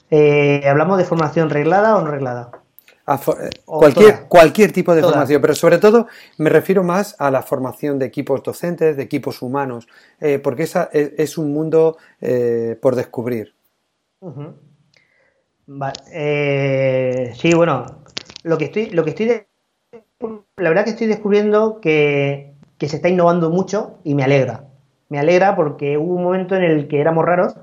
Eh, 0.09 0.67
¿Hablamos 0.67 0.97
de 0.97 1.03
formación 1.03 1.49
reglada 1.49 1.97
o 1.97 2.01
no 2.01 2.11
reglada? 2.11 2.62
Eh, 3.05 3.49
cualquier, 3.65 4.27
cualquier 4.27 4.71
tipo 4.71 4.95
de 4.95 5.01
formación, 5.01 5.41
pero 5.41 5.55
sobre 5.55 5.77
todo 5.77 6.07
me 6.37 6.49
refiero 6.49 6.83
más 6.83 7.15
a 7.19 7.29
la 7.31 7.41
formación 7.41 7.99
de 7.99 8.05
equipos 8.05 8.41
docentes, 8.43 8.95
de 8.95 9.03
equipos 9.03 9.41
humanos, 9.41 9.87
eh, 10.21 10.39
porque 10.39 10.63
esa 10.63 10.89
es, 10.93 11.37
un 11.37 11.53
mundo 11.53 11.97
por 12.81 12.95
descubrir. 12.95 13.55
sí, 17.35 17.53
bueno, 17.53 18.03
lo 18.43 18.57
que 18.57 18.65
estoy, 18.65 18.89
lo 18.91 19.03
que 19.03 19.09
estoy 19.09 19.45
la 20.57 20.69
verdad 20.69 20.83
que 20.83 20.91
estoy 20.91 21.07
descubriendo 21.07 21.79
que, 21.81 22.53
se 22.79 22.97
está 22.97 23.07
innovando 23.07 23.49
mucho 23.49 23.99
y 24.03 24.13
me 24.13 24.23
alegra. 24.23 24.65
Me 25.07 25.17
alegra 25.17 25.55
porque 25.55 25.97
hubo 25.97 26.15
un 26.15 26.23
momento 26.23 26.55
en 26.55 26.63
el 26.63 26.89
que 26.89 26.99
éramos 26.99 27.23
raros 27.23 27.55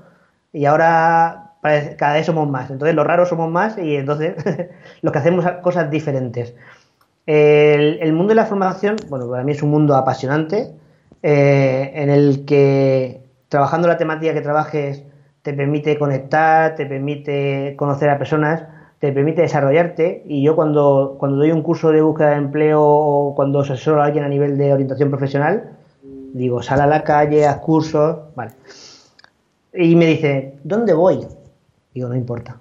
y 0.51 0.65
ahora 0.65 1.50
cada 1.61 2.13
vez 2.13 2.25
somos 2.25 2.49
más. 2.49 2.69
Entonces 2.69 2.95
los 2.95 3.05
raros 3.05 3.29
somos 3.29 3.49
más 3.49 3.77
y 3.77 3.95
entonces 3.95 4.35
los 5.01 5.11
que 5.11 5.19
hacemos 5.19 5.45
cosas 5.61 5.89
diferentes. 5.89 6.53
El, 7.25 8.13
mundo 8.13 8.29
de 8.29 8.35
la 8.35 8.45
formación, 8.45 8.95
bueno, 9.09 9.29
para 9.29 9.43
mí 9.43 9.51
es 9.51 9.61
un 9.61 9.69
mundo 9.69 9.95
apasionante 9.95 10.71
eh, 11.21 11.91
en 11.93 12.09
el 12.09 12.45
que 12.45 13.21
trabajando 13.47 13.87
la 13.87 13.97
temática 13.97 14.33
que 14.33 14.41
trabajes 14.41 15.03
te 15.43 15.53
permite 15.53 15.97
conectar, 15.97 16.75
te 16.75 16.85
permite 16.85 17.75
conocer 17.77 18.09
a 18.09 18.17
personas 18.17 18.63
te 19.01 19.11
permite 19.11 19.41
desarrollarte 19.41 20.21
y 20.27 20.43
yo 20.43 20.55
cuando, 20.55 21.15
cuando 21.17 21.37
doy 21.39 21.51
un 21.51 21.63
curso 21.63 21.89
de 21.91 22.03
búsqueda 22.03 22.29
de 22.29 22.35
empleo 22.35 22.83
o 22.83 23.33
cuando 23.33 23.61
asesoro 23.61 23.99
a 23.99 24.05
alguien 24.05 24.23
a 24.23 24.29
nivel 24.29 24.59
de 24.59 24.71
orientación 24.71 25.09
profesional, 25.09 25.71
digo, 26.33 26.61
sal 26.61 26.81
a 26.81 26.85
la 26.85 27.03
calle, 27.03 27.47
haz 27.47 27.57
cursos, 27.57 28.19
vale. 28.35 28.51
Y 29.73 29.95
me 29.95 30.05
dice, 30.05 30.53
¿dónde 30.63 30.93
voy? 30.93 31.25
Digo, 31.93 32.09
no 32.09 32.15
importa. 32.15 32.57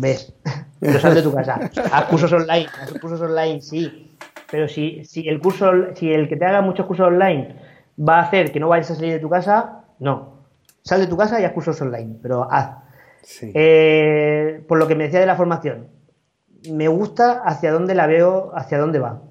¿Ves? 0.00 0.32
Pero 0.80 1.00
sal 1.00 1.14
de 1.14 1.22
tu 1.22 1.32
casa. 1.32 1.70
Haz 1.92 2.04
cursos 2.04 2.32
online, 2.32 2.66
haz 2.80 2.92
cursos 3.00 3.20
online, 3.20 3.60
sí. 3.60 4.16
Pero 4.50 4.68
si, 4.68 5.04
si 5.04 5.28
el 5.28 5.40
curso, 5.40 5.70
si 5.94 6.12
el 6.12 6.28
que 6.28 6.36
te 6.36 6.44
haga 6.44 6.62
muchos 6.62 6.86
cursos 6.86 7.06
online 7.06 7.56
va 7.98 8.18
a 8.18 8.22
hacer 8.22 8.52
que 8.52 8.60
no 8.60 8.68
vayas 8.68 8.90
a 8.90 8.94
salir 8.94 9.12
de 9.12 9.18
tu 9.18 9.28
casa, 9.28 9.84
no. 9.98 10.38
Sal 10.82 11.00
de 11.00 11.06
tu 11.06 11.16
casa 11.16 11.40
y 11.40 11.44
haz 11.44 11.52
cursos 11.52 11.80
online, 11.82 12.16
pero 12.22 12.50
haz. 12.50 12.76
Eh, 13.42 14.64
por 14.68 14.78
lo 14.78 14.86
que 14.86 14.94
me 14.94 15.04
decía 15.04 15.20
de 15.20 15.26
la 15.26 15.36
formación, 15.36 15.88
me 16.70 16.88
gusta 16.88 17.42
hacia 17.44 17.72
dónde 17.72 17.94
la 17.94 18.06
veo, 18.06 18.52
hacia 18.54 18.78
dónde 18.78 18.98
va. 18.98 19.22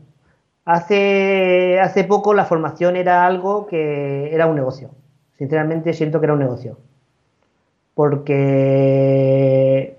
Hace, 0.65 1.79
hace 1.79 2.03
poco 2.03 2.33
la 2.33 2.45
formación 2.45 2.97
era 2.97 3.25
algo 3.25 3.67
que 3.67 4.33
era 4.33 4.47
un 4.47 4.55
negocio. 4.55 4.91
Sinceramente 5.37 5.93
siento 5.93 6.19
que 6.19 6.25
era 6.25 6.33
un 6.33 6.39
negocio. 6.39 6.77
Porque 7.97 9.97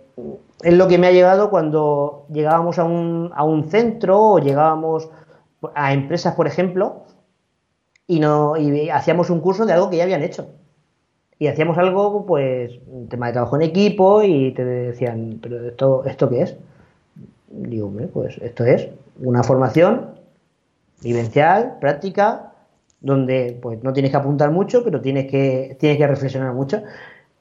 es 0.63 0.75
lo 0.75 0.87
que 0.87 0.99
me 0.99 1.09
ha 1.09 1.13
llegado 1.13 1.51
cuando 1.51 2.27
llegábamos 2.33 2.79
a 2.79 2.85
un, 2.85 3.33
a 3.35 3.43
un 3.43 3.69
centro 3.69 4.21
o 4.21 4.39
llegábamos 4.39 5.11
a 5.75 5.93
empresas, 5.93 6.37
por 6.37 6.47
ejemplo, 6.47 7.03
y, 8.07 8.21
no, 8.21 8.57
y 8.57 8.89
hacíamos 8.89 9.31
un 9.31 9.41
curso 9.41 9.67
de 9.67 9.73
algo 9.73 9.91
que 9.91 9.97
ya 9.97 10.05
habían 10.05 10.23
hecho 10.23 10.47
y 11.41 11.49
hacíamos 11.49 11.77
algo, 11.77 12.25
pues, 12.25 12.79
un 12.87 13.09
tema 13.09 13.27
de 13.27 13.33
trabajo 13.33 13.57
en 13.57 13.63
equipo 13.63 14.23
y 14.23 14.53
te 14.53 14.65
decían, 14.65 15.41
pero 15.43 15.67
esto, 15.67 16.05
¿esto 16.05 16.29
qué 16.29 16.43
es? 16.43 16.57
Digo, 17.49 17.93
pues 18.13 18.39
esto 18.39 18.65
es 18.65 18.91
una 19.21 19.43
formación 19.43 20.15
vivencial, 21.03 21.79
práctica, 21.81 22.53
donde 23.01 23.59
pues 23.61 23.83
no 23.83 23.93
tienes 23.93 24.13
que 24.13 24.17
apuntar 24.17 24.53
mucho, 24.53 24.85
pero 24.85 25.01
tienes 25.01 25.27
que, 25.27 25.77
tienes 25.81 25.99
que 25.99 26.07
reflexionar 26.07 26.53
mucho. 26.53 26.81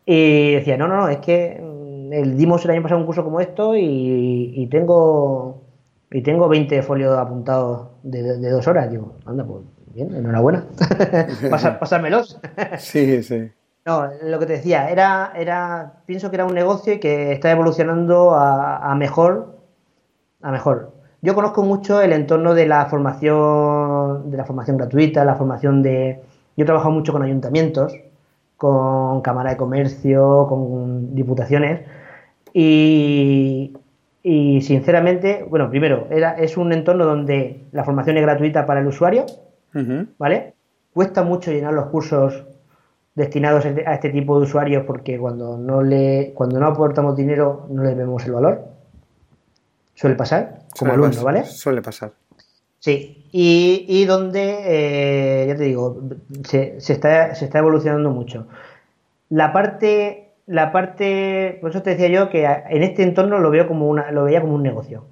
Y 0.10 0.54
decía, 0.54 0.78
no, 0.78 0.88
no, 0.88 0.96
no, 0.96 1.10
es 1.10 1.18
que 1.18 1.60
mm, 1.62 2.14
el 2.14 2.38
dimos 2.38 2.64
el 2.64 2.72
año 2.72 2.82
pasado 2.82 3.02
un 3.02 3.06
curso 3.06 3.26
como 3.26 3.42
esto 3.42 3.76
y, 3.76 4.66
tengo 4.72 5.64
y 6.10 6.22
tengo 6.22 6.48
20 6.48 6.82
folios 6.82 7.18
apuntados 7.18 7.90
de, 8.04 8.50
dos 8.50 8.66
horas. 8.70 8.90
Digo, 8.90 9.16
anda, 9.26 9.46
pues 9.46 9.66
bien, 9.94 10.16
enhorabuena. 10.16 10.64
pásarmelos. 11.80 12.40
sí, 12.78 13.22
sí. 13.22 13.52
No, 13.86 14.08
lo 14.24 14.40
que 14.40 14.46
te 14.46 14.54
decía, 14.54 14.90
era, 14.90 15.34
era, 15.36 15.96
pienso 16.06 16.30
que 16.30 16.38
era 16.38 16.46
un 16.46 16.56
negocio 16.56 16.94
y 16.94 17.00
que 17.02 17.34
está 17.34 17.52
evolucionando 17.52 18.34
a, 18.34 18.96
mejor, 18.96 19.58
a 20.42 20.52
mejor. 20.54 20.94
Yo 21.22 21.36
conozco 21.36 21.64
mucho 21.64 22.02
el 22.02 22.14
entorno 22.14 22.54
de 22.54 22.66
la 22.66 22.86
formación, 22.86 24.32
de 24.32 24.38
la 24.38 24.46
formación 24.46 24.78
gratuita, 24.78 25.26
la 25.26 25.36
formación 25.36 25.84
de, 25.84 26.22
yo 26.56 26.64
he 26.64 26.66
trabajado 26.66 26.92
mucho 26.92 27.12
con 27.12 27.24
ayuntamientos, 27.24 27.94
con 28.58 29.22
Cámara 29.22 29.52
de 29.52 29.58
Comercio, 29.58 30.48
con 30.50 31.16
diputaciones 31.16 31.82
y, 32.54 33.74
y 34.24 34.62
sinceramente, 34.62 35.46
bueno, 35.48 35.70
primero, 35.70 36.08
era, 36.10 36.32
es 36.34 36.58
un 36.58 36.74
entorno 36.74 37.06
donde 37.06 37.68
la 37.72 37.84
formación 37.84 38.18
es 38.18 38.24
gratuita 38.24 38.66
para 38.66 38.82
el 38.82 38.88
usuario, 38.88 39.26
¿vale? 40.18 40.56
Cuesta 40.92 41.22
mucho 41.22 41.52
llenar 41.52 41.74
los 41.74 41.86
cursos 41.88 42.46
destinados 43.14 43.66
a 43.66 43.94
este 43.94 44.10
tipo 44.10 44.38
de 44.40 44.46
usuarios 44.46 44.84
porque 44.86 45.18
cuando 45.18 45.58
no 45.58 45.82
le 45.82 46.34
cuando 46.36 46.60
no 46.60 46.68
aportamos 46.68 47.16
dinero 47.16 47.68
no 47.70 47.84
le 47.84 47.94
vemos 47.94 48.26
el 48.26 48.32
valor. 48.32 48.66
Suele 49.94 50.16
pasar, 50.16 50.60
como 50.78 50.94
alumno, 50.94 51.24
¿vale? 51.24 51.44
Suele 51.46 51.82
pasar. 51.82 52.12
Sí, 52.80 53.28
y, 53.32 54.06
donde, 54.06 55.44
eh, 55.44 55.48
ya 55.48 55.56
te 55.56 55.64
digo, 55.64 56.02
se, 56.44 56.78
está, 56.78 57.36
se 57.36 57.46
está 57.46 57.60
evolucionando 57.60 58.12
mucho. 58.12 58.48
La 59.30 59.52
parte, 59.52 60.34
la 60.46 60.72
parte, 60.72 61.58
por 61.60 61.72
eso 61.72 61.82
te 61.82 61.92
decía 61.92 62.08
yo 62.08 62.30
que 62.30 62.46
en 62.46 62.84
este 62.84 63.04
entorno 63.04 63.40
lo 63.40 63.50
veo 63.50 63.68
como 63.68 63.90
una, 63.90 64.12
lo 64.12 64.24
veía 64.26 64.42
como 64.42 64.56
un 64.56 64.64
negocio. 64.64 65.06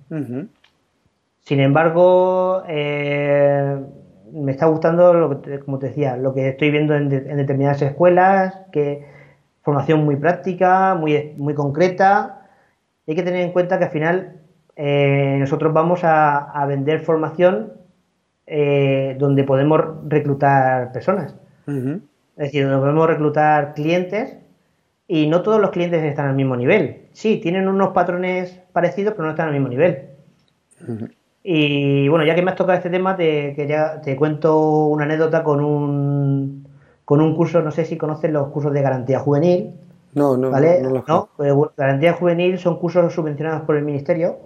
Sin 1.42 1.60
embargo, 1.60 2.64
eh, 2.68 3.78
me 4.32 4.52
está 4.52 4.68
gustando, 4.68 5.14
lo 5.14 5.42
que, 5.42 5.60
como 5.60 5.80
te 5.80 5.88
decía, 5.88 6.18
lo 6.18 6.34
que 6.34 6.50
estoy 6.50 6.72
viendo 6.72 6.96
en, 6.96 7.10
determinadas 7.10 7.82
escuelas, 7.82 8.56
que 8.72 9.06
formación 9.62 10.06
muy 10.06 10.16
práctica, 10.16 10.96
muy, 10.96 11.34
muy 11.38 11.54
concreta. 11.54 12.48
Hay 13.08 13.16
que 13.16 13.24
tener 13.24 13.42
en 13.42 13.52
cuenta 13.52 13.78
que 13.78 13.86
al 13.86 13.92
final 13.92 14.42
eh, 14.76 15.38
nosotros 15.40 15.74
vamos 15.74 16.02
a, 16.04 16.66
vender 16.68 17.02
formación 17.02 17.74
eh, 18.46 19.16
donde 19.18 19.44
podemos 19.44 19.82
reclutar 20.08 20.92
personas. 20.92 21.36
Es 21.68 22.04
decir, 22.36 22.64
donde 22.64 22.80
podemos 22.80 23.08
reclutar 23.08 23.74
clientes 23.74 24.38
y 25.08 25.28
no 25.28 25.42
todos 25.42 25.62
los 25.62 25.72
clientes 25.72 26.04
están 26.04 26.28
al 26.28 26.36
mismo 26.36 26.56
nivel. 26.56 27.08
Sí, 27.14 27.38
tienen 27.38 27.68
unos 27.68 27.90
patrones 27.90 28.60
parecidos, 28.74 29.14
pero 29.14 29.26
no 29.26 29.32
están 29.32 29.48
al 29.48 29.54
mismo 29.54 29.70
nivel. 29.70 30.10
Y 31.44 32.08
bueno, 32.10 32.26
ya 32.26 32.36
que 32.36 32.42
me 32.42 32.52
has 32.52 32.58
tocado 32.58 32.78
este 32.78 32.90
tema, 32.90 33.16
te, 33.16 33.56
te 34.04 34.16
cuento 34.16 34.88
una 34.88 35.06
anécdota 35.06 35.44
con 35.44 35.62
un, 35.62 36.68
con 37.06 37.22
un 37.22 37.36
curso, 37.36 37.62
no 37.62 37.72
sé 37.72 37.86
si 37.86 37.98
conoces 37.98 38.32
los 38.32 38.50
cursos 38.50 38.74
de 38.74 38.82
garantía 38.82 39.20
juvenil. 39.20 39.74
No, 40.14 40.38
no, 40.38 40.50
¿vale? 40.50 40.82
no, 40.82 41.04
no, 41.08 41.30
pues, 41.36 41.54
garantía 41.78 42.14
juvenil 42.14 42.58
son 42.58 42.80
cursos 42.80 43.14
subvencionados 43.14 43.64
por 43.64 43.76
el 43.76 43.84
Ministerio 43.84 44.38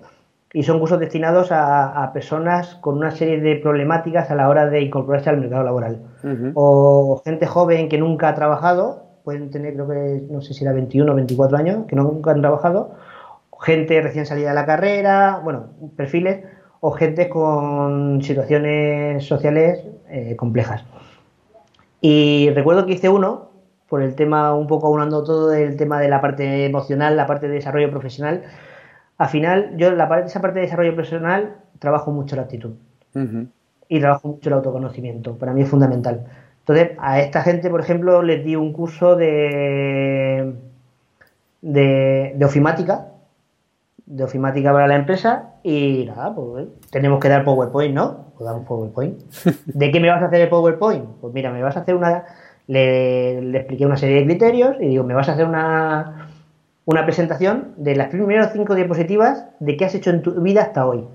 y 0.53 0.63
son 0.63 0.79
cursos 0.79 0.99
destinados 0.99 1.49
a, 1.51 2.09
personas 2.13 2.75
con 2.75 2.97
una 2.97 3.11
serie 3.11 3.39
de 3.39 3.55
problemáticas 3.57 4.31
a 4.31 4.35
la 4.35 4.49
hora 4.49 4.67
de 4.67 4.81
incorporarse 4.81 5.29
al 5.29 5.37
mercado 5.37 5.63
laboral. 5.63 6.01
O 6.55 7.21
gente 7.23 7.45
joven 7.45 7.87
que 7.87 7.97
nunca 7.97 8.29
ha 8.29 8.35
trabajado, 8.35 9.03
pueden 9.23 9.51
tener, 9.51 9.73
creo 9.73 9.87
que, 9.87 10.23
no 10.29 10.41
sé 10.41 10.53
si 10.53 10.63
era 10.63 10.73
21 10.73 11.11
o 11.11 11.15
24 11.15 11.57
años, 11.57 11.85
que 11.87 11.95
nunca 11.95 12.31
han 12.31 12.41
trabajado, 12.41 12.95
gente 13.61 14.01
recién 14.01 14.25
salida 14.25 14.49
de 14.49 14.55
la 14.55 14.65
carrera, 14.65 15.41
bueno, 15.43 15.67
perfiles 15.95 16.45
o 16.79 16.91
gente 16.91 17.29
con 17.29 18.21
situaciones 18.23 19.25
sociales 19.25 19.83
eh, 20.09 20.35
complejas. 20.35 20.83
Y 22.01 22.49
recuerdo 22.55 22.85
que 22.85 22.93
hice 22.93 23.09
uno, 23.09 23.49
por 23.89 24.01
el 24.01 24.15
tema, 24.15 24.53
un 24.55 24.67
poco 24.67 24.87
aunando 24.87 25.23
todo 25.23 25.53
el 25.53 25.75
tema 25.75 25.99
de 25.99 26.07
la 26.07 26.21
parte 26.21 26.65
emocional, 26.65 27.17
la 27.17 27.27
parte 27.27 27.47
de 27.47 27.55
desarrollo 27.55 27.91
profesional. 27.91 28.43
Al 29.19 29.27
final, 29.27 29.75
yo 29.75 29.91
la 29.91 30.07
parte, 30.07 30.27
esa 30.27 30.41
parte 30.41 30.59
de 30.59 30.65
desarrollo 30.65 30.95
profesional 30.95 31.57
trabajo 31.77 32.09
mucho 32.11 32.37
la 32.37 32.43
actitud. 32.43 32.71
Y 33.89 33.99
trabajo 33.99 34.29
mucho 34.29 34.49
el 34.49 34.53
autoconocimiento. 34.53 35.37
Para 35.37 35.53
mí 35.53 35.61
es 35.61 35.69
fundamental. 35.69 36.25
Entonces, 36.59 36.91
a 36.99 37.19
esta 37.19 37.41
gente, 37.41 37.69
por 37.69 37.81
ejemplo, 37.81 38.21
les 38.21 38.45
di 38.45 38.55
un 38.55 38.71
curso 38.71 39.17
de, 39.17 40.53
de, 41.61 42.33
de 42.33 42.45
ofimática, 42.45 43.07
de 44.05 44.23
ofimática 44.23 44.71
para 44.71 44.87
la 44.87 44.95
empresa, 44.95 45.55
y 45.63 46.05
nada, 46.07 46.33
pues 46.33 46.67
tenemos 46.89 47.19
que 47.19 47.27
dar 47.27 47.43
PowerPoint, 47.43 47.93
¿no? 47.93 48.27
Pues 48.37 48.49
damos 48.49 48.65
PowerPoint. 48.65 49.19
¿De 49.65 49.91
qué 49.91 49.99
me 49.99 50.09
vas 50.09 50.21
a 50.21 50.27
hacer 50.27 50.39
el 50.39 50.49
PowerPoint? 50.49 51.03
Pues 51.19 51.33
mira, 51.33 51.51
me 51.51 51.61
vas 51.61 51.75
a 51.75 51.81
hacer 51.81 51.95
una. 51.95 52.23
Le, 52.67 53.41
le 53.41 53.57
expliqué 53.57 53.85
una 53.85 53.97
serie 53.97 54.17
de 54.17 54.25
criterios 54.25 54.77
y 54.79 54.87
digo, 54.87 55.03
me 55.03 55.15
vas 55.15 55.27
a 55.27 55.33
hacer 55.33 55.45
una, 55.45 56.28
una 56.89 57.05
presentación 57.05 57.75
de 57.77 57.95
las 57.95 58.07
primeras 58.07 58.51
cinco 58.51 58.73
diapositivas 58.73 59.45
de 59.59 59.77
qué 59.77 59.85
has 59.85 59.93
hecho 59.93 60.09
en 60.09 60.23
tu 60.23 60.31
vida 60.41 60.63
hasta 60.63 60.87
hoy. 60.87 61.05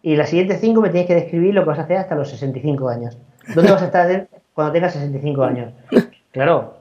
Y 0.00 0.16
las 0.16 0.30
siguientes 0.30 0.62
cinco 0.62 0.80
me 0.80 0.88
tienes 0.88 1.06
que 1.06 1.14
describir 1.14 1.52
lo 1.52 1.60
que 1.62 1.68
vas 1.68 1.78
a 1.78 1.82
hacer 1.82 1.98
hasta 1.98 2.14
los 2.14 2.30
65 2.30 2.88
años. 2.88 3.18
¿Dónde 3.54 3.70
vas 3.70 3.82
a 3.82 3.84
estar 3.84 4.28
cuando 4.54 4.72
tengas 4.72 4.94
65 4.94 5.44
años? 5.44 5.74
Claro, 6.30 6.78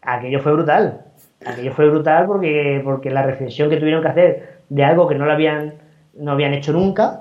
aquello 0.00 0.40
fue 0.40 0.54
brutal. 0.54 1.02
Aquello 1.44 1.74
fue 1.74 1.90
brutal 1.90 2.24
porque, 2.24 2.80
porque 2.82 3.10
la 3.10 3.22
reflexión 3.22 3.68
que 3.68 3.76
tuvieron 3.76 4.00
que 4.00 4.08
hacer 4.08 4.60
de 4.70 4.84
algo 4.84 5.06
que 5.06 5.16
no 5.16 5.26
lo 5.26 5.32
habían, 5.32 5.74
no 6.14 6.32
habían 6.32 6.54
hecho 6.54 6.72
nunca. 6.72 7.20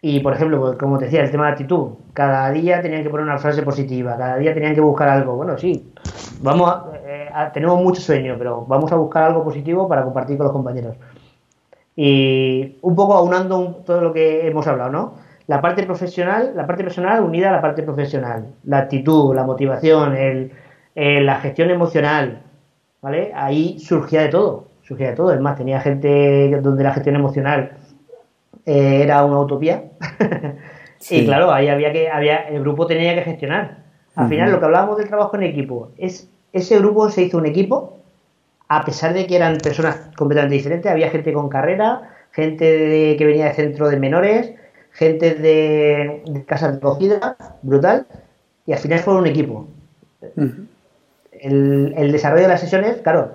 Y 0.00 0.20
por 0.20 0.34
ejemplo, 0.34 0.60
pues, 0.60 0.78
como 0.78 0.98
te 0.98 1.06
decía, 1.06 1.22
el 1.22 1.32
tema 1.32 1.46
de 1.46 1.52
actitud. 1.54 1.94
Cada 2.12 2.48
día 2.52 2.80
tenían 2.80 3.02
que 3.02 3.10
poner 3.10 3.26
una 3.26 3.38
frase 3.38 3.64
positiva, 3.64 4.16
cada 4.16 4.36
día 4.36 4.54
tenían 4.54 4.76
que 4.76 4.80
buscar 4.80 5.08
algo. 5.08 5.34
Bueno, 5.34 5.58
sí, 5.58 5.92
vamos 6.40 6.70
a, 6.70 6.84
eh, 7.06 7.28
a- 7.32 7.52
tenemos 7.52 7.80
mucho 7.82 8.00
sueño, 8.00 8.36
pero 8.38 8.64
vamos 8.66 8.90
a 8.92 8.96
buscar 8.96 9.24
algo 9.24 9.44
positivo 9.44 9.88
para 9.88 10.02
compartir 10.04 10.36
con 10.36 10.44
los 10.44 10.52
compañeros. 10.52 10.96
Y 11.96 12.76
un 12.82 12.94
poco 12.94 13.14
aunando 13.14 13.58
un- 13.58 13.84
todo 13.84 14.00
lo 14.00 14.12
que 14.12 14.46
hemos 14.46 14.66
hablado, 14.66 14.90
¿no? 14.90 15.14
La 15.46 15.60
parte 15.60 15.82
profesional, 15.84 16.52
la 16.54 16.66
parte 16.66 16.84
personal 16.84 17.22
unida 17.24 17.48
a 17.48 17.52
la 17.52 17.60
parte 17.60 17.82
profesional. 17.82 18.46
La 18.64 18.78
actitud, 18.78 19.34
la 19.34 19.44
motivación, 19.44 20.14
el, 20.14 20.52
eh, 20.94 21.20
la 21.22 21.36
gestión 21.36 21.70
emocional, 21.70 22.42
¿vale? 23.00 23.32
Ahí 23.34 23.78
surgía 23.80 24.20
de 24.22 24.28
todo, 24.28 24.66
surgía 24.82 25.10
de 25.10 25.16
todo. 25.16 25.32
Es 25.32 25.40
más, 25.40 25.56
tenía 25.56 25.80
gente 25.80 26.60
donde 26.62 26.84
la 26.84 26.92
gestión 26.92 27.16
emocional 27.16 27.72
eh, 28.66 29.00
era 29.02 29.24
una 29.24 29.40
utopía. 29.40 29.84
Sí. 31.00 31.20
Y 31.20 31.26
claro, 31.26 31.52
ahí 31.52 31.68
había 31.68 31.92
que, 31.92 32.10
había, 32.10 32.48
el 32.48 32.58
grupo 32.60 32.84
tenía 32.84 33.14
que 33.14 33.22
gestionar. 33.22 33.84
Al 34.22 34.28
final, 34.28 34.50
lo 34.52 34.58
que 34.58 34.64
hablábamos 34.66 34.98
del 34.98 35.08
trabajo 35.08 35.36
en 35.36 35.42
equipo, 35.44 35.90
es 35.98 36.28
ese 36.52 36.78
grupo 36.78 37.08
se 37.10 37.22
hizo 37.22 37.38
un 37.38 37.46
equipo, 37.46 37.98
a 38.68 38.84
pesar 38.84 39.14
de 39.14 39.26
que 39.26 39.36
eran 39.36 39.58
personas 39.58 39.96
completamente 40.16 40.56
diferentes, 40.56 40.90
había 40.90 41.10
gente 41.10 41.32
con 41.32 41.48
carrera, 41.48 42.02
gente 42.32 42.64
de- 42.64 43.16
que 43.16 43.24
venía 43.26 43.46
de 43.46 43.54
centro 43.54 43.88
de 43.88 43.96
menores, 43.96 44.52
gente 44.92 45.34
de, 45.34 46.22
de 46.26 46.44
casas 46.44 46.72
de 46.72 46.78
acogida, 46.78 47.36
brutal, 47.62 48.06
y 48.66 48.72
al 48.72 48.78
final 48.78 48.98
fue 49.00 49.14
un 49.16 49.26
equipo. 49.26 49.68
El 51.94 52.12
desarrollo 52.12 52.42
de 52.42 52.48
las 52.48 52.60
sesiones, 52.60 52.96
claro, 53.02 53.32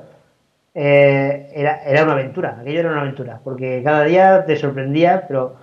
eh, 0.75 1.49
era, 1.53 1.83
era 1.85 2.03
una 2.03 2.13
aventura, 2.13 2.57
aquello 2.59 2.79
era 2.81 2.91
una 2.91 3.01
aventura, 3.01 3.39
porque 3.43 3.81
cada 3.83 4.03
día 4.03 4.45
te 4.45 4.55
sorprendía, 4.57 5.25
pero, 5.27 5.55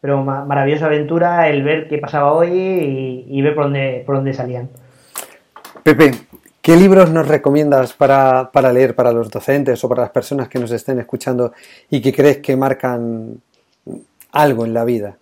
pero 0.00 0.22
ma- 0.22 0.44
maravillosa 0.44 0.86
aventura 0.86 1.48
el 1.48 1.62
ver 1.62 1.88
qué 1.88 1.98
pasaba 1.98 2.32
hoy 2.32 2.50
y, 2.50 3.26
y 3.28 3.42
ver 3.42 3.54
por 3.54 3.64
dónde, 3.64 4.02
por 4.06 4.16
dónde 4.16 4.32
salían. 4.32 4.68
Pepe, 5.82 6.10
¿qué 6.62 6.76
libros 6.76 7.10
nos 7.10 7.28
recomiendas 7.28 7.92
para, 7.92 8.50
para 8.52 8.72
leer 8.72 8.94
para 8.94 9.12
los 9.12 9.30
docentes 9.30 9.82
o 9.84 9.88
para 9.88 10.02
las 10.02 10.10
personas 10.10 10.48
que 10.48 10.58
nos 10.58 10.70
estén 10.72 10.98
escuchando 10.98 11.52
y 11.90 12.00
que 12.00 12.12
crees 12.12 12.38
que 12.38 12.56
marcan 12.56 13.40
algo 14.32 14.64
en 14.64 14.74
la 14.74 14.84
vida? 14.84 15.16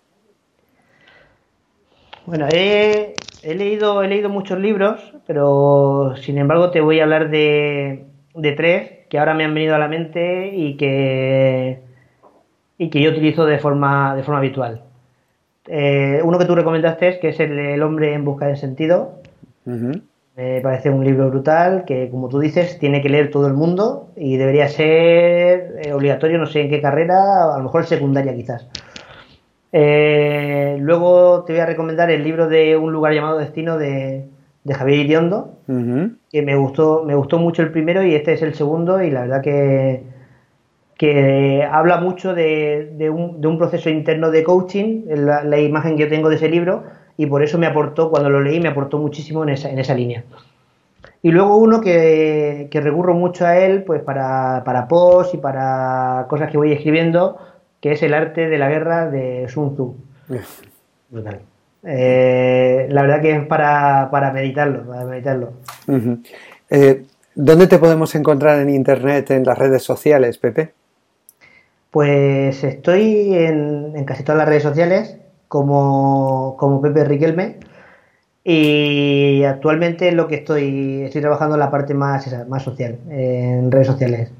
Bueno, 2.26 2.48
he, 2.50 3.14
he 3.42 3.54
leído, 3.54 4.02
he 4.02 4.08
leído 4.08 4.30
muchos 4.30 4.58
libros, 4.58 5.12
pero 5.26 6.14
sin 6.16 6.38
embargo 6.38 6.70
te 6.70 6.80
voy 6.80 7.00
a 7.00 7.04
hablar 7.04 7.30
de, 7.30 8.06
de 8.34 8.52
tres 8.52 8.90
que 9.10 9.18
ahora 9.18 9.34
me 9.34 9.44
han 9.44 9.52
venido 9.52 9.74
a 9.74 9.78
la 9.78 9.88
mente 9.88 10.50
y 10.54 10.76
que, 10.78 11.82
y 12.78 12.90
que 12.90 13.00
yo 13.00 13.10
utilizo 13.10 13.46
de 13.46 13.58
forma, 13.58 14.16
de 14.16 14.22
forma 14.22 14.38
habitual. 14.38 14.82
Eh, 15.66 16.20
uno 16.22 16.38
que 16.38 16.44
tú 16.44 16.54
recomendaste, 16.54 17.18
que 17.20 17.30
es 17.30 17.40
el, 17.40 17.58
El 17.58 17.82
hombre 17.82 18.14
en 18.14 18.24
busca 18.24 18.46
de 18.46 18.56
sentido, 18.56 19.22
me 19.64 20.60
parece 20.60 20.90
un 20.90 21.04
libro 21.04 21.30
brutal 21.30 21.84
que, 21.86 22.10
como 22.10 22.28
tú 22.28 22.38
dices, 22.40 22.78
tiene 22.78 23.00
que 23.00 23.08
leer 23.08 23.30
todo 23.30 23.46
el 23.46 23.54
mundo 23.54 24.08
y 24.16 24.36
debería 24.36 24.68
ser 24.68 25.76
eh, 25.82 25.92
obligatorio, 25.92 26.38
no 26.38 26.46
sé 26.46 26.62
en 26.62 26.70
qué 26.70 26.82
carrera, 26.82 27.54
a 27.54 27.58
lo 27.58 27.64
mejor 27.64 27.86
secundaria 27.86 28.34
quizás. 28.34 28.66
Eh, 29.72 30.76
luego 30.80 31.44
te 31.44 31.52
voy 31.52 31.60
a 31.60 31.66
recomendar 31.66 32.10
el 32.10 32.22
libro 32.22 32.48
de 32.48 32.76
Un 32.76 32.92
lugar 32.92 33.12
llamado 33.12 33.38
Destino 33.38 33.78
de, 33.78 34.26
de 34.64 34.74
Javier 34.74 35.00
Iriondo, 35.00 35.52
que 35.66 36.42
me 36.42 36.56
gustó, 36.56 37.04
me 37.04 37.14
gustó 37.14 37.38
mucho 37.38 37.62
el 37.62 37.70
primero 37.70 38.02
y 38.02 38.14
este 38.14 38.34
es 38.34 38.42
el 38.42 38.54
segundo 38.54 39.02
y 39.02 39.10
la 39.10 39.22
verdad 39.22 39.42
que, 39.42 40.02
que 40.96 41.66
habla 41.70 41.98
mucho 41.98 42.34
de, 42.34 42.92
de 42.96 43.10
un, 43.10 43.40
de 43.40 43.48
un 43.48 43.58
proceso 43.58 43.90
interno 43.90 44.30
de 44.30 44.44
coaching, 44.44 45.02
la, 45.06 45.42
la 45.44 45.58
imagen 45.58 45.96
que 45.96 46.04
yo 46.04 46.08
tengo 46.08 46.28
de 46.28 46.36
ese 46.36 46.48
libro 46.48 46.84
y 47.16 47.26
por 47.26 47.42
eso 47.42 47.58
me 47.58 47.66
aportó, 47.66 48.10
cuando 48.10 48.30
lo 48.30 48.40
leí, 48.40 48.60
me 48.60 48.68
aportó 48.68 48.98
muchísimo 48.98 49.42
en 49.42 49.50
esa, 49.50 49.70
en 49.70 49.78
esa 49.78 49.94
línea. 49.94 50.24
Y 51.22 51.30
luego 51.30 51.56
uno 51.56 51.80
que, 51.80 52.68
que 52.70 52.80
recurro 52.80 53.14
mucho 53.14 53.46
a 53.46 53.56
él 53.56 53.82
pues 53.84 54.02
para, 54.02 54.62
para 54.64 54.86
posts 54.88 55.34
y 55.34 55.38
para 55.38 56.26
cosas 56.28 56.50
que 56.50 56.58
voy 56.58 56.72
escribiendo, 56.72 57.38
que 57.80 57.92
es 57.92 58.02
El 58.02 58.14
arte 58.14 58.48
de 58.48 58.58
la 58.58 58.68
guerra 58.68 59.08
de 59.08 59.48
Sun 59.48 59.74
Tzu. 59.74 59.96
Brutal. 61.10 61.40
Eh, 61.86 62.88
la 62.90 63.02
verdad 63.02 63.20
que 63.20 63.36
es 63.36 63.46
para, 63.46 64.08
para 64.10 64.32
meditarlo, 64.32 64.86
para 64.86 65.04
meditarlo. 65.04 65.52
Eh, 66.70 67.04
¿Dónde 67.34 67.66
te 67.66 67.78
podemos 67.78 68.14
encontrar 68.14 68.60
en 68.60 68.70
internet, 68.70 69.30
en 69.30 69.44
las 69.44 69.58
redes 69.58 69.82
sociales, 69.82 70.38
Pepe? 70.38 70.72
Pues 71.94 72.64
estoy 72.64 73.34
en, 73.36 73.92
en 73.94 74.04
casi 74.04 74.24
todas 74.24 74.36
las 74.38 74.48
redes 74.48 74.64
sociales 74.64 75.16
como, 75.46 76.56
como 76.58 76.80
Pepe 76.82 77.04
Riquelme 77.04 77.60
y 78.42 79.44
actualmente 79.44 80.10
lo 80.10 80.26
que 80.26 80.34
estoy 80.34 81.02
estoy 81.04 81.20
trabajando 81.20 81.54
en 81.54 81.60
la 81.60 81.70
parte 81.70 81.94
más, 81.94 82.26
esa, 82.26 82.46
más 82.46 82.64
social, 82.64 82.98
en 83.08 83.70
redes 83.70 83.86
sociales. 83.86 84.30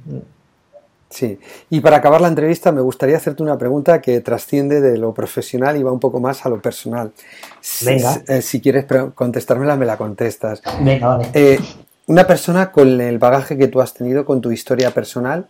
Sí. 1.11 1.39
Y 1.71 1.79
para 1.79 1.99
acabar 1.99 2.21
la 2.21 2.27
entrevista 2.27 2.73
me 2.73 2.81
gustaría 2.81 3.19
hacerte 3.19 3.45
una 3.45 3.57
pregunta 3.57 4.01
que 4.01 4.21
trasciende 4.21 4.81
de 4.81 4.99
lo 4.99 5.15
profesional 5.15 5.77
y 5.77 5.85
va 5.85 5.93
un 5.93 6.01
poco 6.01 6.19
más 6.19 6.45
a 6.45 6.49
lo 6.49 6.61
personal. 6.61 7.13
Si- 7.61 7.87
Venga. 7.87 8.21
eh, 8.27 8.43
si 8.43 8.61
quieres 8.61 8.85
pre- 8.85 9.13
contestármela, 9.15 9.77
me 9.77 9.87
la 9.87 9.97
contestas. 9.97 10.61
Venga, 10.81 11.07
vale. 11.07 11.29
Eh, 11.35 11.61
una 12.09 12.27
persona 12.27 12.73
con 12.73 13.01
el 13.01 13.21
bagaje 13.21 13.57
que 13.57 13.69
tú 13.69 13.81
has 13.81 13.95
tenido, 13.95 14.25
con 14.25 14.41
tu 14.41 14.51
historia 14.51 14.91
personal, 14.91 15.47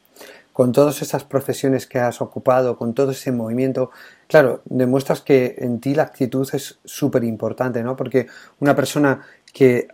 con 0.54 0.70
todas 0.70 1.02
esas 1.02 1.24
profesiones 1.24 1.88
que 1.88 1.98
has 1.98 2.22
ocupado, 2.22 2.76
con 2.76 2.94
todo 2.94 3.10
ese 3.10 3.32
movimiento, 3.32 3.90
claro, 4.28 4.62
demuestras 4.66 5.20
que 5.20 5.56
en 5.58 5.80
ti 5.80 5.96
la 5.96 6.04
actitud 6.04 6.48
es 6.52 6.78
súper 6.84 7.24
importante, 7.24 7.82
¿no? 7.82 7.96
Porque 7.96 8.28
una 8.60 8.76
persona 8.76 9.22
que 9.52 9.88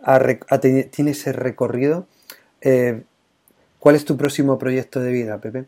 tiene 0.91 1.11
ese 1.11 1.33
recorrido, 1.33 2.05
eh, 2.61 3.01
¿cuál 3.79 3.95
es 3.95 4.05
tu 4.05 4.15
próximo 4.17 4.59
proyecto 4.59 4.99
de 4.99 5.11
vida, 5.11 5.39
Pepe? 5.39 5.65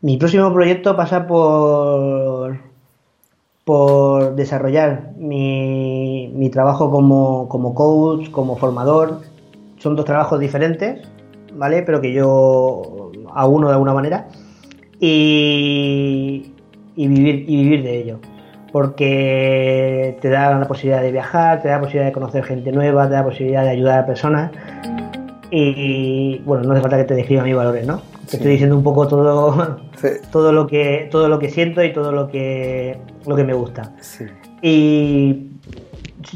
Mi 0.00 0.16
próximo 0.16 0.50
proyecto 0.54 0.96
pasa 0.96 1.26
por, 1.26 2.58
desarrollar 4.34 5.12
mi, 5.18 6.32
mi 6.34 6.48
trabajo 6.48 6.90
como, 6.90 7.50
como 7.50 7.74
coach, 7.74 8.30
como 8.30 8.56
formador. 8.56 9.20
Son 9.76 9.94
dos 9.94 10.06
trabajos 10.06 10.40
diferentes, 10.40 11.06
¿vale? 11.54 11.82
Pero 11.82 12.00
que 12.00 12.14
yo 12.14 12.99
uno 13.46 13.68
de 13.68 13.72
alguna 13.74 13.94
manera. 13.94 14.26
Y, 15.00 16.52
y 16.96 17.08
vivir, 17.08 17.44
y 17.48 17.56
vivir 17.62 17.82
de 17.82 17.98
ello. 17.98 18.18
Porque 18.72 20.16
te 20.20 20.28
da 20.28 20.56
la 20.58 20.68
posibilidad 20.68 21.02
de 21.02 21.10
viajar, 21.10 21.60
te 21.62 21.68
da 21.68 21.74
la 21.74 21.80
posibilidad 21.80 22.06
de 22.06 22.12
conocer 22.12 22.44
gente 22.44 22.70
nueva, 22.72 23.06
te 23.08 23.14
da 23.14 23.18
la 23.20 23.24
posibilidad 23.26 23.62
de 23.64 23.70
ayudar 23.70 23.98
a 24.00 24.06
personas. 24.06 24.52
Y 25.50 26.38
bueno, 26.44 26.62
no 26.64 26.72
hace 26.72 26.82
falta 26.82 26.96
que 26.98 27.04
te 27.04 27.14
describa 27.14 27.42
mis 27.42 27.56
valores, 27.56 27.86
¿no? 27.86 27.98
Te 27.98 28.30
Sí. 28.32 28.36
estoy 28.36 28.52
diciendo 28.52 28.76
un 28.76 28.84
poco 28.84 29.08
todo, 29.08 29.78
Sí, 29.96 30.08
todo 30.30 30.52
lo 30.52 30.66
que 30.68 31.08
todo 31.10 31.28
lo 31.28 31.38
que 31.40 31.48
siento 31.50 31.82
y 31.82 31.92
todo 31.92 32.12
lo 32.12 32.28
que 32.28 32.96
lo 33.26 33.34
que 33.34 33.42
me 33.44 33.52
gusta 33.54 33.92
sí. 34.00 34.24
y 34.62 35.48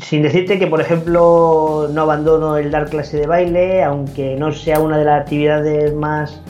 sin 0.03 0.23
decirte 0.23 0.59
que 0.59 0.67
por 0.67 0.81
ejemplo 0.81 1.89
no 1.93 2.03
abandono 2.03 2.57
el 2.57 2.73
dar 2.73 2.89
clase 2.91 3.19
de 3.19 3.27
baile 3.29 3.85
aunque 3.85 4.35
no 4.37 4.51
sea 4.51 4.81
una 4.81 4.99
de 4.99 5.05
las 5.05 5.21
actividades 5.23 5.95
más 5.95 6.43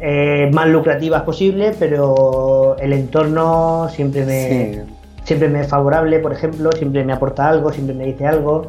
eh, 0.00 0.50
más 0.52 0.68
lucrativas 0.68 1.22
posible 1.22 1.72
pero 1.78 2.76
el 2.78 2.92
entorno 2.92 3.88
siempre 3.90 4.24
me 4.24 4.48
Sí. 4.74 4.80
siempre 5.24 5.48
me 5.48 5.60
es 5.60 5.68
favorable 5.68 6.18
por 6.20 6.32
ejemplo 6.32 6.72
siempre 6.72 7.04
me 7.04 7.12
aporta 7.12 7.48
algo 7.48 7.72
siempre 7.72 7.94
me 7.94 8.04
dice 8.06 8.26
algo 8.26 8.68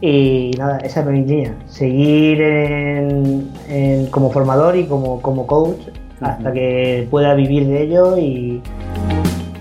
y 0.00 0.50
nada, 0.58 0.78
esa 0.78 0.98
es 1.00 1.06
mi 1.06 1.20
línea. 1.24 1.54
Seguir 1.68 2.42
en- 2.42 3.50
en- 3.68 4.06
como 4.06 4.32
formador 4.32 4.74
y 4.76 4.86
como, 4.86 5.22
como 5.22 5.46
coach 5.46 5.78
hasta 6.20 6.52
que 6.52 7.06
pueda 7.08 7.34
vivir 7.34 7.68
de 7.68 7.82
ello 7.82 8.18
y, 8.18 8.60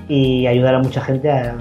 y 0.08 0.48
ayudar 0.48 0.76
a 0.76 0.80
mucha 0.80 1.02
gente 1.02 1.30
a, 1.30 1.56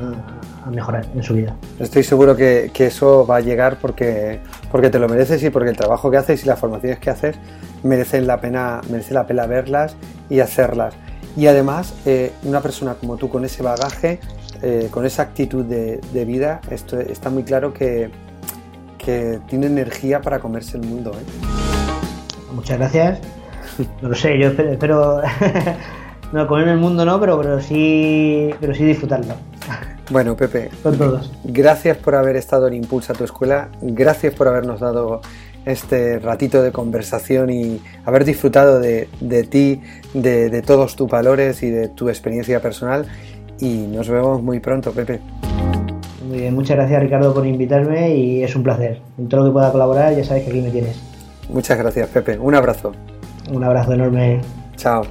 a 0.67 0.71
mejorar 0.71 1.05
en 1.15 1.23
su 1.23 1.35
vida. 1.35 1.55
Estoy 1.79 2.03
seguro 2.05 2.35
que, 2.37 2.71
que, 2.73 2.87
eso 2.87 3.27
va 3.27 3.37
a 3.37 3.41
llegar 3.41 3.77
porque, 3.81 4.41
porque 4.71 4.89
te 4.91 4.99
lo 4.99 5.09
mereces 5.09 5.43
y 5.43 5.51
porque 5.51 5.71
el 5.71 5.77
trabajo 5.77 6.11
que 6.11 6.17
haces 6.17 6.43
y 6.45 6.47
las 6.47 6.59
formaciones 6.59 6.99
que 6.99 7.11
haces 7.11 7.37
merecen 7.83 8.27
la 8.27 8.41
pena, 8.41 8.81
merece 8.91 9.15
la 9.15 9.27
pena 9.27 9.47
verlas 9.47 9.97
y 10.29 10.41
hacerlas. 10.41 10.95
Y 11.37 11.47
además, 11.47 11.95
eh, 12.07 12.33
una 12.43 12.61
persona 12.61 12.95
como 12.95 13.17
tú 13.17 13.29
con 13.29 13.45
ese 13.45 13.63
bagaje, 13.63 14.21
eh, 14.63 14.89
con 14.91 15.07
esa 15.07 15.23
actitud 15.23 15.65
de, 15.65 16.01
de 16.13 16.25
vida, 16.25 16.61
esto, 16.71 16.99
está 16.99 17.31
muy 17.31 17.45
claro 17.45 17.73
que, 17.73 18.11
que, 18.99 19.41
tiene 19.49 19.67
energía 19.67 20.21
para 20.21 20.41
comerse 20.41 20.77
el 20.77 20.85
mundo. 20.85 21.13
¿eh? 21.13 22.53
Muchas 22.53 22.79
gracias. 22.79 23.21
No 24.03 24.11
lo 24.11 24.15
sé, 24.15 24.39
yo 24.39 24.49
espero, 24.49 24.73
espero 24.73 25.23
no 26.33 26.47
comerme 26.47 26.73
el 26.73 26.79
mundo 26.79 27.05
no, 27.05 27.19
pero, 27.21 27.39
pero 27.41 27.61
sí, 27.61 28.51
pero 28.61 28.75
sí 28.75 28.85
disfrutarlo. 28.85 29.35
Bueno, 30.11 30.37
Pepe, 30.37 30.71
con 30.83 30.99
todos. 30.99 31.31
Gracias 31.45 31.97
por 31.97 32.17
haber 32.17 32.37
estado 32.37 32.67
en 32.67 32.75
Impulsa 32.75 33.15
tu 33.15 33.23
escuela, 33.23 33.69
gracias 33.81 34.35
por 34.35 34.49
habernos 34.49 34.81
dado 34.81 35.21
este 35.67 36.19
ratito 36.19 36.63
de 36.63 36.73
conversación 36.73 37.51
y 37.51 37.81
haber 38.05 38.25
disfrutado 38.25 38.81
de, 38.81 39.09
de 39.21 39.45
ti, 39.45 39.81
de, 40.15 40.51
de, 40.51 40.63
todos 40.63 40.97
tus 40.97 41.09
valores 41.09 41.63
y 41.63 41.71
de 41.71 41.89
tu 41.89 42.09
experiencia 42.09 42.61
personal. 42.61 43.07
Y 43.61 43.87
nos 43.87 44.09
vemos 44.09 44.43
muy 44.43 44.61
pronto, 44.61 44.93
Pepe. 44.93 45.21
Muy 46.27 46.39
bien, 46.39 46.55
muchas 46.55 46.77
gracias 46.77 47.03
Ricardo 47.03 47.35
por 47.35 47.47
invitarme 47.47 48.15
y 48.15 48.43
es 48.43 48.55
un 48.55 48.63
placer. 48.63 49.01
En 49.19 49.29
todo 49.29 49.41
lo 49.41 49.47
que 49.49 49.53
pueda 49.53 49.73
colaborar 49.73 50.15
ya 50.15 50.25
sabes 50.25 50.45
que 50.45 50.51
aquí 50.51 50.61
me 50.61 50.71
tienes. 50.71 51.01
Muchas 51.49 51.77
gracias, 51.77 52.09
Pepe. 52.09 52.39
Un 52.39 52.55
abrazo. 52.55 52.93
Un 53.53 53.65
abrazo 53.65 53.93
enorme. 53.95 54.41
Chao. 54.77 55.03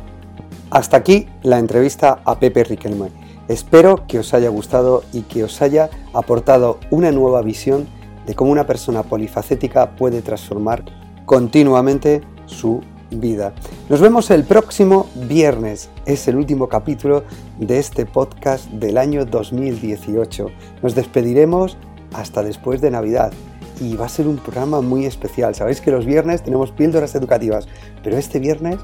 Hasta 0.72 0.98
aquí 0.98 1.28
la 1.44 1.60
entrevista 1.60 2.20
a 2.24 2.40
Pepe 2.40 2.64
Riquelme. 2.64 3.10
Espero 3.50 4.06
que 4.08 4.20
os 4.20 4.34
haya 4.34 4.50
gustado 4.50 5.04
y 5.12 5.24
que 5.24 5.44
os 5.44 5.62
haya 5.62 5.90
aportado 6.14 6.80
una 6.92 7.12
nueva 7.12 7.42
visión 7.42 7.88
de 8.30 8.36
cómo 8.36 8.52
una 8.52 8.68
persona 8.68 9.02
polifacética 9.02 9.96
puede 9.96 10.22
transformar 10.22 10.86
continuamente 11.26 12.22
su 12.46 12.80
vida. 13.10 13.54
Nos 13.90 14.02
vemos 14.02 14.30
el 14.30 14.44
próximo 14.44 15.08
viernes. 15.16 15.90
Es 16.06 16.28
el 16.28 16.36
último 16.36 16.70
capítulo 16.70 17.24
de 17.58 17.80
este 17.80 18.06
podcast 18.06 18.70
del 18.70 19.00
año 19.00 19.26
2018. 19.26 20.46
Nos 20.84 20.94
despediremos 20.94 21.76
hasta 22.14 22.44
después 22.44 22.82
de 22.82 22.92
Navidad 22.92 23.34
y 23.82 23.96
va 23.96 24.06
a 24.06 24.10
ser 24.10 24.28
un 24.28 24.38
programa 24.38 24.80
muy 24.82 25.08
especial. 25.08 25.56
Sabéis 25.56 25.82
que 25.82 25.90
los 25.90 26.06
viernes 26.06 26.44
tenemos 26.44 26.70
píldoras 26.70 27.16
educativas, 27.16 27.68
pero 28.04 28.16
este 28.16 28.38
viernes 28.38 28.78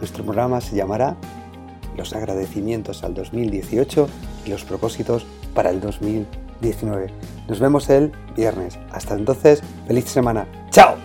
nuestro 0.00 0.24
programa 0.24 0.60
se 0.60 0.76
llamará 0.76 1.16
Los 1.96 2.12
agradecimientos 2.12 3.02
al 3.02 3.14
2018 3.14 4.08
y 4.44 4.50
los 4.50 4.64
propósitos 4.64 5.24
para 5.54 5.70
el 5.70 5.80
2019. 6.60 7.12
Nos 7.48 7.60
vemos 7.60 7.88
el 7.90 8.12
viernes. 8.36 8.78
Hasta 8.92 9.14
entonces, 9.14 9.62
feliz 9.86 10.04
semana. 10.04 10.46
¡Chao! 10.70 10.96